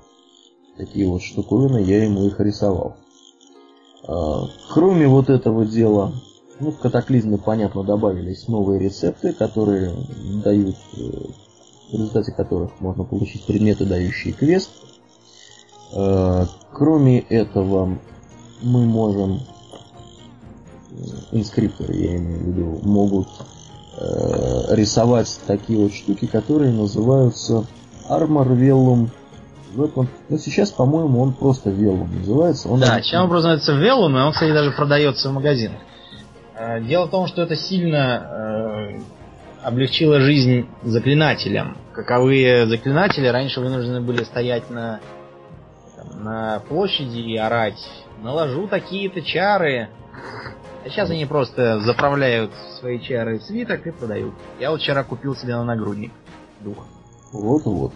[0.81, 2.95] Такие вот штуковины, я ему их рисовал.
[4.07, 6.11] А, кроме вот этого дела,
[6.59, 9.93] ну, в катаклизме, понятно, добавились новые рецепты, которые
[10.43, 10.99] дают, э,
[11.91, 14.71] в результате которых можно получить предметы, дающие квест.
[15.93, 17.99] А, кроме этого,
[18.63, 19.41] мы можем,
[21.31, 23.27] инскрипторы, я имею в виду, могут
[23.99, 27.67] э, рисовать такие вот штуки, которые называются
[28.09, 29.11] Armor Vellum
[29.75, 30.07] Weapon.
[30.29, 32.69] Ну, сейчас, по-моему, он просто Vellum называется.
[32.69, 35.79] Он да, чем он просто называется Vellum, и он, кстати, даже продается в магазинах.
[36.81, 38.99] Дело в том, что это сильно э,
[39.63, 41.77] облегчило жизнь заклинателям.
[41.93, 44.99] Каковые заклинатели раньше вынуждены были стоять на,
[45.95, 47.79] там, на площади и орать
[48.21, 49.89] наложу такие-то чары.
[50.83, 54.33] А сейчас они просто заправляют свои чары в свиток и продают.
[54.59, 56.11] Я вот вчера купил себе на нагрудник
[56.59, 56.85] дух.
[57.31, 57.93] Вот-вот.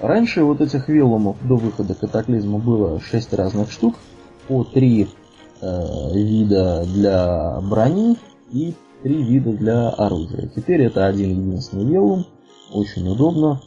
[0.00, 3.96] Раньше вот этих велумов до выхода катаклизма было 6 разных штук,
[4.46, 5.08] по 3
[5.60, 8.16] э, вида для брони
[8.52, 10.48] и 3 вида для оружия.
[10.54, 12.26] Теперь это один единственный велум,
[12.72, 13.60] очень удобно.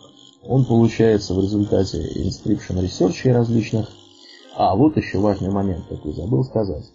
[0.44, 3.90] Он получается в результате inscription research различных
[4.56, 6.86] а, вот еще важный момент такой забыл сказать.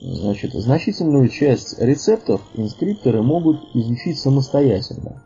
[0.00, 5.22] Значит, значительную часть рецептов инскрипторы могут изучить самостоятельно.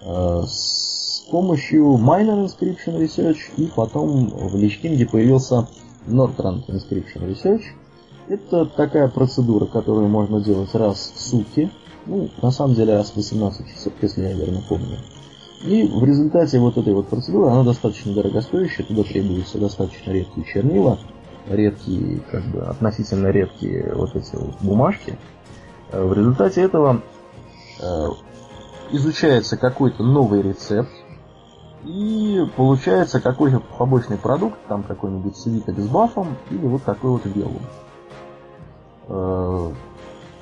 [0.00, 0.87] Э, с
[1.30, 5.68] помощью Minor Inscription Research и потом в Личкинге появился
[6.06, 7.62] Northrend Inscription Research.
[8.28, 11.70] Это такая процедура, которую можно делать раз в сутки.
[12.06, 14.98] Ну, на самом деле раз в 18 часов, если я верно помню.
[15.64, 20.98] И в результате вот этой вот процедуры, она достаточно дорогостоящая, туда требуются достаточно редкие чернила,
[21.48, 25.18] редкие, как бы относительно редкие вот эти вот бумажки.
[25.90, 27.02] Э, в результате этого
[27.80, 28.06] э,
[28.92, 30.90] изучается какой-то новый рецепт,
[31.84, 37.60] и получается какой-то побочный продукт, там какой-нибудь свиток с бафом, или вот такой вот белый.
[39.08, 39.72] Э,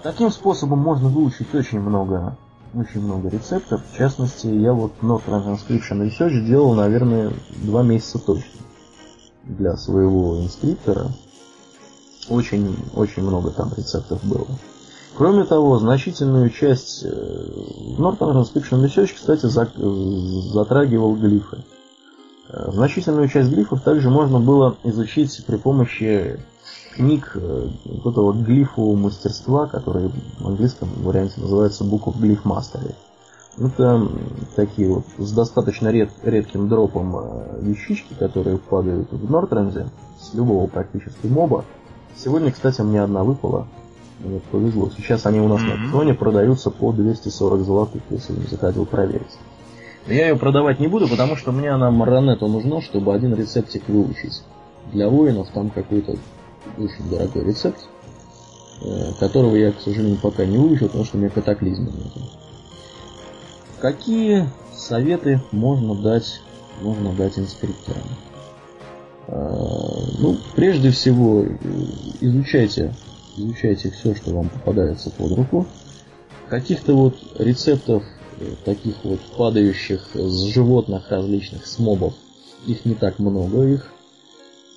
[0.03, 2.37] таким способом можно выучить очень много
[2.75, 3.83] очень много рецептов.
[3.91, 7.33] В частности, я вот Not Transcription Research делал, наверное,
[7.63, 8.61] два месяца точно
[9.45, 11.11] для своего инскриптора.
[12.29, 14.47] Очень, очень много там рецептов было.
[15.17, 21.65] Кроме того, значительную часть Norton Transcription Research, кстати, затрагивал глифы.
[22.49, 26.39] Э, значительную часть глифов также можно было изучить при помощи
[26.95, 27.69] книг э,
[28.05, 32.95] вот этого глифового мастерства, который в английском варианте называется Book of Glyph Mastery.
[33.59, 34.09] Это
[34.55, 39.87] такие вот с достаточно ред, редким дропом э, вещички, которые падают в Нортренде
[40.21, 41.65] с любого практически моба.
[42.17, 43.67] Сегодня, кстати, мне одна выпала.
[44.21, 44.91] Мне повезло.
[44.97, 45.77] Сейчас они у нас mm-hmm.
[45.77, 49.37] на аукционе продаются по 240 золотых, если не захотел проверить.
[50.07, 53.89] Но я ее продавать не буду, потому что мне она Маронету нужно, чтобы один рецептик
[53.89, 54.43] выучить.
[54.93, 56.17] Для воинов там какой-то
[56.79, 57.81] очень дорогой рецепт,
[58.83, 62.13] э, которого я, к сожалению, пока не выучил, потому что у меня катаклизма нет.
[63.81, 66.41] Какие советы можно дать,
[66.81, 68.03] можно дать инспекторам?
[69.27, 69.57] Э,
[70.19, 71.45] ну, прежде всего,
[72.21, 72.95] изучайте,
[73.37, 75.67] изучайте все, что вам попадается под руку.
[76.49, 78.05] Каких-то вот рецептов,
[78.41, 82.15] э, таких вот падающих с животных различных, с мобов,
[82.67, 83.93] их не так много, их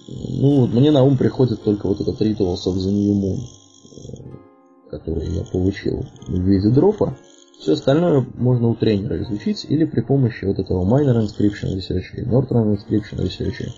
[0.08, 5.30] ну, мне на ум приходит только вот этот Rituals of the New Moon, э, который
[5.30, 7.16] я получил в виде дропа.
[7.60, 12.76] Все остальное можно у тренера изучить или при помощи вот этого Minor Inscription Research, Northern
[12.76, 13.70] Inscription Research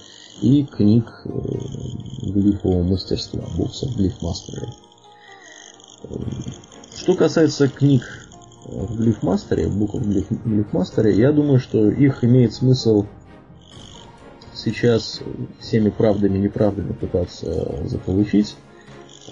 [0.42, 1.30] и книг э,
[2.24, 4.70] глифового мастерства, Books of Glyph Mastery.
[6.04, 6.16] Э,
[6.96, 8.04] что касается книг
[8.66, 13.06] в Glyph Mastery, Book of Glyph Mastery, я думаю, что их имеет смысл
[14.54, 15.22] сейчас
[15.60, 18.56] всеми правдами и неправдами пытаться заполучить.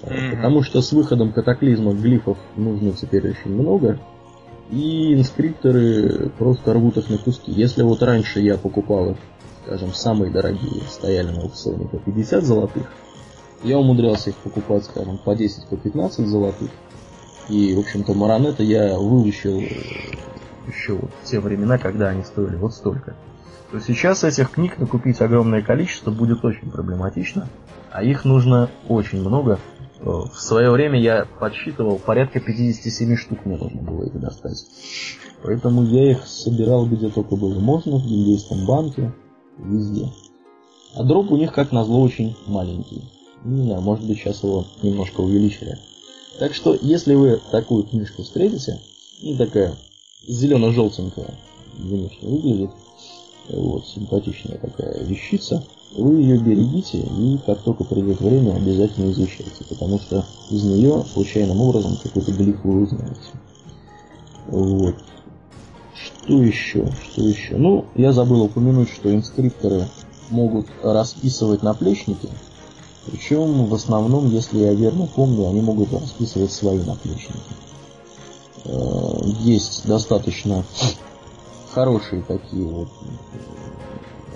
[0.01, 0.35] Mm-hmm.
[0.35, 3.99] Потому что с выходом катаклизма глифов нужно теперь очень много.
[4.71, 7.51] И инскрипторы просто рвут их на куски.
[7.51, 9.17] Если вот раньше я покупал их,
[9.69, 12.87] скажем, самые дорогие, стояли на аукционе по 50 золотых,
[13.63, 16.71] я умудрялся их покупать, скажем, по 10, по 15 золотых.
[17.49, 19.59] И, в общем-то, маронеты я выучил
[20.67, 23.15] еще вот в те времена, когда они стоили вот столько
[23.71, 27.47] то сейчас этих книг накупить огромное количество будет очень проблематично,
[27.91, 29.59] а их нужно очень много.
[29.99, 34.65] Э, в свое время я подсчитывал, порядка 57 штук мне нужно было их достать.
[35.43, 39.13] Поэтому я их собирал где только было можно, в Гильдейском банке,
[39.59, 40.09] везде.
[40.95, 43.03] А дроп у них, как назло, очень маленький.
[43.45, 45.77] Не знаю, может быть сейчас его немножко увеличили.
[46.39, 48.79] Так что, если вы такую книжку встретите,
[49.21, 49.75] И такая
[50.27, 51.33] зелено-желтенькая
[51.77, 52.71] внешне выглядит.
[53.49, 55.65] Вот, симпатичная такая вещица.
[55.95, 61.59] Вы ее берегите и как только придет время, обязательно изучайте, потому что из нее случайным
[61.59, 63.19] образом какой-то глиф вы узнаете.
[64.47, 64.95] Вот.
[66.29, 66.85] Что еще?
[67.01, 67.57] Что еще?
[67.57, 69.87] Ну, я забыл упомянуть, что инскрипторы
[70.29, 72.29] могут расписывать наплечники,
[73.07, 77.33] причем в основном, если я верно помню, они могут расписывать свои наплечники.
[78.65, 80.63] Э, есть достаточно
[81.73, 82.89] хорошие такие вот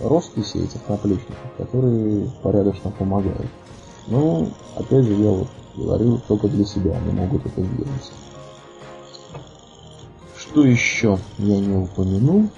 [0.01, 3.51] росписи этих наплечников, которые порядочно помогают.
[4.07, 5.47] Ну, опять же, я вот
[5.77, 8.11] говорю, только для себя они могут это сделать.
[10.53, 12.51] Что еще я не упомянул?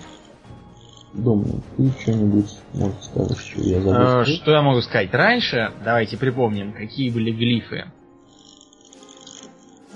[1.13, 4.19] Домнин, ты что-нибудь, может, скажешь, что я забыл?
[4.19, 5.13] А, что я могу сказать?
[5.13, 7.85] Раньше, давайте припомним, какие были глифы.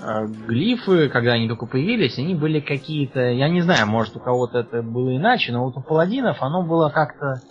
[0.02, 4.60] А, глифы, когда они только появились, они были какие-то, я не знаю, может у кого-то
[4.60, 7.42] это было иначе, но вот у паладинов оно было как-то,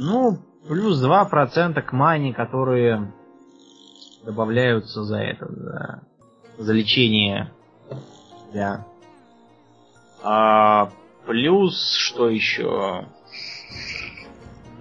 [0.00, 3.12] ну, плюс 2% к мане, которые
[4.24, 6.02] добавляются за это, за,
[6.58, 7.52] за лечение.
[8.52, 8.84] Да.
[10.28, 10.90] А,
[11.24, 13.04] плюс, что еще?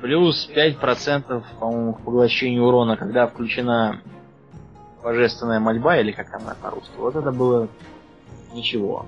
[0.02, 4.02] Плюс 5%, по-моему, к поглощению урона, когда включена
[5.04, 6.94] божественная мольба, или как она по-русски.
[6.98, 7.68] Вот это было
[8.56, 9.06] ничего.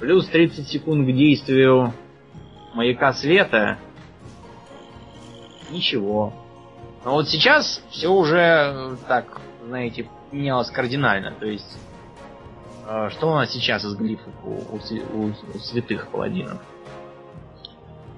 [0.00, 1.92] Плюс 30 секунд к действию
[2.72, 3.76] маяка света.
[5.70, 6.32] Ничего.
[7.04, 11.32] Но вот сейчас все уже э, так, знаете, менялось кардинально.
[11.32, 11.78] То есть
[13.10, 16.60] что у нас сейчас из глифов у, у, у святых паладинов?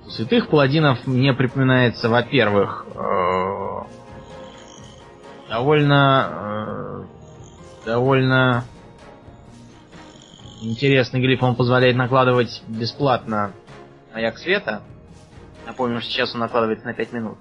[0.07, 3.83] У святых паладинов мне припоминается, во-первых, э,
[5.49, 8.65] довольно э, довольно
[10.61, 11.43] интересный глиф.
[11.43, 13.53] Он позволяет накладывать бесплатно
[14.13, 14.83] маяк света.
[15.67, 17.39] Напомню, что сейчас он накладывается на 5 минут.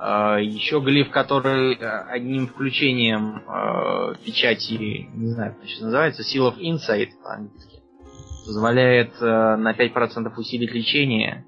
[0.00, 6.48] А, Еще глиф, который э, одним включением э, печати, не знаю, как это называется, Seal
[6.48, 7.82] of Insight по-английски,
[8.46, 11.44] позволяет э, на 5% усилить лечение.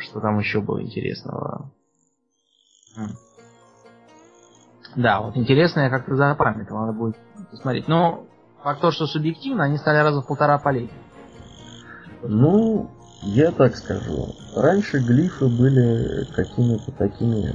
[0.00, 1.72] Что там еще было интересного?
[4.94, 7.16] Да, вот интересно, я как-то запамятовал, надо будет
[7.50, 7.88] посмотреть.
[7.88, 8.26] Но
[8.62, 10.90] факт то, что субъективно, они стали раза в полтора полей.
[12.22, 12.90] Ну,
[13.22, 14.34] я так скажу.
[14.54, 17.52] Раньше глифы были какими-то такими,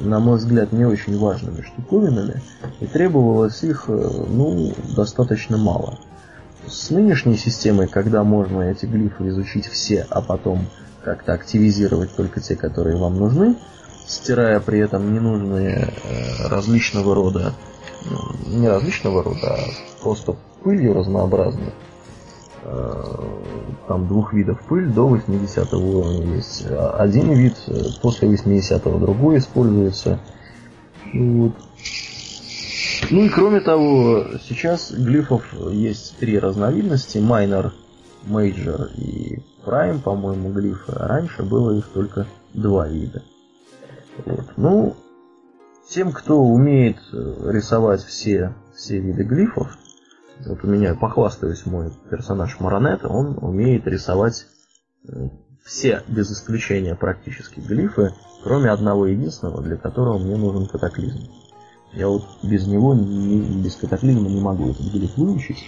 [0.00, 2.42] на мой взгляд, не очень важными штуковинами,
[2.80, 5.98] и требовалось их, э, ну, достаточно мало.
[6.66, 10.66] С нынешней системой, когда можно эти глифы изучить все, а потом
[11.02, 13.56] как-то активизировать только те, которые вам нужны,
[14.06, 17.54] стирая при этом ненужные э, различного рода,
[18.04, 19.58] ну, не различного рода, а
[20.02, 21.87] просто пылью разнообразной, Э,
[22.64, 26.66] там двух видов пыль до 80 уровня есть.
[26.68, 30.18] Один вид э, после 80 другой используется.
[31.14, 31.52] Вот.
[33.10, 37.18] Ну и кроме того, сейчас глифов есть три разновидности.
[37.18, 37.72] Minor,
[38.24, 40.92] Major и Prime, по-моему, глифы.
[40.92, 43.22] А раньше было их только два вида.
[44.26, 44.44] Вот.
[44.56, 44.96] Ну,
[45.88, 49.78] тем, кто умеет рисовать все, все виды глифов,
[50.46, 54.46] вот у меня, похвастаюсь, мой персонаж Маронета, он умеет рисовать
[55.08, 55.28] э,
[55.64, 58.12] все, без исключения практически, глифы,
[58.42, 61.28] кроме одного единственного, для которого мне нужен катаклизм.
[61.92, 65.64] Я вот без него, не, без катаклизма не могу этот глиф выучить,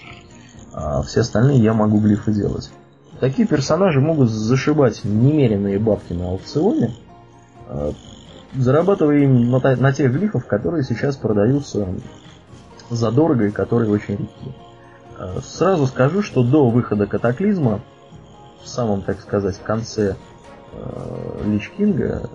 [0.73, 2.71] а все остальные я могу глифы делать.
[3.19, 6.95] Такие персонажи могут зашибать немеренные бабки на аукционе,
[7.69, 7.93] э,
[8.55, 11.89] зарабатывая им на, на тех глифов, которые сейчас продаются
[12.91, 14.55] задорого и которые очень редки.
[15.19, 17.81] Э, сразу скажу, что до выхода катаклизма,
[18.63, 20.17] в самом, так сказать, конце
[20.73, 22.29] э, Лич Кинга,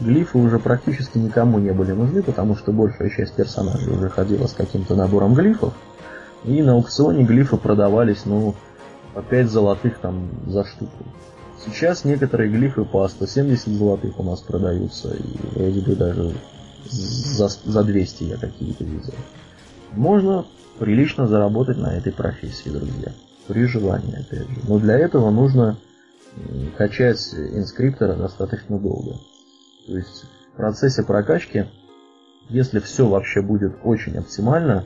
[0.00, 4.52] глифы уже практически никому не были нужны, потому что большая часть персонажей уже ходила с
[4.52, 5.74] каким-то набором глифов,
[6.44, 8.54] и на аукционе глифы продавались, ну,
[9.14, 11.04] по 5 золотых там за штуку.
[11.64, 16.34] Сейчас некоторые глифы по 170 золотых у нас продаются, и вроде бы даже
[16.88, 19.12] за, за 200 я какие-то видел.
[19.92, 20.46] Можно
[20.78, 23.12] прилично заработать на этой профессии, друзья.
[23.48, 24.60] При желании, опять же.
[24.68, 25.76] Но для этого нужно
[26.76, 29.16] качать инскриптора достаточно долго.
[29.86, 31.66] То есть в процессе прокачки,
[32.48, 34.84] если все вообще будет очень оптимально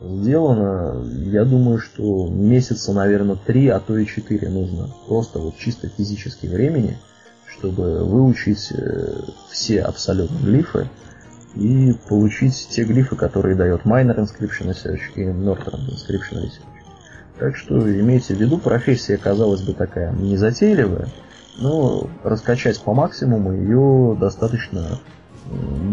[0.00, 4.88] сделано, я думаю, что месяца, наверное, три, а то и четыре нужно.
[5.06, 6.98] Просто вот чисто физически времени,
[7.46, 10.88] чтобы выучить э, все абсолютно глифы,
[11.54, 16.62] и получить те глифы, которые дает Minor Inscription Research и Northern Inscription Research.
[17.38, 21.08] Так что имейте в виду, профессия, казалось бы, такая незатейливая,
[21.58, 24.98] но раскачать по максимуму ее достаточно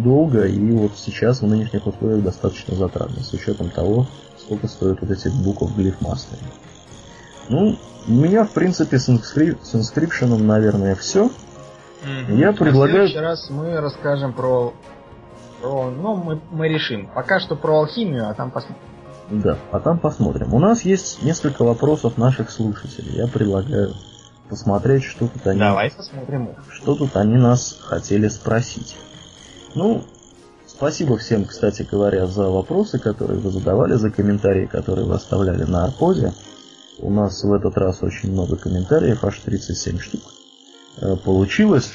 [0.03, 4.07] долго и вот сейчас в нынешних условиях достаточно затратно, с учетом того,
[4.38, 6.41] сколько стоят вот эти буквы глифмастеры.
[7.49, 7.77] Ну,
[8.07, 9.57] у меня, в принципе, с, инскрип...
[9.63, 11.31] с инскрипшеном, наверное, все.
[12.03, 12.35] Mm-hmm.
[12.38, 13.07] Я предлагаю...
[13.07, 14.73] В следующий раз мы расскажем про...
[15.68, 15.91] про...
[15.91, 17.10] Ну, мы, мы решим.
[17.14, 18.84] Пока что про алхимию, а там посмотрим.
[19.30, 20.53] Да, а там посмотрим.
[20.53, 23.15] У нас есть несколько вопросов наших слушателей.
[23.15, 23.94] Я предлагаю
[24.49, 25.60] посмотреть, что тут они...
[25.60, 26.56] Давай посмотрим.
[26.69, 28.95] Что тут они нас хотели спросить.
[29.76, 30.03] Ну,
[30.65, 35.84] спасибо всем, кстати говоря, за вопросы, которые вы задавали, за комментарии, которые вы оставляли на
[35.84, 36.34] Арподе.
[36.99, 40.22] У нас в этот раз очень много комментариев, аж 37 штук
[41.02, 41.91] э, получилось.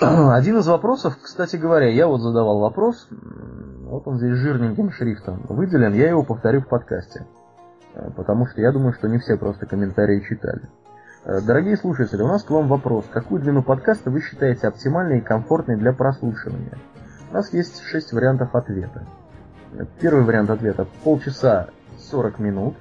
[0.00, 5.92] Один из вопросов, кстати говоря, я вот задавал вопрос, вот он здесь жирненьким шрифтом выделен,
[5.94, 7.26] я его повторю в подкасте.
[7.94, 10.62] Э, потому что я думаю, что не все просто комментарии читали.
[11.24, 13.06] Э, дорогие слушатели, у нас к вам вопрос.
[13.10, 16.78] Какую длину подкаста вы считаете оптимальной и комфортной для прослушивания?
[17.30, 19.04] У нас есть шесть вариантов ответа.
[20.00, 21.68] Первый вариант ответа полчаса
[21.98, 22.76] 40 минут.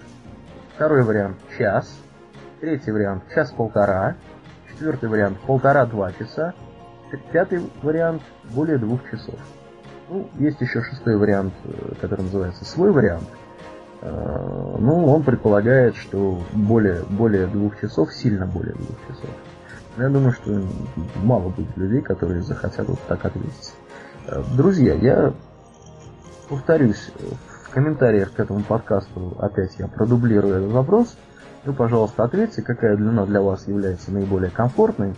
[0.76, 1.92] Второй вариант час.
[2.62, 4.16] Третий вариант час-полтора.
[4.70, 6.54] Четвертый вариант полтора-два часа.
[7.32, 8.22] Пятый вариант
[8.54, 9.36] более двух часов.
[10.10, 13.28] Ну, есть еще шестой вариант, э, который называется свой вариант.
[14.02, 19.30] Э, ну, он предполагает, что более, более двух часов, сильно более двух часов.
[19.98, 20.62] Я думаю, что
[21.24, 23.74] мало будет людей, которые захотят вот так ответить.
[24.28, 25.34] Э, друзья, я
[26.50, 27.12] повторюсь,
[27.64, 31.18] в комментариях к этому подкасту опять я продублирую этот вопрос.
[31.66, 35.16] Вы, пожалуйста, ответьте, какая длина для вас является наиболее комфортной.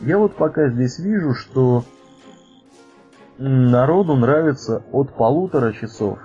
[0.00, 1.84] Я вот пока здесь вижу, что
[3.38, 6.18] народу нравится от полутора часов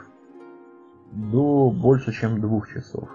[1.12, 3.10] до больше, чем двух часов.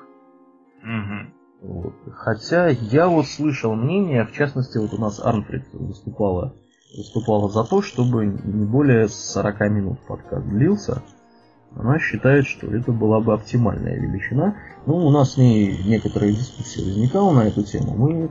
[0.83, 1.73] Угу.
[1.73, 1.95] Вот.
[2.15, 6.55] Хотя я вот слышал мнение, в частности, вот у нас Арнфрид выступала,
[6.97, 11.03] выступала за то, чтобы не более 40 минут подкаст длился.
[11.77, 14.57] Она считает, что это была бы оптимальная величина.
[14.87, 17.95] Ну, у нас с ней некоторая дискуссия возникала на эту тему.
[17.95, 18.31] Мы,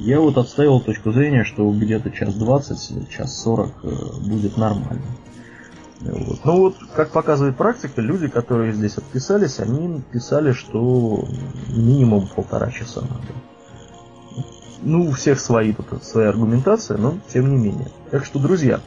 [0.00, 3.88] я вот отставил точку зрения, что где-то час 20, час 40 э,
[4.26, 5.02] будет нормально.
[6.00, 6.38] Вот.
[6.44, 11.24] Ну вот, как показывает практика, люди, которые здесь отписались, они писали, что
[11.68, 13.32] минимум полтора часа надо.
[14.82, 17.88] Ну, у всех свои тут своя аргументация, но тем не менее.
[18.12, 18.80] Так что, друзья,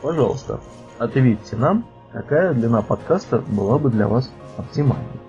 [0.00, 0.60] пожалуйста,
[0.98, 5.27] ответьте нам, какая длина подкаста была бы для вас оптимальной.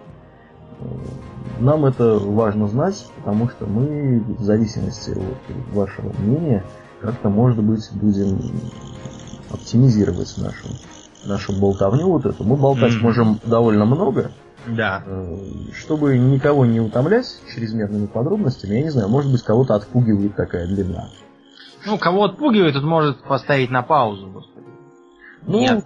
[1.60, 6.64] Нам это важно знать, потому что мы в зависимости от вашего мнения
[7.02, 8.40] как-то, может быть, будем
[9.52, 10.68] оптимизировать нашу
[11.26, 12.44] нашу болтовню вот эту.
[12.44, 13.02] Мы болтать mm-hmm.
[13.02, 14.32] можем довольно много.
[14.68, 15.04] Да.
[15.06, 15.38] Э,
[15.74, 21.10] чтобы никого не утомлять чрезмерными подробностями, я не знаю, может быть, кого-то отпугивает такая длина.
[21.86, 24.68] Ну, кого отпугивает, тот может поставить на паузу, господи.
[25.48, 25.84] Ну, не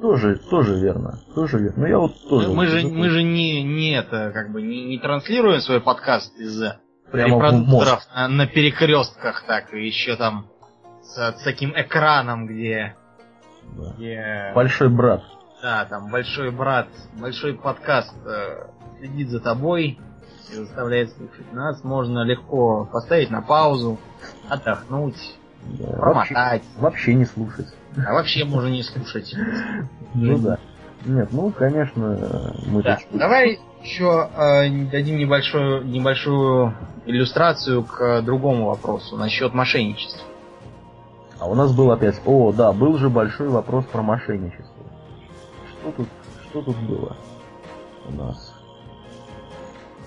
[0.00, 1.18] Тоже, тоже верно.
[1.34, 1.82] Тоже верно.
[1.82, 2.48] Но я вот тоже.
[2.48, 6.62] Мы, же, мы же не, не это, как бы, не, не транслируем свой подкаст из
[7.10, 10.46] Прямо репродукторов на, на перекрестках, так, и еще там
[11.02, 12.94] с, с таким экраном, где
[13.76, 13.94] да.
[13.98, 14.54] Yeah.
[14.54, 15.22] Большой брат.
[15.62, 18.68] Да, там большой брат, большой подкаст э,
[18.98, 19.98] следит за тобой
[20.50, 21.82] и заставляет слушать нас.
[21.82, 23.98] Можно легко поставить на паузу,
[24.48, 26.62] отдохнуть, да, промотать.
[26.76, 27.66] Вообще, вообще не слушать.
[28.06, 29.34] А вообще можно не слушать.
[30.14, 30.58] Ну да.
[31.04, 32.98] Нет, ну, конечно, мы да.
[33.12, 36.74] Давай еще э, дадим небольшую, небольшую
[37.06, 40.22] иллюстрацию к другому вопросу насчет мошенничества.
[41.38, 42.20] А у нас был опять...
[42.26, 44.84] О, да, был же большой вопрос про мошенничество.
[45.70, 46.08] Что тут,
[46.50, 47.16] что тут было
[48.08, 48.54] у нас?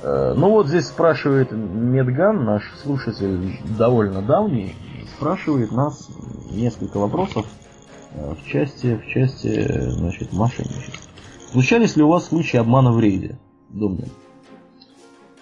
[0.04, 4.76] Э, ну вот здесь спрашивает Медган, наш слушатель довольно давний,
[5.16, 6.10] спрашивает нас
[6.50, 7.61] несколько вопросов э,
[8.14, 11.12] в части, в части значит, мошенничества.
[11.52, 13.38] Случались ли у вас случаи обмана в рейде,
[13.70, 14.10] Домнин?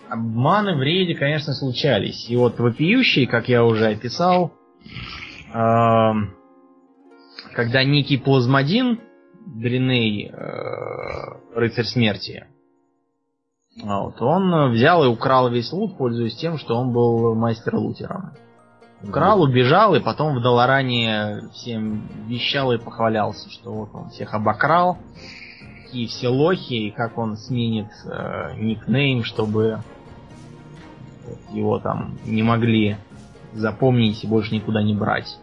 [0.09, 2.29] Обманы в рейде, конечно, случались.
[2.29, 4.51] И вот вопиющий, как я уже описал,
[5.51, 6.23] когда
[7.83, 8.99] некий плазмодин,
[9.45, 10.33] дреней э,
[11.55, 12.45] рыцарь смерти,
[13.81, 18.33] вот, он взял и украл весь лут, пользуясь тем, что он был мастер-лутером.
[19.01, 24.97] Украл, убежал, и потом в Долоране всем вещал и похвалялся, что вот он всех обокрал,
[25.83, 29.79] какие все лохи, и как он сменит э, никнейм, чтобы
[31.51, 32.97] его там не могли
[33.53, 35.39] запомнить и больше никуда не брать.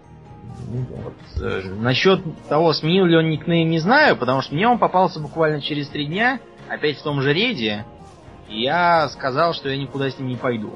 [0.69, 1.15] Вот.
[1.41, 5.61] Э, насчет того, сменил ли он никнейм, не знаю, потому что мне он попался буквально
[5.61, 7.85] через три дня, опять в том же рейде.
[8.49, 10.73] И я сказал, что я никуда с ним не пойду.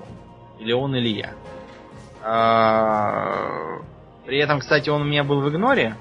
[0.59, 1.31] Или он, или я.
[2.23, 3.79] А,
[4.27, 5.97] при этом, кстати, он у меня был в игноре,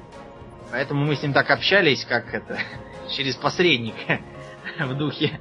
[0.71, 2.57] поэтому мы с ним так общались, как это,
[3.09, 4.19] через посредника
[4.79, 5.39] в духе.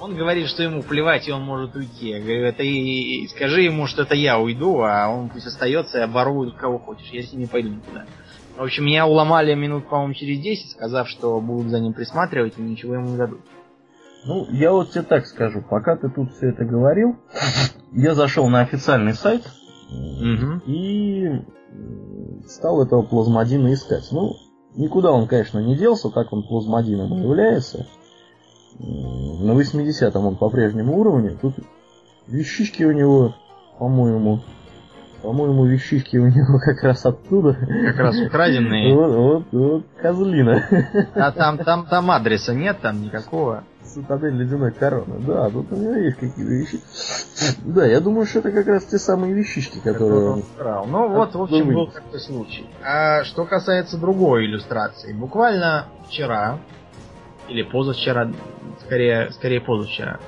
[0.00, 2.08] Он говорит, что ему плевать, и он может уйти.
[2.10, 5.98] Я говорю, это и, и скажи ему, что это я уйду, а он пусть остается
[5.98, 7.08] и оборует кого хочешь.
[7.10, 8.04] Я с ним не пойду никуда.
[8.56, 12.62] В общем, меня уломали минут, по-моему, через 10, сказав, что будут за ним присматривать и
[12.62, 13.40] ничего ему не дадут.
[14.26, 17.16] Ну, я вот тебе так скажу, пока ты тут все это говорил,
[17.92, 19.42] я зашел на официальный сайт
[19.94, 20.60] угу.
[20.66, 21.42] и
[22.46, 24.08] стал этого плазмодина искать.
[24.10, 24.36] Ну,
[24.74, 27.86] никуда он, конечно, не делся, так он плазмодином является.
[28.78, 31.38] На 80-м он по-прежнему уровне.
[31.40, 31.54] Тут
[32.26, 33.34] вещички у него,
[33.78, 34.40] по-моему,
[35.24, 37.54] по-моему, вещички у него как раз оттуда.
[37.54, 38.94] Как раз украденные.
[38.94, 40.68] Вот, вот, вот, козлина.
[41.14, 43.64] А там, там, там адреса нет, там никакого.
[43.82, 45.20] Цитадель ледяной короны.
[45.26, 46.78] Да, тут у него есть какие-то вещи.
[47.64, 50.86] Да, я думаю, что это как раз те самые вещички, которые он украл.
[50.86, 52.66] Ну вот, в общем, был такой случай.
[52.84, 55.14] А что касается другой иллюстрации.
[55.14, 56.58] Буквально вчера,
[57.48, 58.30] или позавчера,
[58.84, 60.20] скорее, скорее позавчера.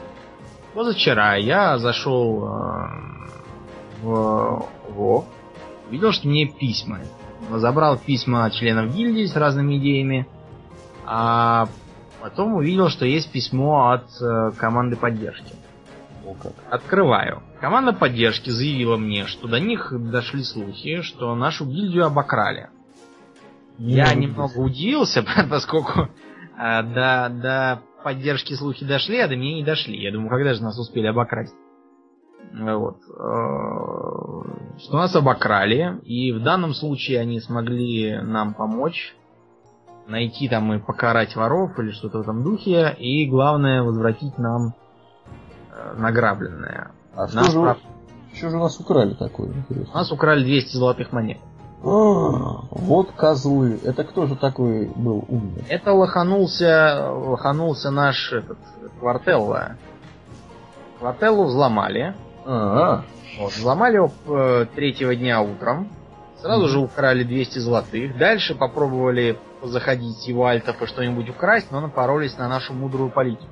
[0.72, 3.06] Позавчера я зашел э,
[4.02, 4.66] в
[4.96, 5.24] ВО,
[5.88, 7.00] увидел, что мне письма.
[7.50, 10.26] Забрал письма членов гильдии с разными идеями,
[11.04, 11.68] а
[12.20, 15.54] потом увидел, что есть письмо от э, команды поддержки.
[16.26, 16.52] О, как.
[16.70, 17.42] Открываю.
[17.60, 22.70] Команда поддержки заявила мне, что до них дошли слухи, что нашу гильдию обокрали.
[23.78, 26.08] Не Я немного удивился, поскольку
[26.58, 30.00] э, до, до поддержки слухи дошли, а до меня не дошли.
[30.00, 31.54] Я думаю, когда же нас успели обокрасть?
[32.52, 32.96] Вот.
[33.18, 39.14] Э, что нас обокрали, и в данном случае они смогли нам помочь
[40.06, 44.74] найти там и покарать воров или что-то в этом духе, и главное возвратить нам
[45.70, 46.92] э, награбленное.
[47.14, 47.78] А что, же, прав...
[48.34, 49.52] что же у нас украли такое?
[49.52, 49.94] Интересно?
[49.94, 51.38] Нас украли 200 золотых монет.
[51.82, 51.88] А,
[52.70, 53.78] вот козлы.
[53.84, 55.64] Это кто же такой был умный?
[55.68, 58.58] Это лоханулся, лоханулся наш этот,
[58.98, 59.76] Квартелло.
[60.98, 62.14] Квартеллу взломали.
[62.46, 63.04] А-а.
[63.38, 65.88] Вот, взломали его э, третьего дня утром.
[66.40, 68.16] Сразу же украли 200 золотых.
[68.18, 73.50] Дальше попробовали заходить его альтов и что-нибудь украсть, но напоролись на нашу мудрую политику.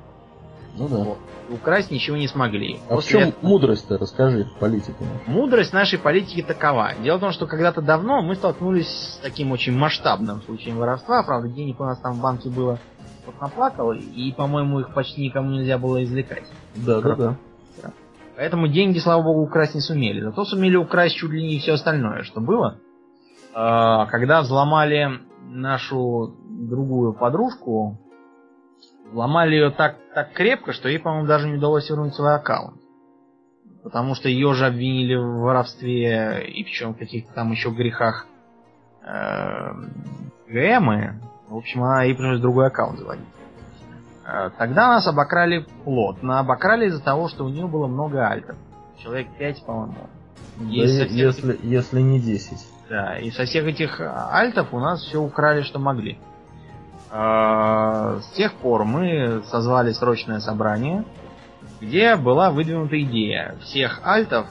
[0.76, 0.96] Ну да.
[0.98, 1.18] Вот.
[1.50, 2.80] Украсть ничего не смогли.
[2.88, 3.46] А После в чем этого...
[3.46, 4.96] мудрость-то, расскажи, политики?
[5.26, 6.92] Мудрость нашей политики такова.
[7.02, 11.22] Дело в том, что когда-то давно мы столкнулись с таким очень масштабным случаем воровства.
[11.22, 12.78] Правда, денег у нас там в банке было
[13.26, 16.44] вот наплакал, и, по-моему, их почти никому нельзя было извлекать.
[16.74, 17.36] Да, да, да.
[18.36, 20.20] Поэтому деньги, слава богу, украсть не сумели.
[20.20, 22.78] Зато сумели украсть чуть ли не все остальное, что было.
[23.54, 27.98] А, когда взломали нашу другую подружку,
[29.10, 32.80] взломали ее так, так крепко, что ей, по-моему, даже не удалось вернуть свой аккаунт.
[33.84, 38.26] Потому что ее же обвинили в воровстве и причем в каких-то там еще грехах
[39.02, 39.72] э,
[40.48, 41.20] ГМы.
[41.48, 43.26] В общем, она ей пришлось другой аккаунт заводить.
[44.26, 46.38] Э, тогда нас обокрали плотно.
[46.38, 48.56] Обокрали из-за того, что у нее было много альтов.
[49.02, 50.08] Человек 5, по-моему.
[50.60, 51.64] Если, этих...
[51.64, 52.58] если не 10.
[52.88, 56.18] Да, и со всех этих альтов у нас все украли, что могли.
[57.10, 61.04] Э, с тех пор мы созвали срочное собрание,
[61.80, 64.46] где была выдвинута идея всех альтов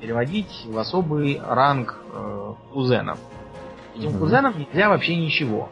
[0.00, 3.18] переводить в особый ранг э, кузенов.
[3.96, 4.18] Этим угу.
[4.18, 5.70] кузенам нельзя вообще ничего.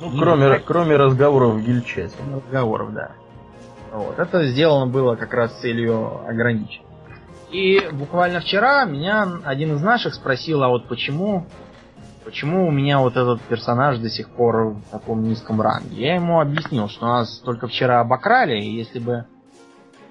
[0.00, 0.64] Ну, кроме, так...
[0.64, 2.14] кроме разговоров в гильчате.
[2.32, 3.12] Разговоров, да.
[3.92, 4.18] Вот.
[4.18, 6.82] Это сделано было как раз с целью ограничить.
[7.50, 11.46] И буквально вчера меня один из наших спросил, а вот почему,
[12.24, 15.96] почему у меня вот этот персонаж до сих пор в таком низком ранге.
[15.96, 19.26] Я ему объяснил, что нас только вчера обокрали, и если бы,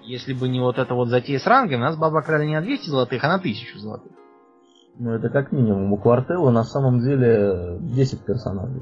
[0.03, 2.90] если бы не вот это вот затея с рангами, нас бы обокрали не на 200
[2.90, 4.11] золотых, а на 1000 золотых.
[4.98, 5.94] Ну это как минимум.
[5.94, 8.82] У квартела на самом деле 10 персонажей.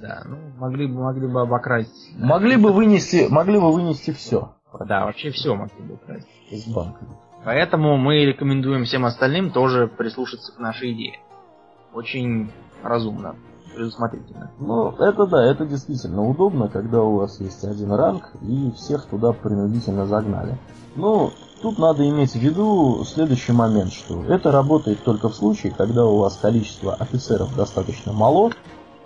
[0.00, 2.12] Да, ну могли бы могли бы обокрасть.
[2.16, 4.52] Могли бы вынести, могли бы вынести все.
[4.86, 6.28] Да, вообще все могли бы украсть.
[6.50, 7.04] Из банка.
[7.44, 11.18] Поэтому мы рекомендуем всем остальным тоже прислушаться к нашей идее.
[11.92, 12.50] Очень
[12.82, 13.34] разумно,
[13.74, 14.50] предусмотрительно.
[14.58, 19.32] Ну, это да, это действительно удобно, когда у вас есть один ранг и всех туда
[19.32, 20.56] принудительно загнали.
[20.96, 26.06] Но тут надо иметь в виду следующий момент, что это работает только в случае, когда
[26.06, 28.52] у вас количество офицеров достаточно мало,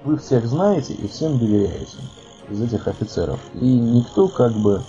[0.05, 1.97] вы всех знаете и всем доверяете
[2.49, 3.41] из этих офицеров.
[3.55, 4.83] И никто как бы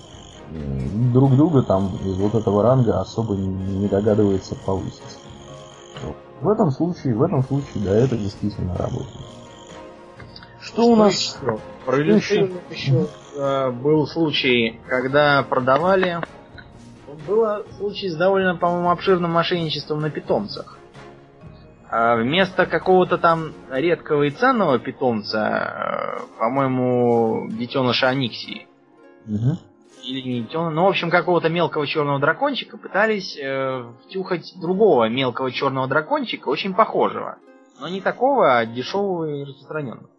[1.14, 5.20] друг друга там из вот этого ранга особо не догадывается повысить.
[6.42, 9.26] В этом случае, в этом случае, да, это действительно работает.
[10.60, 11.14] Что, что у нас?
[11.14, 11.60] Еще?
[11.86, 12.52] Про еще?
[12.70, 13.08] еще?
[13.36, 16.20] э, был случай, когда продавали...
[17.28, 20.78] Было случай с довольно, по-моему, обширным мошенничеством на питомцах.
[21.98, 28.68] А вместо какого-то там редкого и ценного питомца, э, по-моему, детеныша Аниксии,
[29.26, 29.58] угу.
[30.04, 35.54] или не детеныша, ну, в общем, какого-то мелкого черного дракончика пытались э, втюхать другого мелкого
[35.54, 37.38] черного дракончика, очень похожего.
[37.80, 40.10] Но не такого, а дешевого и распространенного.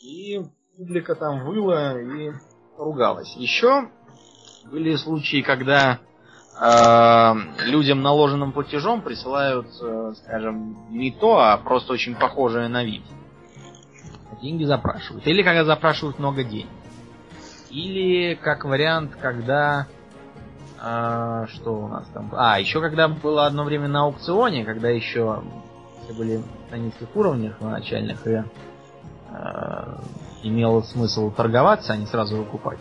[0.00, 0.42] И
[0.76, 2.30] публика там выла и
[2.78, 3.34] ругалась.
[3.34, 3.88] Еще
[4.70, 5.98] были случаи, когда
[6.60, 13.02] людям наложенным платежом присылают, э, скажем, не то, а просто очень похожее на вид.
[14.40, 15.26] деньги запрашивают.
[15.26, 16.68] Или когда запрашивают много денег.
[17.70, 19.86] Или, как вариант, когда...
[20.80, 22.30] Э, что у нас там?
[22.36, 25.42] А, еще когда было одно время на аукционе, когда еще
[26.04, 28.44] все были на низких уровнях, на начальных, и э,
[30.44, 32.80] имело смысл торговаться, а не сразу выкупать.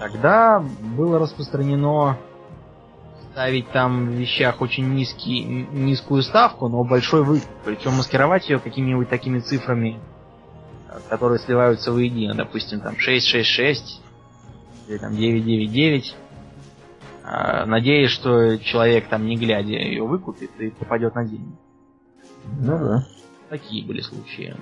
[0.00, 2.16] Тогда было распространено
[3.40, 7.48] ставить там в вещах очень низкий, низкую ставку, но большой выкуп.
[7.64, 9.98] Причем маскировать ее какими-нибудь такими цифрами,
[11.08, 12.34] которые сливаются воедино.
[12.34, 14.02] Допустим, там 666
[14.88, 16.16] или там 999.
[17.24, 21.56] А, надеясь, что человек там не глядя ее выкупит и попадет на деньги.
[22.60, 23.06] Ну да.
[23.48, 24.54] Такие были случаи.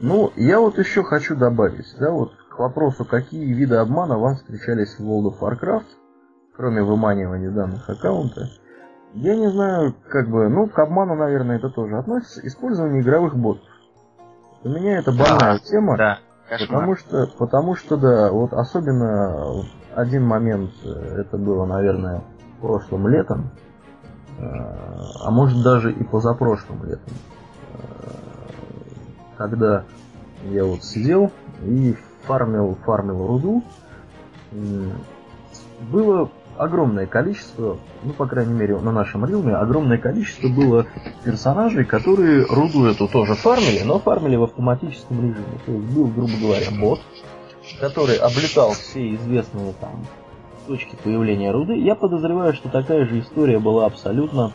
[0.00, 4.96] Ну, я вот еще хочу добавить, да, вот к вопросу, какие виды обмана вам встречались
[4.98, 5.86] в World of Warcraft,
[6.60, 8.50] кроме выманивания данных аккаунта.
[9.14, 12.46] Я не знаю, как бы, ну, к обману, наверное, это тоже относится.
[12.46, 13.64] Использование игровых ботов.
[14.62, 15.96] У меня это больная да, тема.
[15.96, 16.18] Да,
[16.50, 19.64] потому что, потому что, да, вот особенно
[19.94, 22.24] один момент, э, это было, наверное,
[22.60, 23.52] прошлым летом,
[24.38, 27.14] э, а может даже и позапрошлым летом,
[27.72, 28.10] э,
[29.38, 29.84] когда
[30.44, 31.32] я вот сидел
[31.62, 31.96] и
[32.26, 33.64] фармил, фармил руду,
[35.90, 36.30] было
[36.60, 40.86] огромное количество, ну, по крайней мере, на нашем рилме, огромное количество было
[41.24, 45.58] персонажей, которые руду эту тоже фармили, но фармили в автоматическом режиме.
[45.64, 47.00] То есть был, грубо говоря, бот,
[47.80, 50.04] который облетал все известные там
[50.66, 51.78] точки появления руды.
[51.78, 54.52] Я подозреваю, что такая же история была абсолютно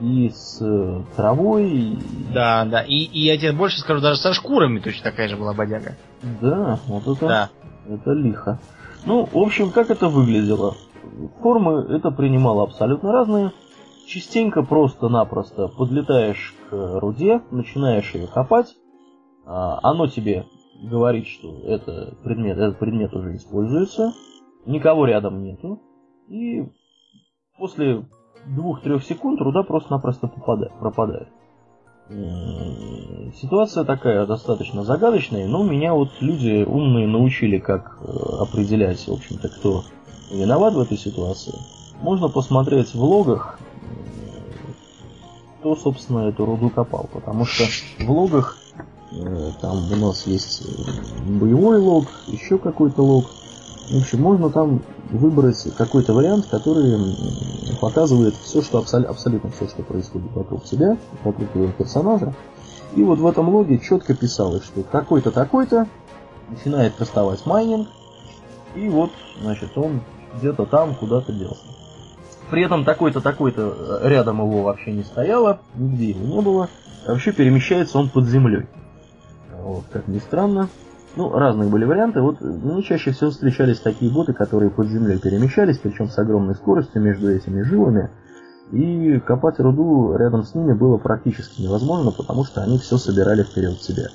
[0.00, 1.70] и с э, травой.
[1.70, 1.98] И...
[2.32, 2.80] Да, да.
[2.80, 5.96] И, и я тебе больше скажу, даже со шкурами точно такая же была бодяга.
[6.40, 7.50] Да, вот это, да.
[7.88, 8.58] это лихо.
[9.04, 10.76] Ну, в общем, как это выглядело?
[11.40, 13.52] Формы это принимало абсолютно разные.
[14.06, 18.74] Частенько просто-напросто подлетаешь к руде, начинаешь ее копать,
[19.46, 20.46] а, оно тебе
[20.82, 24.12] говорит, что это предмет, этот предмет уже используется,
[24.66, 25.80] никого рядом нету,
[26.28, 26.68] и
[27.58, 28.04] после
[28.46, 31.28] двух-трех секунд руда просто-напросто пропадает.
[33.36, 38.06] Ситуация такая достаточно загадочная, но меня вот люди умные научили, как э,
[38.40, 39.82] определять, в общем-то, кто
[40.32, 41.54] виноват в этой ситуации.
[42.00, 43.58] Можно посмотреть в логах,
[45.60, 47.64] кто, собственно, эту руду копал, потому что
[48.00, 48.58] в логах
[49.12, 50.66] э, там у нас есть
[51.24, 53.26] боевой лог, еще какой-то лог,
[53.90, 57.14] в общем, можно там выбрать какой-то вариант, который
[57.80, 62.34] показывает все, что абсолютно все, что происходит вокруг тебя, вокруг твоего персонажа.
[62.96, 65.86] И вот в этом логе четко писалось, что такой-то, такой-то
[66.48, 67.88] начинает кастовать майнинг,
[68.74, 69.10] и вот,
[69.40, 70.00] значит, он
[70.38, 71.66] где-то там куда-то делся.
[72.50, 76.68] При этом такой-то, такой-то рядом его вообще не стояло, нигде его не было.
[77.06, 78.66] А вообще перемещается он под землей.
[79.62, 80.68] Вот, как ни странно.
[81.16, 82.20] Ну, разные были варианты.
[82.20, 87.02] Вот мне чаще всего встречались такие боты, которые под землей перемещались, причем с огромной скоростью
[87.02, 88.10] между этими жилами.
[88.70, 93.80] И копать руду рядом с ними было практически невозможно, потому что они все собирали вперед
[93.82, 94.08] себя.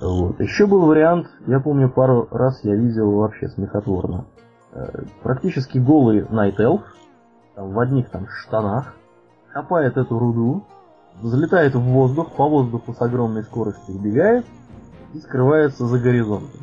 [0.00, 0.40] Вот.
[0.40, 4.26] Еще был вариант, я помню, пару раз я видел вообще смехотворно.
[4.72, 6.80] Э, практически голый Night Elf,
[7.54, 8.94] там, в одних там штанах,
[9.52, 10.64] копает эту руду,
[11.20, 14.46] взлетает в воздух, по воздуху с огромной скоростью убегает,
[15.12, 16.60] и скрывается за горизонтом.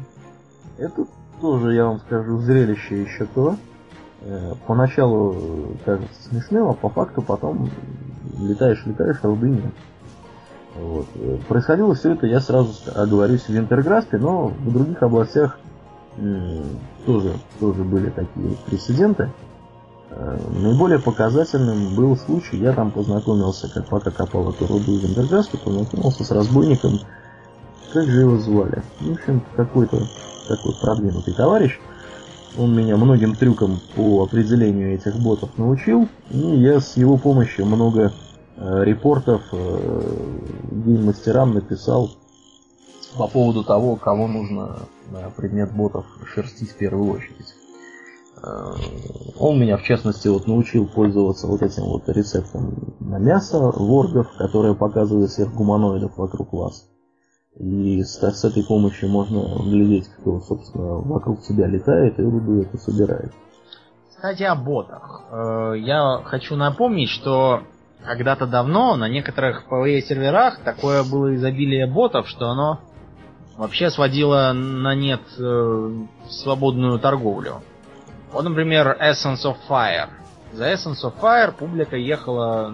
[0.79, 1.05] Это
[1.39, 3.55] тоже, я вам скажу, зрелище еще то.
[4.21, 5.35] Э, поначалу
[5.85, 7.69] кажется смешным, а по факту потом
[8.39, 9.73] летаешь, летаешь, а руды нет.
[10.75, 11.05] Вот.
[11.47, 15.59] Происходило все это, я сразу оговорюсь, в Винтерграспе, но в других областях
[17.05, 19.31] тоже, тоже были такие прецеденты.
[20.11, 25.57] Э, наиболее показательным был случай, я там познакомился, как пока копал эту руду в Винтерграспе,
[25.57, 26.99] познакомился с разбойником
[27.93, 28.83] как же его звали?
[28.99, 30.07] В общем, какой-то
[30.47, 31.79] такой продвинутый товарищ.
[32.57, 38.11] Он меня многим трюкам по определению этих ботов научил, и я с его помощью много
[38.57, 40.01] э, репортов э,
[40.71, 42.11] гейм-мастерам написал
[43.17, 44.79] по поводу того, кого нужно
[45.11, 47.55] на предмет ботов шерстить в первую очередь.
[48.41, 48.73] Э,
[49.37, 54.73] он меня, в частности, вот научил пользоваться вот этим вот рецептом на мясо воргов, которое
[54.73, 56.87] показывает всех гуманоидов вокруг вас.
[57.57, 62.77] И с, с этой помощью можно глядеть, кто, собственно, вокруг тебя летает и руду эту
[62.77, 63.33] собирает.
[64.09, 65.23] Кстати, о ботах.
[65.31, 67.61] Э, я хочу напомнить, что
[68.05, 72.79] когда-то давно на некоторых PvE серверах такое было изобилие ботов, что оно
[73.59, 75.91] вообще сводило на нет э,
[76.29, 77.61] свободную торговлю.
[78.31, 80.07] Вот, например, Essence of Fire.
[80.53, 82.73] За Essence of Fire публика ехала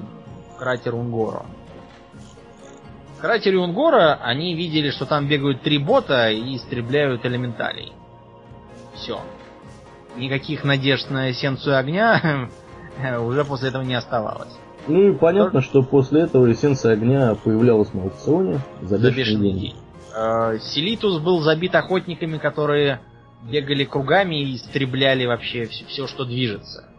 [0.53, 1.45] в кратер Унгоро.
[3.17, 7.91] В кратере Унгора они видели, что там бегают три бота и истребляют элементалей.
[8.93, 9.19] Все.
[10.15, 12.49] Никаких надежд на эссенцию огня
[13.19, 14.53] уже после этого не оставалось.
[14.87, 19.73] Ну и понятно, что после этого эссенция огня появлялась на аукционе за бешеные деньги.
[19.73, 19.84] Э,
[20.15, 23.01] Селитус был забит охотниками, которые
[23.43, 26.89] бегали кругами и истребляли вообще все, все, что движется.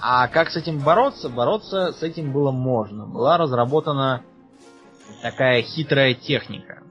[0.00, 1.28] А как с этим бороться?
[1.28, 3.06] Бороться с этим было можно.
[3.06, 4.22] Была разработана
[5.22, 6.82] такая хитрая техника.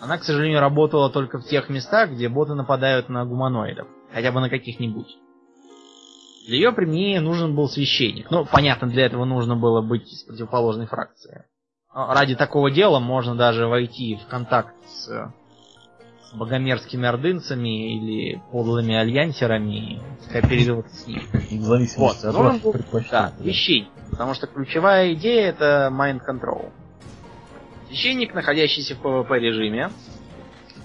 [0.00, 3.88] Она, к сожалению, работала только в тех местах, где боты нападают на гуманоидов.
[4.12, 5.16] Хотя бы на каких-нибудь.
[6.46, 8.30] Для ее применения нужен был священник.
[8.30, 11.44] Ну, понятно, для этого нужно было быть из противоположной фракции.
[11.96, 15.32] Ради такого дела можно даже войти в контакт с
[16.34, 21.22] богомерзкими ордынцами или подлыми альянсерами и скооперироваться с ними.
[21.96, 22.22] Вот.
[22.22, 23.10] от ваших предпочтений.
[23.10, 23.88] Да, вещей.
[24.10, 26.70] Потому что ключевая идея это mind control.
[27.88, 29.90] Священник, находящийся в PvP режиме,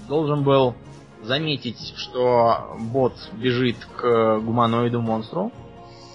[0.07, 0.75] должен был
[1.23, 5.51] заметить, что бот бежит к гуманоиду монстру,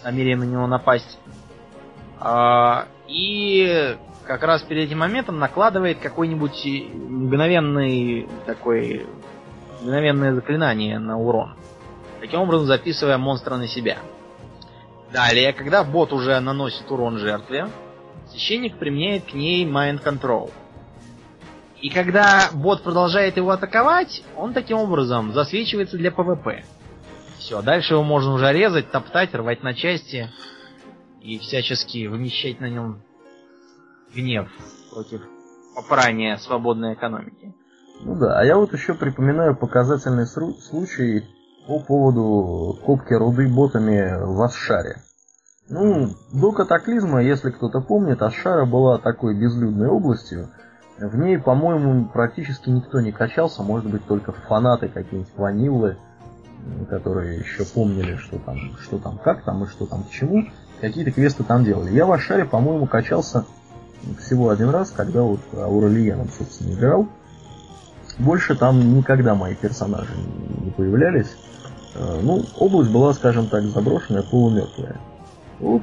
[0.02, 1.18] намерен на него напасть.
[2.18, 9.06] А, и как раз перед этим моментом накладывает какой-нибудь мгновенный такой
[9.82, 11.56] мгновенное заклинание на урон.
[12.20, 13.98] Таким образом записывая монстра на себя.
[15.12, 17.68] Далее, когда бот уже наносит урон жертве,
[18.30, 20.50] священник применяет к ней Mind Control.
[21.80, 26.64] И когда бот продолжает его атаковать, он таким образом засвечивается для PvP.
[27.38, 30.30] Все, дальше его можно уже резать, топтать, рвать на части
[31.20, 33.02] и всячески вымещать на нем
[34.16, 34.48] гнев
[34.90, 35.20] против
[35.74, 37.54] попрания свободной экономики.
[38.00, 41.24] Ну да, а я вот еще припоминаю показательный случай
[41.66, 45.02] по поводу копки руды ботами в Асшаре.
[45.68, 50.48] Ну, до катаклизма, если кто-то помнит, Асшара была такой безлюдной областью.
[50.98, 55.98] В ней, по-моему, практически никто не качался, может быть, только фанаты какие-нибудь ваниллы,
[56.88, 60.44] которые еще помнили, что там, что там, как там и что там к чему,
[60.80, 61.90] какие-то квесты там делали.
[61.90, 63.44] Я в Ашаре, по-моему, качался
[64.18, 67.08] всего один раз, когда вот Аурелиеном, собственно, играл.
[68.18, 70.12] Больше там никогда мои персонажи
[70.64, 71.36] не появлялись.
[71.94, 74.96] Э, ну, область была, скажем так, заброшенная, полумертвая.
[75.60, 75.82] Вот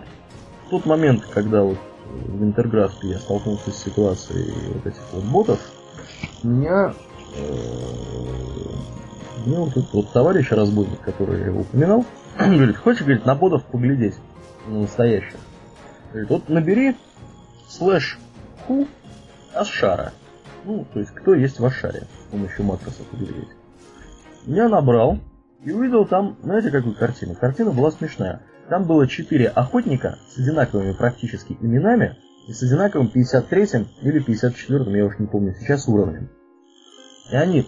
[0.68, 5.60] в тот момент, когда вот в Интерграске я столкнулся с ситуацией вот этих вот ботов,
[6.44, 6.94] меня
[7.36, 7.84] э,
[9.46, 12.06] мне вот этот вот товарищ разбойник, который я его упоминал,
[12.40, 14.16] говорит, хочешь, говорит, на ботов поглядеть,
[14.68, 15.36] на настоящих?
[16.12, 16.96] Говорит, вот набери
[17.78, 18.20] слэш
[18.66, 18.88] ху
[19.54, 20.14] Ашара.
[20.66, 23.50] Ну, то есть, кто есть в Ашаре, с помощью макроса поглядеть.
[24.46, 25.20] Я набрал
[25.64, 27.36] и увидел там, знаете, какую картину?
[27.36, 28.42] Картина была смешная.
[28.70, 32.18] Там было четыре охотника с одинаковыми практически именами
[32.48, 36.30] и с одинаковым 53-м или 54-м, я уж не помню сейчас, уровнем.
[37.32, 37.66] И они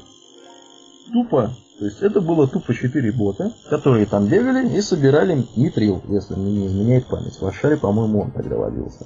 [1.11, 6.36] тупо, то есть это было тупо четыре бота, которые там бегали и собирали митрил, если
[6.36, 7.40] мне не изменяет память.
[7.40, 9.06] В Ашаре, по-моему, он тогда водился.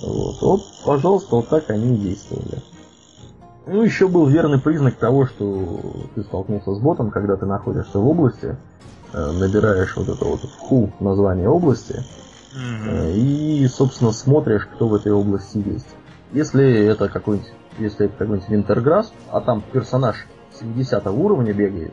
[0.00, 0.40] Вот.
[0.40, 2.62] вот, пожалуйста, вот так они действовали.
[3.66, 5.80] Ну, еще был верный признак того, что
[6.14, 8.56] ты столкнулся с ботом, когда ты находишься в области,
[9.12, 12.02] э, набираешь вот это вот ху название области,
[12.54, 13.14] mm-hmm.
[13.14, 15.86] и, собственно, смотришь, кто в этой области есть.
[16.32, 20.26] Если это какой-нибудь, если это какой-нибудь Винтерграсс, а там персонаж
[20.58, 21.92] 70 уровня бегает,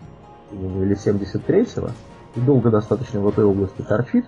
[0.51, 1.91] или 73-го,
[2.35, 4.25] и долго достаточно в этой области торчит,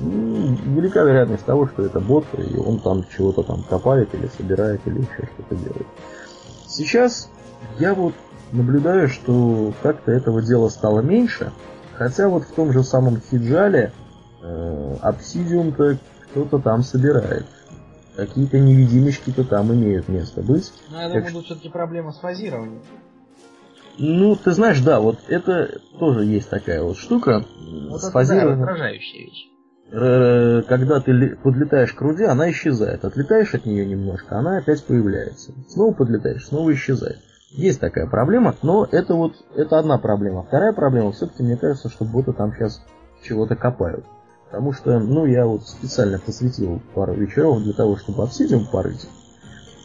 [0.00, 5.00] велика вероятность того, что это бот, и он там чего-то там копает или собирает, или
[5.00, 5.86] еще что-то делает.
[6.66, 7.30] Сейчас
[7.78, 8.14] я вот
[8.52, 11.52] наблюдаю, что как-то этого дела стало меньше,
[11.94, 13.92] хотя вот в том же самом Хиджале
[14.42, 15.98] э, обсидиум-то
[16.30, 17.46] кто-то там собирает.
[18.16, 20.72] Какие-то невидимочки-то там имеют место быть.
[20.90, 22.82] Но я думаю, тут все-таки проблема с фазированием.
[23.96, 27.44] Ну, ты знаешь, да, вот это тоже есть такая вот штука.
[27.88, 28.60] Вот с это, фазированием.
[28.60, 29.48] да, раздражающая вещь
[29.90, 33.04] когда ты подлетаешь к руде, она исчезает.
[33.04, 35.52] Отлетаешь от нее немножко, она опять появляется.
[35.68, 37.18] Снова подлетаешь, снова исчезает.
[37.50, 40.42] Есть такая проблема, но это вот это одна проблема.
[40.42, 42.82] Вторая проблема, все-таки мне кажется, что боты там сейчас
[43.22, 44.04] чего-то копают.
[44.50, 49.06] Потому что, ну, я вот специально посвятил пару вечеров для того, чтобы обсидиум порыть.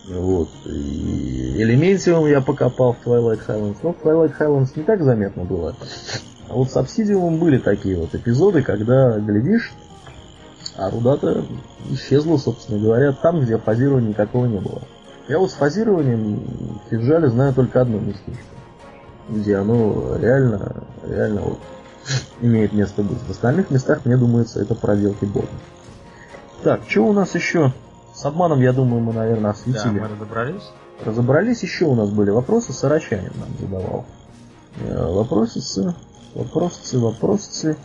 [0.10, 0.50] Вот.
[0.66, 3.78] И Элементиум я покопал в Twilight Highlands.
[3.84, 5.76] Но в Twilight Highlands не так заметно было.
[6.50, 9.72] А вот с Обсидиумом были такие вот эпизоды, когда, глядишь,
[10.78, 11.46] а руда-то
[11.90, 14.82] исчезла, собственно говоря, там, где фазирования никакого не было.
[15.28, 18.44] Я вот с фазированием в знаю только одно местечко,
[19.30, 21.60] где оно реально, реально вот
[22.42, 23.20] имеет место быть.
[23.20, 25.48] В остальных местах, мне думается, это проделки бота.
[26.64, 27.72] Так, что у нас еще?
[28.14, 30.00] С обманом, я думаю, мы, наверное, осветили.
[30.00, 30.72] Да, мы разобрались.
[31.04, 34.06] Разобрались, еще у нас были вопросы, Сарачанин нам задавал.
[34.80, 35.94] Э, вопросы,
[36.36, 37.78] вопросы, вопросы.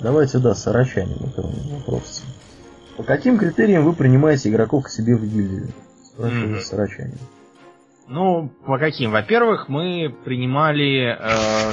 [0.00, 2.22] Давайте, да, Сарачанин, это вопросы.
[2.96, 5.68] По каким критериям вы принимаете игроков к себе в гильдию?
[6.02, 7.18] Спрашивает mm-hmm.
[8.08, 9.12] Ну, по каким?
[9.12, 11.72] Во-первых, мы принимали э,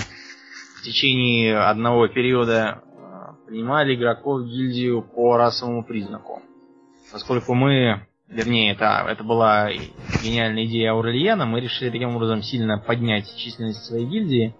[0.77, 6.41] в течение одного периода э, принимали игроков в гильдию по расовому признаку.
[7.11, 9.69] Поскольку мы, вернее, это, это была
[10.23, 14.55] гениальная идея Аурельяна, мы решили таким образом сильно поднять численность своей гильдии,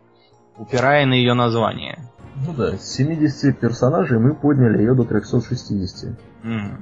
[0.57, 1.99] упирая на ее название.
[2.45, 6.17] Ну да, с 70 персонажей мы подняли ее до 360.
[6.43, 6.81] Mm.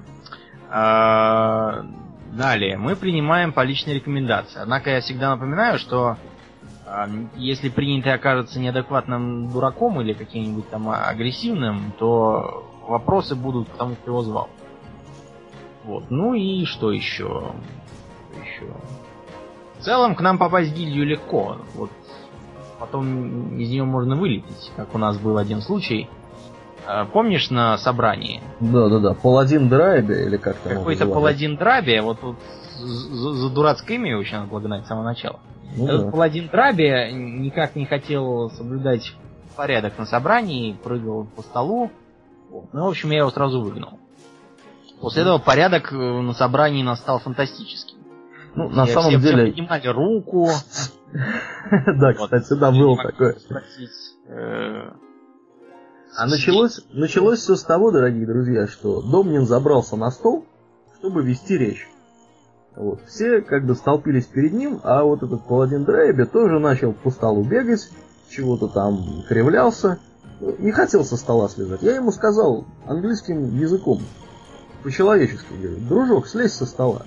[0.69, 1.85] А,
[2.33, 4.59] далее, мы принимаем по личной рекомендации.
[4.59, 6.17] Однако я всегда напоминаю, что
[6.85, 13.95] а, если принятый окажется неадекватным дураком или каким-нибудь там агрессивным, то вопросы будут к тому,
[13.95, 14.49] кто его звал.
[15.85, 16.09] Вот.
[16.09, 17.53] Ну и что еще?
[18.43, 18.73] еще?
[19.79, 21.57] В целом к нам попасть в гильдию легко.
[21.75, 21.91] Вот
[22.79, 26.09] потом из нее можно вылететь, как у нас был один случай.
[26.87, 28.41] А, помнишь на собрании?
[28.59, 29.13] Да, да, да.
[29.13, 32.37] Паладин Драйбе или как то Какой-то Паладин Драйбе, вот тут
[32.77, 35.39] за, за дурацкое имя его еще надо благодарить с самого начала.
[35.75, 36.11] Ну, Этот да.
[36.11, 39.13] Паладин Драйбе никак не хотел соблюдать
[39.55, 41.91] порядок на собрании, прыгал по столу.
[42.71, 43.99] Ну, в общем, я его сразу выгнал.
[45.01, 47.94] После этого порядок э, на собрании настал фантастический.
[48.55, 49.51] Ну, на самом деле...
[49.51, 50.49] поднимали руку.
[51.87, 53.37] Да, кстати, да, было такое.
[54.27, 54.91] Э,
[56.15, 60.45] а началось, началось все с того, дорогие друзья, что Домнин забрался на стол,
[60.99, 61.87] чтобы вести речь.
[62.75, 62.99] Вот.
[63.07, 67.43] Все как бы столпились перед ним, а вот этот паладин Дрейбе тоже начал по столу
[67.43, 67.89] бегать,
[68.29, 69.99] чего-то там кривлялся,
[70.59, 71.81] не хотел со стола слезать.
[71.81, 74.01] Я ему сказал английским языком,
[74.83, 77.03] по-человечески говорю, дружок, слезь со стола.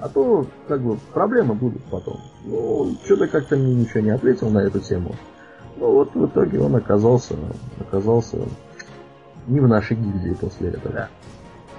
[0.00, 2.20] А то, как бы, проблемы будут потом.
[2.44, 5.14] Ну, что-то как-то мне ничего не ответил на эту тему.
[5.76, 7.36] Ну вот в итоге он оказался,
[7.80, 8.38] оказался
[9.46, 10.92] не в нашей гильдии после этого.
[10.92, 11.08] Да.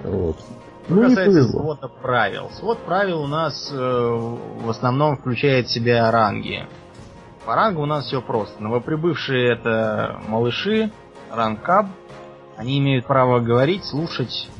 [0.04, 0.36] Вот.
[0.88, 1.60] Ну, не повезло.
[1.60, 2.50] свода правил.
[2.58, 6.66] Свод правил у нас э, в основном включает в себя ранги.
[7.46, 8.62] По рангу у нас все просто.
[8.62, 10.90] Новоприбывшие это малыши,
[11.30, 11.86] ранг каб.
[12.56, 14.50] Они имеют право говорить, слушать,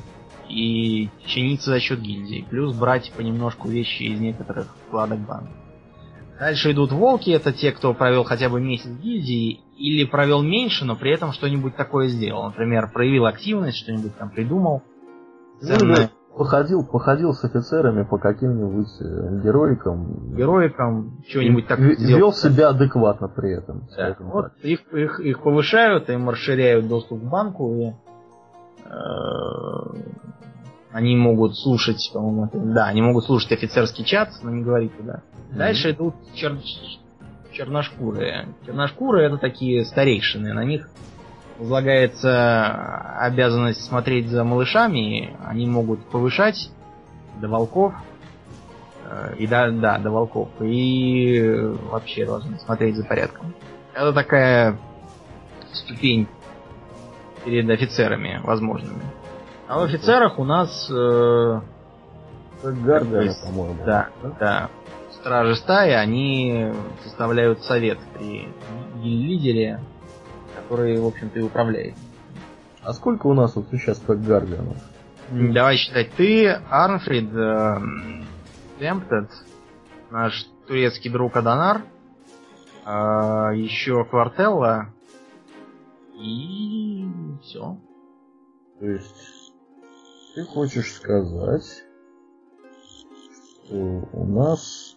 [0.51, 5.53] и чиниться за счет гильдии, плюс брать понемножку вещи из некоторых вкладок банка.
[6.39, 10.97] Дальше идут волки, это те, кто провел хотя бы месяц гильдии, или провел меньше, но
[10.97, 12.45] при этом что-нибудь такое сделал.
[12.45, 14.83] Например, проявил активность, что-нибудь там придумал.
[15.61, 16.11] Ценное.
[16.33, 20.35] Ну, походил, походил с офицерами по каким-нибудь э, героикам.
[20.37, 22.19] Героикам, что-нибудь такое сделал.
[22.19, 23.89] Вел себя адекватно при этом.
[23.97, 24.17] Да.
[24.21, 27.93] Вот их, их, их повышают, им расширяют доступ к банку, и
[28.85, 28.91] э,
[30.93, 35.23] они могут слушать, по-моему, да, они могут слушать офицерский чат, но не говорить туда.
[35.23, 35.57] Mm-hmm.
[35.57, 36.59] Дальше идут чер...
[37.53, 38.49] черношкурые.
[38.67, 40.89] Черношкурые это такие старейшины, на них
[41.59, 46.71] возлагается обязанность смотреть за малышами, они могут повышать
[47.41, 47.93] до волков,
[49.05, 51.41] э, и да, да, до волков, и
[51.91, 53.55] вообще должны смотреть за порядком.
[53.95, 54.79] Это такая
[55.73, 56.27] ступень
[57.45, 59.03] перед офицерами возможными.
[59.71, 60.91] А в офицерах у нас...
[60.91, 61.61] Э,
[62.61, 63.85] Гардианы, по-моему.
[63.87, 64.09] Да,
[64.41, 64.69] да.
[65.13, 66.73] Стражи стаи, они
[67.05, 68.49] составляют совет при
[69.01, 69.79] лидере,
[70.57, 71.95] который, в общем-то, и управляет.
[72.83, 74.77] А сколько у нас вот сейчас как Гардианов?
[75.31, 76.11] Давай считать.
[76.17, 77.77] Ты, Арнфрид, э,
[78.81, 79.31] Темптед,
[80.11, 81.83] наш турецкий друг Аданар,
[82.87, 82.91] э,
[83.55, 84.89] еще Квартелла
[86.19, 87.09] и
[87.45, 87.79] все.
[88.81, 89.40] То есть
[90.41, 91.85] ты хочешь сказать,
[93.67, 94.97] что у нас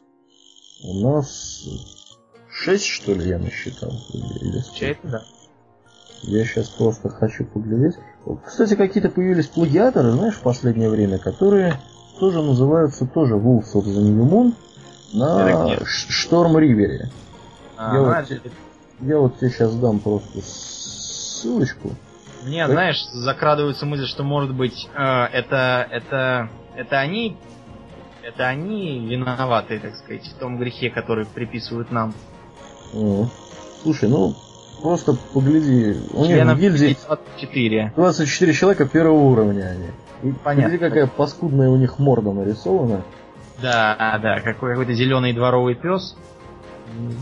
[0.83, 1.65] у нас
[2.49, 3.91] шесть, что ли, я насчитал?
[4.13, 5.07] Или сколько?
[5.07, 5.23] да.
[6.21, 7.95] Я сейчас просто хочу поглядеть.
[8.45, 11.77] Кстати, какие-то появились плагиаторы, знаешь, в последнее время, которые
[12.19, 14.53] тоже называются тоже Wolves of the New Moon.
[15.11, 17.09] На Шторм-Ривере.
[17.77, 18.41] А, я, ну, вот,
[19.01, 21.89] я вот тебе сейчас дам просто ссылочку.
[22.45, 27.37] Мне, знаешь, закрадывается мысль, что может быть э, это это это они
[28.23, 32.13] это они виноваты, так сказать, в том грехе, который приписывают нам.
[32.93, 33.27] О.
[33.81, 34.33] Слушай, ну
[34.81, 35.97] просто погляди.
[36.13, 37.93] У них в гильдии 24.
[37.95, 39.87] 24 человека первого уровня они.
[40.29, 40.63] И Понятно.
[40.71, 43.01] Погляди, какая паскудная у них морда нарисована.
[43.61, 46.15] Да, да, какой, какой-то зеленый дворовый пес.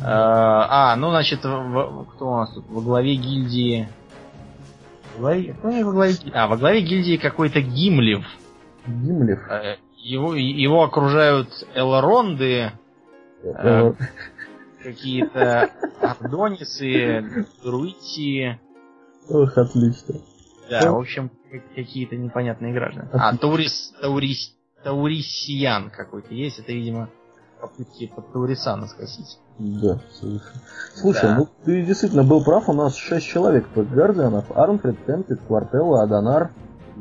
[0.04, 2.66] А, ну, значит, в- кто у нас тут?
[2.70, 3.88] Во главе гильдии...
[5.18, 6.14] Главе- кто них во главе?
[6.34, 8.26] А, во главе гильдии какой-то Гимлев.
[8.88, 9.40] Гимлев.
[9.50, 12.72] Э, Его, его окружают Элронды,
[13.44, 13.94] Э,
[14.84, 15.70] какие-то
[16.02, 18.60] Ардонисы, Друити.
[19.30, 20.16] Ох, отлично.
[20.70, 23.10] Да, в общем, как- какие-то непонятные граждане.
[23.14, 26.60] А, Таурис, Таурис, Таурисиян какой-то есть.
[26.60, 27.10] Это, видимо,
[27.62, 29.40] попытки под Таурисана скосить.
[29.60, 30.42] Да, совершенно.
[30.96, 31.36] Слушай, Да.
[31.38, 34.46] ну ты действительно был прав, у нас шесть человек под Гардианов.
[34.56, 36.52] Арнфред, Темпит, Квартелла, Адонар,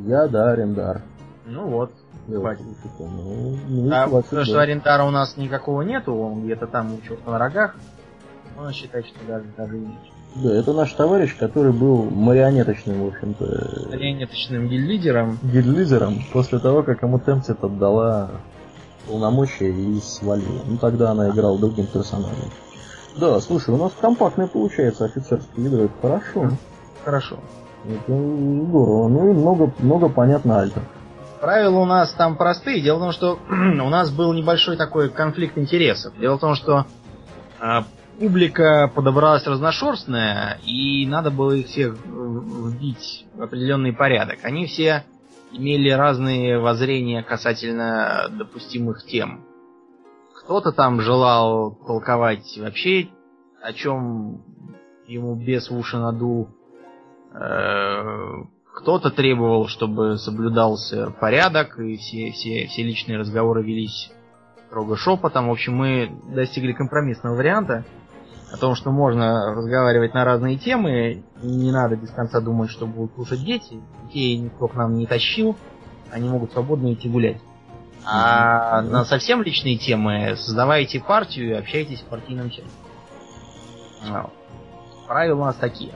[0.07, 1.03] я, да, Арендар.
[1.47, 1.93] Ну вот.
[2.29, 2.63] Я Хватит.
[3.01, 4.61] ну, ну, А хватит, то, что да.
[4.63, 7.75] Арентара у нас никакого нету, он где-то там учился на рогах,
[8.57, 10.13] можно считать, что даже, даже и меньше.
[10.37, 15.39] Да, это наш товарищ, который был марионеточным, в общем-то, Марионеточным гильдлидером.
[15.43, 18.31] гильдлизером после того, как ему Темптит отдала
[19.11, 20.63] полномочия и свалила.
[20.67, 22.51] Ну, тогда она играла другим персонажем.
[23.17, 26.51] Да, слушай, у нас компактное получается офицерское ядро, это хорошо.
[27.05, 27.39] Хорошо.
[27.85, 29.09] Это здорово.
[29.09, 30.83] Ну и много, много понятно альтов.
[31.41, 32.83] Правила у нас там простые.
[32.83, 36.13] Дело в том, что у нас был небольшой такой конфликт интересов.
[36.19, 36.87] Дело в том, что
[37.59, 37.85] а,
[38.19, 44.39] публика подобралась разношерстная, и надо было их всех вбить в определенный порядок.
[44.43, 45.05] Они все
[45.53, 49.45] имели разные воззрения касательно допустимых тем.
[50.35, 53.09] Кто-то там желал толковать вообще,
[53.63, 54.43] о чем
[55.07, 56.49] ему бес в уши надул.
[57.33, 58.45] Э,
[58.75, 64.11] Кто-то требовал, чтобы соблюдался порядок, и все, все, все личные разговоры велись
[64.67, 65.49] строго шепотом.
[65.49, 67.85] В общем, мы достигли компромиссного варианта
[68.53, 72.87] о том, что можно разговаривать на разные темы, и не надо без конца думать, что
[72.87, 73.81] будут слушать дети.
[74.07, 75.57] Детей никто к нам не тащил,
[76.11, 77.41] они могут свободно идти гулять.
[78.05, 82.69] А на совсем личные темы создавайте партию и общайтесь в партийном чате.
[84.11, 84.31] А,
[85.07, 85.93] Правила у нас такие.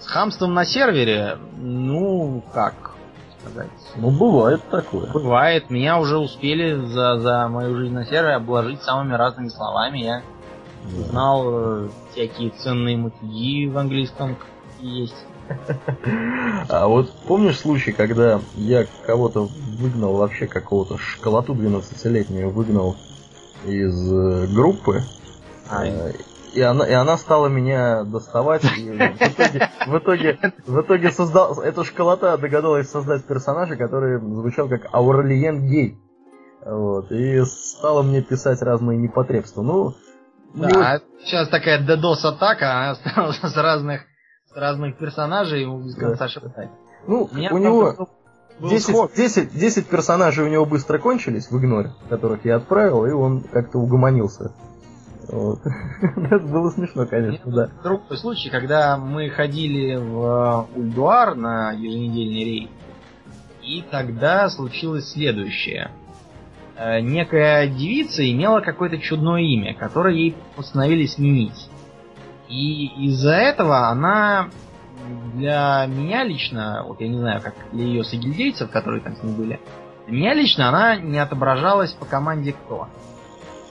[0.00, 2.92] С хамством на сервере, ну, как
[3.40, 5.12] сказать, Ну, бывает такое.
[5.12, 5.70] бывает.
[5.70, 9.98] Меня уже успели за, за мою жизнь на сервере обложить самыми разными словами.
[9.98, 10.22] Я
[10.96, 11.04] Да.
[11.10, 14.36] знал э, всякие ценные матюги в английском
[14.80, 15.16] есть.
[16.68, 19.48] А вот помнишь случай, когда я кого-то
[19.78, 22.96] выгнал, вообще какого-то школоту 12-летнюю выгнал
[23.64, 25.02] из э, группы,
[25.70, 26.12] А, э,
[26.52, 31.60] и она, и она стала меня доставать, и в итоге, в итоге, в итоге создал,
[31.60, 35.98] эта школота догадалась создать персонажа, который звучал как Аурлиен Гей.
[36.64, 39.62] Вот, и стала мне писать разные непотребства.
[39.62, 39.94] Ну,
[40.54, 44.02] мне вот- Да, сейчас такая DDoS-атака, она стала с разных,
[44.52, 46.70] с разных персонажей ему без конца шептать.
[47.06, 48.08] ну, меня у него был-
[48.60, 49.12] был 10, сход.
[49.14, 53.78] 10, 10 персонажей у него быстро кончились в игноре, которых я отправил, и он как-то
[53.78, 54.52] угомонился.
[55.28, 55.60] Вот.
[56.16, 57.70] Это было смешно, конечно, да.
[57.84, 62.70] Другой случай, когда мы ходили в Ульдуар на еженедельный рейд,
[63.62, 65.90] и тогда случилось следующее.
[66.78, 71.68] Э, Некая девица имела какое-то чудное имя, которое ей постановили сменить.
[72.48, 74.48] И из-за этого она
[75.34, 79.32] для меня лично, вот я не знаю, как для ее сагильдейцев, которые там с ней
[79.32, 79.60] были,
[80.06, 82.88] для меня лично она не отображалась по команде кто.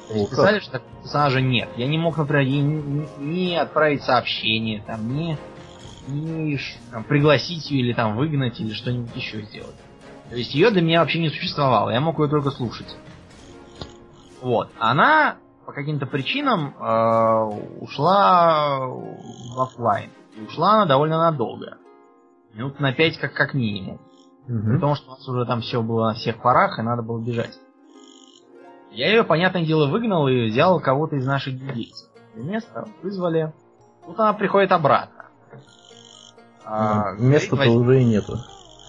[0.10, 1.70] О, писали, что такого персонажа нет.
[1.76, 7.94] Я не мог, например, ей ни отправить сообщение, там, ни ш- там, пригласить ее или
[7.94, 9.76] там выгнать или что-нибудь еще сделать.
[10.30, 12.96] То есть ее для меня вообще не существовало, я мог ее только слушать.
[14.42, 14.70] Вот.
[14.80, 17.44] Она по каким-то причинам э,
[17.82, 20.10] ушла в офлайн.
[20.38, 21.78] И ушла она довольно надолго.
[22.54, 24.00] Минут на пять как, как минимум.
[24.48, 24.76] Мгм.
[24.76, 27.58] Потому что у нас уже там все было на всех парах, и надо было бежать.
[28.92, 32.08] Я ее, понятное дело, выгнал и взял кого-то из наших гильдейцев.
[32.36, 33.54] Место вызвали.
[34.06, 35.26] Тут она приходит обратно.
[36.66, 38.38] А, Ну, Места-то уже и нету.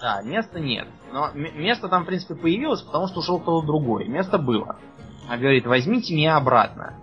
[0.01, 0.86] Да, места нет.
[1.12, 4.06] Но место там, в принципе, появилось, потому что ушел кто-то другой.
[4.06, 4.76] Место было.
[5.26, 6.94] Она говорит, возьмите меня обратно.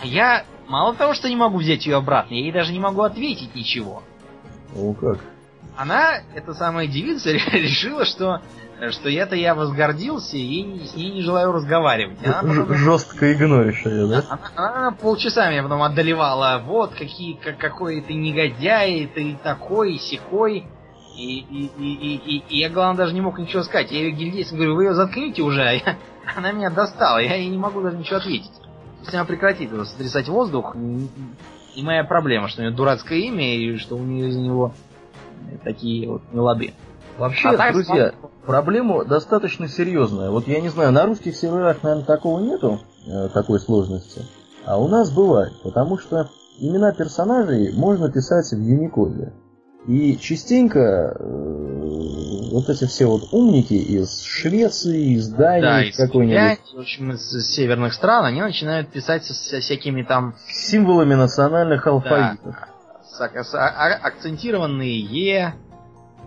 [0.00, 3.02] А я мало того, что не могу взять ее обратно, я ей даже не могу
[3.02, 4.02] ответить ничего.
[4.76, 5.20] О, как.
[5.76, 8.40] она, эта самая девица, решила, что
[8.90, 12.18] что я-то я возгордился и с ней не желаю разговаривать.
[12.24, 12.74] Она потом...
[12.74, 14.24] Жестко игноришь ее, да?
[14.28, 16.60] Она, она полчаса меня потом одолевала.
[16.64, 20.66] Вот, какие, как, какой ты негодяй, ты такой, секой.
[21.16, 23.92] И, и, и, и, и, я, главное, даже не мог ничего сказать.
[23.92, 25.96] Я ее гильдейцам говорю, вы ее заткните уже, а я,
[26.36, 28.50] она меня достала, я ей не могу даже ничего ответить.
[29.00, 30.74] Пусть она прекратит его сотрясать воздух,
[31.74, 34.72] и моя проблема, что у нее дурацкое имя, и что у нее из-за него
[35.62, 36.74] такие вот нелады.
[37.18, 40.30] Вообще, а друзья, так, проблема достаточно серьезная.
[40.30, 44.22] Вот я не знаю, на русских серверах, наверное, такого нету, э, такой сложности.
[44.64, 49.32] А у нас бывает, потому что имена персонажей можно писать в Unicode.
[49.86, 51.84] И частенько э,
[52.52, 56.58] вот эти все вот умники из Швеции, из Дании, да, из какой-нибудь.
[56.74, 60.36] В общем, из северных стран, они начинают писать со всякими там...
[60.48, 62.54] Символами национальных алфавитов.
[63.18, 65.54] Да, а, акцентированные Е,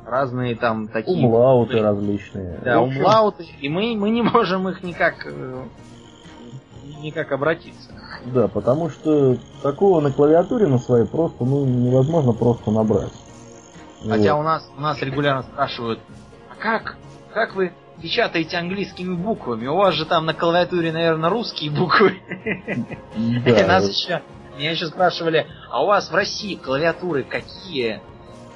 [0.06, 1.26] разные там такие...
[1.26, 2.60] Умлауты различные.
[2.64, 2.98] Да, общем...
[2.98, 5.64] умлауты, и мы, мы не можем их никак, э,
[7.02, 7.90] никак обратиться.
[8.26, 13.12] Да, потому что такого на клавиатуре на своей просто ну, невозможно просто набрать.
[14.10, 16.00] Хотя у нас у нас регулярно спрашивают,
[16.50, 16.98] а как,
[17.34, 19.68] как вы печатаете английскими буквами?
[19.68, 22.22] У вас же там на клавиатуре, наверное, русские буквы.
[23.46, 23.68] Да.
[23.68, 24.22] Нас еще,
[24.58, 28.02] меня еще спрашивали, а у вас в России клавиатуры какие?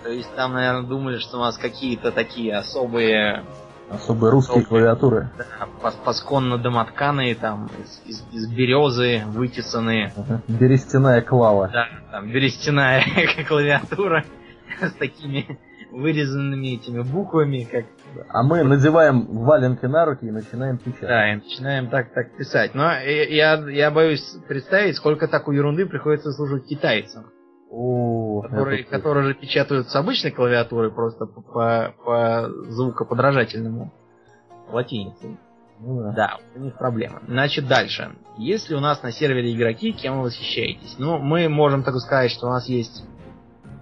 [0.04, 3.44] То есть там, наверное, думали, что у нас какие-то такие особые...
[3.90, 5.32] Особые русские особые, клавиатуры.
[5.38, 10.14] Да, пасконно-домотканые, там, из, из, из березы вытесанные.
[10.48, 11.70] Берестяная клава.
[11.74, 13.04] Да, там, берестяная
[13.48, 14.24] клавиатура
[14.80, 15.60] с такими
[15.92, 17.86] вырезанными этими буквами, как...
[18.30, 21.02] А мы надеваем валенки на руки и начинаем писать.
[21.02, 22.74] Да, и начинаем так, так писать.
[22.74, 27.26] Но я, я боюсь представить, сколько такой ерунды приходится служить китайцам.
[27.70, 33.94] О, которые, которые же печатают с обычной клавиатуры просто по, по, по звукоподражательному
[34.70, 35.38] латинице.
[35.80, 36.12] Ну, да.
[36.12, 37.22] да, у них проблема.
[37.28, 38.12] Значит, дальше.
[38.38, 40.96] Если у нас на сервере игроки, кем вы восхищаетесь?
[41.00, 43.04] Ну, мы можем так сказать, что у нас есть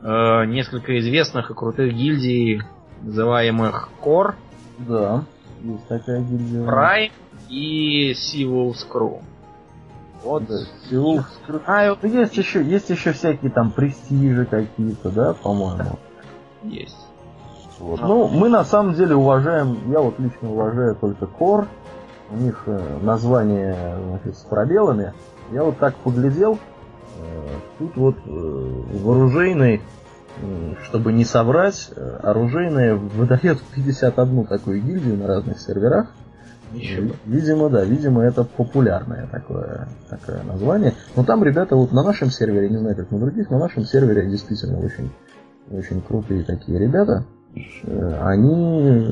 [0.02, 2.62] э, несколько известных и крутых гильдий,
[3.02, 4.36] называемых Core.
[4.80, 5.24] Да,
[5.62, 6.62] есть такая гильдия.
[6.62, 7.12] Prime
[7.50, 9.22] и Civil Screw.
[10.24, 10.56] Вот, да,
[10.90, 11.22] Сеул.
[11.66, 15.98] А, вот есть еще, есть еще всякие там престижи какие-то, да, по-моему.
[16.64, 16.98] Есть.
[17.80, 18.02] Вот.
[18.02, 21.68] Ну, мы на самом деле уважаем, я вот лично уважаю только Кор.
[22.32, 25.14] У них э, название значит, с пробелами.
[25.52, 26.60] Я вот так поглядел.
[27.20, 29.82] Э, тут вот э, вооружейный,
[30.84, 31.91] чтобы не соврать,
[32.24, 36.14] оружейное выдает 51 такую гильдию на разных серверах.
[36.74, 37.16] Еще бы.
[37.26, 40.94] Видимо, да, видимо, это популярное такое, такое название.
[41.16, 44.30] Но там ребята вот на нашем сервере, не знаю, как на других, на нашем сервере
[44.30, 45.12] действительно очень,
[45.72, 47.26] очень крутые такие ребята.
[47.84, 49.08] Э, они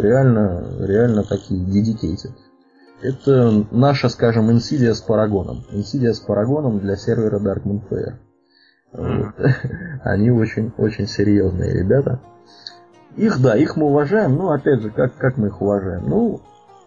[0.00, 2.32] реально, реально такие dedicated.
[3.02, 5.64] Это наша, скажем, Insidia с Парагоном.
[5.72, 8.14] Insidia с Парагоном для сервера Dark Moonfire.
[8.92, 9.34] Вот.
[10.04, 12.20] Они очень, очень серьезные ребята.
[13.16, 16.08] Их, да, их мы уважаем, но опять же, как, как мы их уважаем?
[16.08, 16.40] Ну,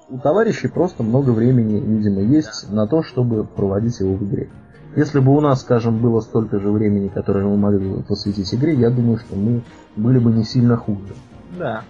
[0.10, 4.50] у товарищей просто много времени, видимо, есть на то, чтобы проводить его в игре.
[4.96, 8.74] Если бы у нас, скажем, было столько же времени, которое мы могли бы посвятить игре,
[8.76, 9.64] я думаю, что мы
[9.98, 11.14] были бы не сильно хуже.
[11.60, 11.84] Да.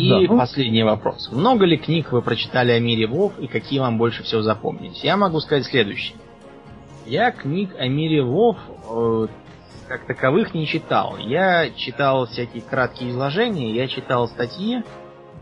[0.00, 0.38] И да, ну...
[0.38, 1.28] последний вопрос.
[1.30, 5.04] Много ли книг вы прочитали о мире Вов и какие вам больше всего запомнились?
[5.04, 6.16] Я могу сказать следующее.
[7.06, 8.56] Я книг о мире Вов
[8.88, 9.26] э,
[9.88, 11.16] как таковых не читал.
[11.18, 14.82] Я читал всякие краткие изложения, я читал статьи,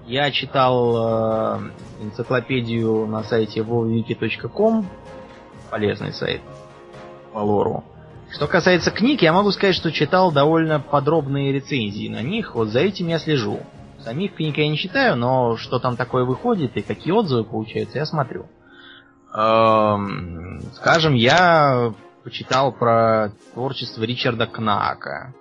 [0.07, 1.61] я читал э,
[2.03, 4.87] энциклопедию на сайте www.wiki.com,
[5.71, 6.41] полезный сайт
[7.33, 7.85] по лору.
[8.31, 12.81] Что касается книг, я могу сказать, что читал довольно подробные рецензии на них, вот за
[12.81, 13.61] этим я слежу.
[14.09, 18.07] Самих книг я не читаю, но что там такое выходит и какие отзывы получаются, я
[18.07, 18.47] смотрю.
[19.35, 21.93] Эм, скажем, я
[22.25, 25.35] почитал про творчество Ричарда Кнака.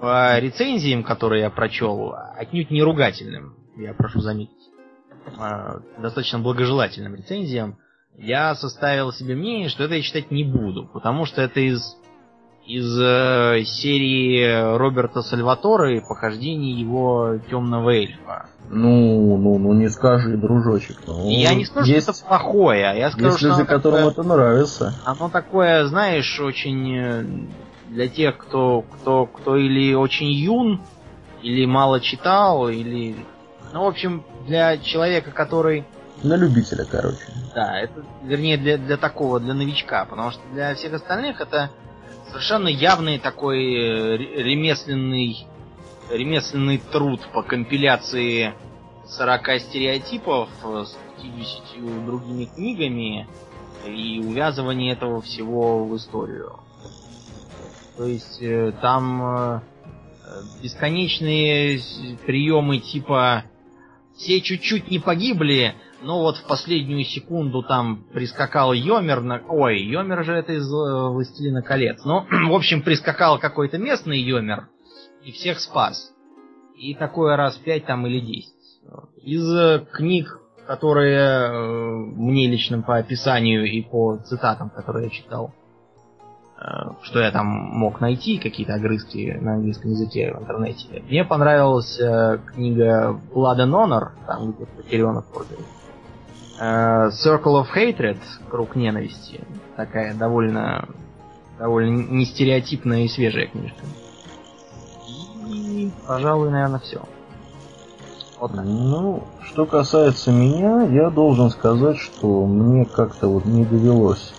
[0.00, 4.70] По рецензиям, которые я прочел, отнюдь не ругательным я прошу заметить,
[5.36, 7.76] а, достаточно благожелательным рецензиям,
[8.16, 11.96] я составил себе мнение, что это я читать не буду, потому что это из
[12.70, 18.46] из э, серии Роберта Сальватора и похождений его темного эльфа.
[18.68, 20.98] Ну, ну, ну не скажи, дружочек.
[21.08, 23.98] Ну, я не скажу, есть, что это плохое, а я скажу, есть что люди, которым
[23.98, 24.94] такое, это нравится.
[25.04, 27.24] Оно такое, знаешь, очень э,
[27.88, 30.80] для тех, кто, кто, кто или очень юн,
[31.42, 33.16] или мало читал, или
[33.72, 35.84] ну, в общем, для человека, который...
[36.22, 37.18] На любителя, короче.
[37.54, 41.70] Да, это, вернее, для, для такого, для новичка, потому что для всех остальных это
[42.30, 45.46] совершенно явный такой э, ремесленный
[46.10, 48.54] ремесленный труд по компиляции
[49.06, 53.28] 40 стереотипов с 50 другими книгами
[53.86, 56.60] и увязывание этого всего в историю.
[57.96, 59.60] То есть э, там э,
[60.62, 61.80] бесконечные
[62.26, 63.44] приемы типа
[64.16, 69.40] все чуть-чуть не погибли, но вот в последнюю секунду там прискакал Йомер на...
[69.48, 72.04] Ой, Йомер же это из э, Властелина колец.
[72.04, 74.68] Ну, в общем, прискакал какой-то местный Йомер
[75.22, 76.12] и всех спас.
[76.76, 78.54] И такое раз пять там или десять.
[79.22, 80.40] Из книг
[80.70, 81.52] которые э,
[82.14, 85.52] мне лично по описанию и по цитатам, которые я читал,
[86.56, 86.62] э,
[87.02, 91.02] что я там мог найти, какие-то огрызки на английском языке в интернете.
[91.08, 95.56] Мне понравилась э, книга Blood and Honor, там где Потеренок вроде.
[96.60, 98.18] Circle of Hatred,
[98.50, 99.40] Круг ненависти.
[99.76, 100.88] Такая довольно
[101.58, 103.84] довольно нестереотипная и свежая книжка.
[105.46, 107.02] И, пожалуй, наверное, все.
[108.40, 114.32] Вот Ну, что касается меня, я должен сказать, что мне как-то вот не довелось,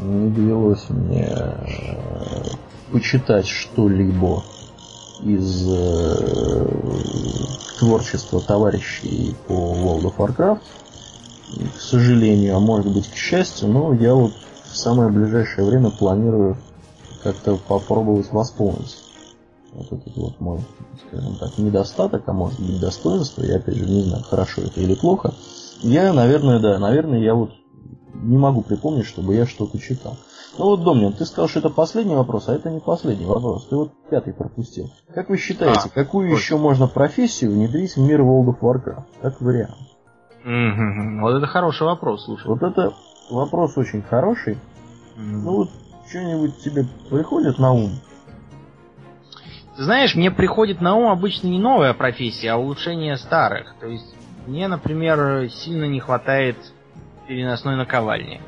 [0.00, 1.64] не довелось мне э,
[2.92, 4.44] почитать что-либо
[5.22, 6.68] из э,
[7.80, 10.60] творчества товарищей по World of Warcraft.
[11.76, 14.32] К сожалению, а может быть к счастью, но я вот
[14.64, 16.56] в самое ближайшее время планирую
[17.22, 18.96] как-то попробовать восполнить
[19.72, 20.60] вот этот вот мой,
[21.08, 24.94] скажем так, недостаток, а может быть достоинство, я опять же не знаю, хорошо это или
[24.94, 25.34] плохо.
[25.82, 27.50] Я, наверное, да, наверное, я вот
[28.14, 30.16] не могу припомнить, чтобы я что-то читал.
[30.58, 33.66] Ну вот, Домнин, ты сказал, что это последний вопрос, а это не последний вопрос.
[33.68, 34.90] Ты вот пятый пропустил.
[35.14, 36.38] Как вы считаете, а, какую вот.
[36.38, 39.04] еще можно профессию внедрить в мир World of Warcraft?
[39.20, 39.76] Как вариант.
[40.46, 41.20] Mm-hmm.
[41.20, 42.46] Вот это хороший вопрос, слушай.
[42.46, 42.92] Вот это
[43.30, 44.54] вопрос очень хороший.
[44.54, 45.42] Mm-hmm.
[45.42, 45.70] Ну вот
[46.08, 47.90] что-нибудь тебе приходит на ум?
[49.76, 53.74] Ты знаешь, мне приходит на ум обычно не новая профессия, а улучшение старых.
[53.80, 54.14] То есть
[54.46, 56.56] мне, например, сильно не хватает
[57.26, 58.40] переносной наковальни.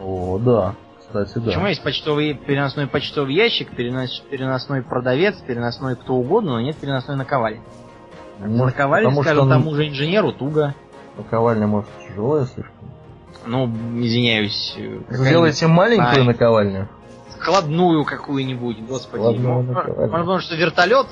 [0.00, 0.74] О, да.
[1.00, 1.46] Кстати, да.
[1.46, 7.16] Почему есть почтовый, переносной почтовый ящик, перенос, переносной продавец, переносной кто угодно, но нет переносной
[7.16, 7.62] наковальни?
[8.38, 9.48] Может, наковальня, скажем, он...
[9.50, 10.74] тому же инженеру туго.
[11.16, 12.90] Наковальня, может, тяжелая слишком?
[13.46, 14.76] Ну, извиняюсь.
[15.08, 16.88] Сделайте маленькую а, наковальню
[17.46, 19.38] складную какую-нибудь, господи.
[19.38, 21.06] Потому что вертолет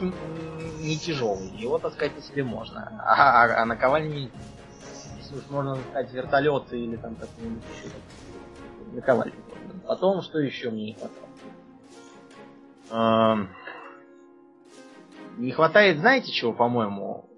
[0.81, 2.93] не тяжелый, его таскать на себе можно.
[3.05, 4.31] А, а, а наковальни,
[5.19, 7.95] если уж можно таскать вертолет или там какую-нибудь еще
[8.93, 9.35] наковальню.
[9.87, 11.25] Потом, что еще мне не хватает?
[15.37, 17.29] Не хватает, знаете чего, по-моему?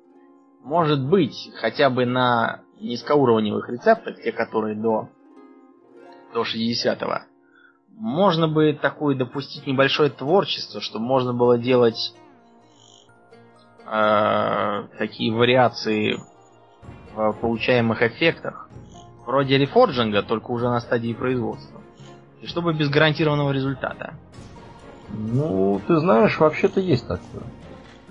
[0.63, 5.09] Может быть, хотя бы на низкоуровневых рецептах, те, которые до,
[6.35, 7.21] до 60-го,
[7.97, 12.15] можно бы такое допустить небольшое творчество, чтобы можно было делать
[13.87, 16.21] э, такие вариации
[17.15, 18.69] в получаемых эффектах,
[19.25, 21.81] вроде рефорджинга, только уже на стадии производства.
[22.43, 24.15] И чтобы без гарантированного результата.
[25.09, 27.45] Ну, ты знаешь, вообще-то есть такое.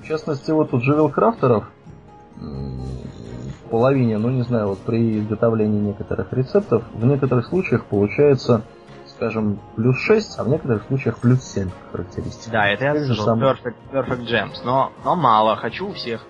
[0.06, 1.64] В частности, вот у Джевел Крафтеров
[2.38, 8.62] в половине, ну не знаю, вот при изготовлении некоторых рецептов, в некоторых случаях получается
[9.08, 12.52] скажем, плюс 6, а в некоторых случаях плюс 7 характеристик.
[12.52, 13.42] Да, это я слышал, сам...
[13.42, 16.22] Perfect, Perfect Gems, но, но мало, хочу у всех.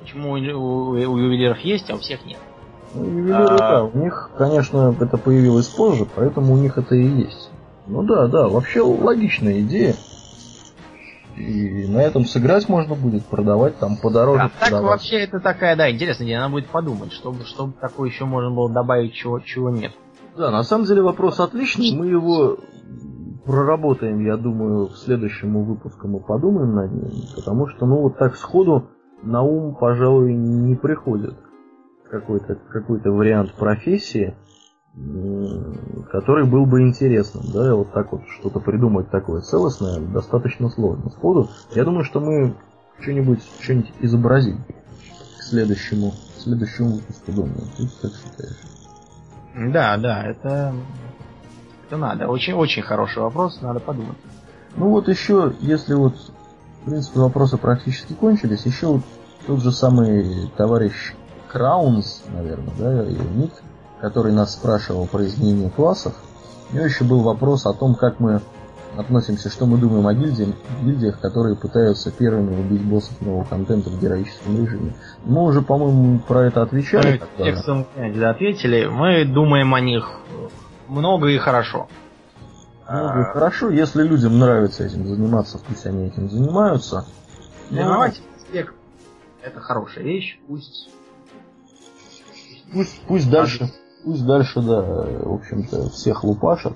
[0.00, 2.38] Почему у, у, у ювелиров есть, а у всех нет?
[2.94, 3.58] Ну, ювелиры, а...
[3.58, 7.50] да, у них, конечно, это появилось позже, поэтому у них это и есть.
[7.86, 9.96] Ну да, да, вообще логичная идея.
[11.40, 14.50] И на этом сыграть можно будет, продавать там подороже.
[14.60, 16.40] А так вообще это такая, да, интересная идея.
[16.40, 19.92] Надо будет подумать, чтобы, чтобы такое еще можно было добавить, чего, чего нет.
[20.36, 21.96] Да, на самом деле вопрос отличный.
[21.96, 22.58] Мы его
[23.44, 28.36] проработаем, я думаю, в следующем выпуске мы подумаем над ним, потому что, ну, вот так
[28.36, 28.88] сходу
[29.22, 31.34] на ум, пожалуй, не приходит
[32.10, 34.34] какой-то какой вариант профессии,
[34.94, 41.10] который был бы интересным, да, вот так вот что-то придумать такое целостное достаточно сложно.
[41.10, 42.54] Сходу, я думаю, что мы
[43.00, 44.64] что-нибудь что-нибудь изобразим
[45.38, 47.60] к следующему, к следующему выпуску, думаю.
[47.76, 49.72] Ты как считаешь?
[49.72, 50.74] Да, да, это,
[51.86, 52.28] это надо.
[52.28, 54.18] Очень, очень хороший вопрос, надо подумать.
[54.76, 56.14] Ну вот еще, если вот,
[56.82, 59.02] в принципе, вопросы практически кончились, еще вот
[59.46, 61.14] тот же самый товарищ
[61.48, 63.52] Краунс, наверное, да, или ник,
[64.00, 66.14] который нас спрашивал про изменение классов,
[66.70, 68.40] у него еще был вопрос о том, как мы
[68.96, 74.00] относимся, что мы думаем о гильдиях, гильдиях, которые пытаются первыми убить боссов нового контента в
[74.00, 74.94] героическом режиме.
[75.24, 77.20] Мы уже, по-моему, про это отвечали.
[77.38, 78.86] Мы текстом ответили.
[78.86, 80.08] Мы думаем о них
[80.88, 81.88] много и хорошо.
[82.88, 83.24] Ну, а...
[83.32, 87.06] хорошо, если людям нравится этим заниматься, пусть они этим занимаются.
[87.68, 88.20] Тренировать
[88.52, 88.60] но...
[89.42, 90.90] это хорошая вещь, пусть...
[92.72, 93.68] Пусть, пусть дальше,
[94.04, 96.74] пусть дальше, да, в общем-то, всех лупашат.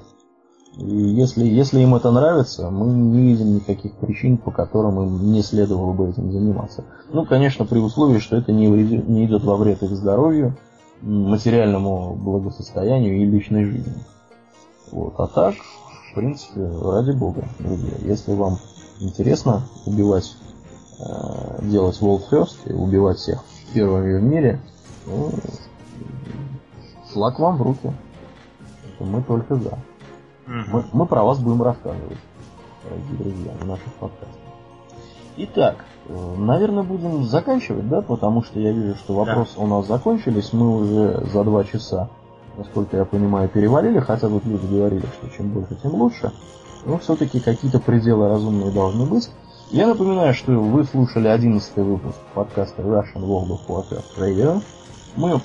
[0.77, 5.43] И если, если им это нравится, мы не видим никаких причин, по которым им не
[5.43, 6.85] следовало бы этим заниматься.
[7.13, 10.57] Ну, конечно, при условии, что это не, вредит, не идет во вред их здоровью,
[11.01, 13.95] материальному благосостоянию и личной жизни.
[14.91, 15.15] Вот.
[15.19, 15.55] А так,
[16.11, 18.59] в принципе, ради бога, друзья, если вам
[19.01, 20.37] интересно убивать,
[20.99, 23.45] э, делать World First и убивать всех
[23.75, 24.61] первыми в мире,
[25.07, 25.31] ну,
[27.15, 27.93] флаг вам в руки.
[29.01, 29.79] Мы только за.
[30.47, 32.19] Мы, мы про вас будем рассказывать,
[32.83, 34.29] дорогие друзья, в наших подкастах.
[35.37, 39.63] Итак, э, наверное, будем заканчивать, да, потому что я вижу, что вопросы да.
[39.63, 42.11] у нас закончились, мы уже за два часа,
[42.59, 46.31] насколько я понимаю, перевалили, хотя вот люди говорили, что чем больше, тем лучше.
[46.85, 49.31] Но все-таки какие-то пределы разумные должны быть.
[49.71, 54.63] Я напоминаю, что вы слушали 11 выпуск подкаста Russian World of Warcraft Radio.
[55.17, 55.41] Мы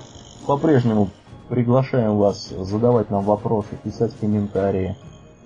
[0.45, 1.09] по-прежнему
[1.49, 4.95] Приглашаем вас задавать нам вопросы, писать комментарии,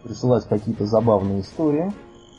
[0.04, 1.92] присылать какие-то забавные истории.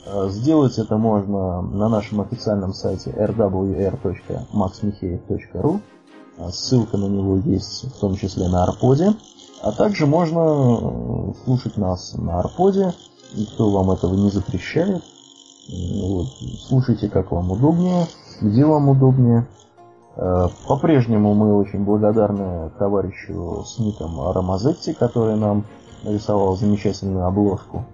[0.05, 5.81] Э, сделать это можно на нашем официальном сайте rwr.maxmicheev.ru.
[6.36, 9.15] Э, ссылка на него есть в том числе на Арподе.
[9.62, 12.93] А также можно э, слушать нас на Арподе.
[13.35, 15.03] Никто вам этого не запрещает.
[15.70, 16.27] Вот.
[16.69, 18.07] Слушайте, как вам удобнее,
[18.43, 19.47] где вам удобнее.
[20.16, 25.65] Э, по-прежнему мы очень благодарны товарищу с ником Рамазетти, который нам
[26.03, 27.85] нарисовал замечательную обложку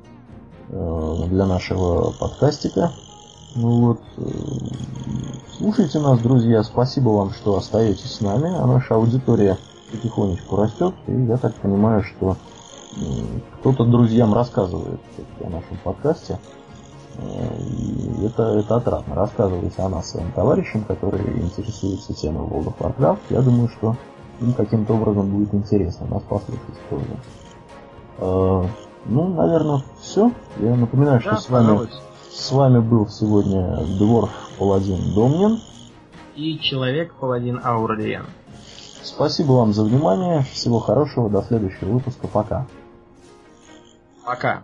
[0.68, 2.92] э, для нашего подкастика.
[3.54, 4.22] Ну вот, э,
[5.56, 9.56] слушайте нас, друзья, спасибо вам, что остаетесь с нами, а наша аудитория
[9.90, 12.36] потихонечку растет, и я так понимаю, что
[13.60, 15.00] кто-то друзьям рассказывает
[15.40, 16.38] о нашем подкасте.
[17.20, 19.14] И это, это отрадно.
[19.14, 23.20] Рассказывайте о нас своим товарищам, которые интересуются темой World of Warcraft.
[23.30, 23.96] Я думаю, что
[24.40, 27.04] им каким-то образом будет интересно нас послушать тоже.
[28.18, 28.64] Э,
[29.06, 30.32] ну, наверное, все.
[30.58, 31.88] Я напоминаю, да, что с вами,
[32.30, 35.60] с вами был сегодня Дворф Паладин Домнин
[36.36, 38.24] и Человек Паладин Аурлиен.
[39.02, 40.42] Спасибо вам за внимание.
[40.52, 41.28] Всего хорошего.
[41.28, 42.28] До следующего выпуска.
[42.28, 42.66] Пока.
[44.24, 44.62] Пока.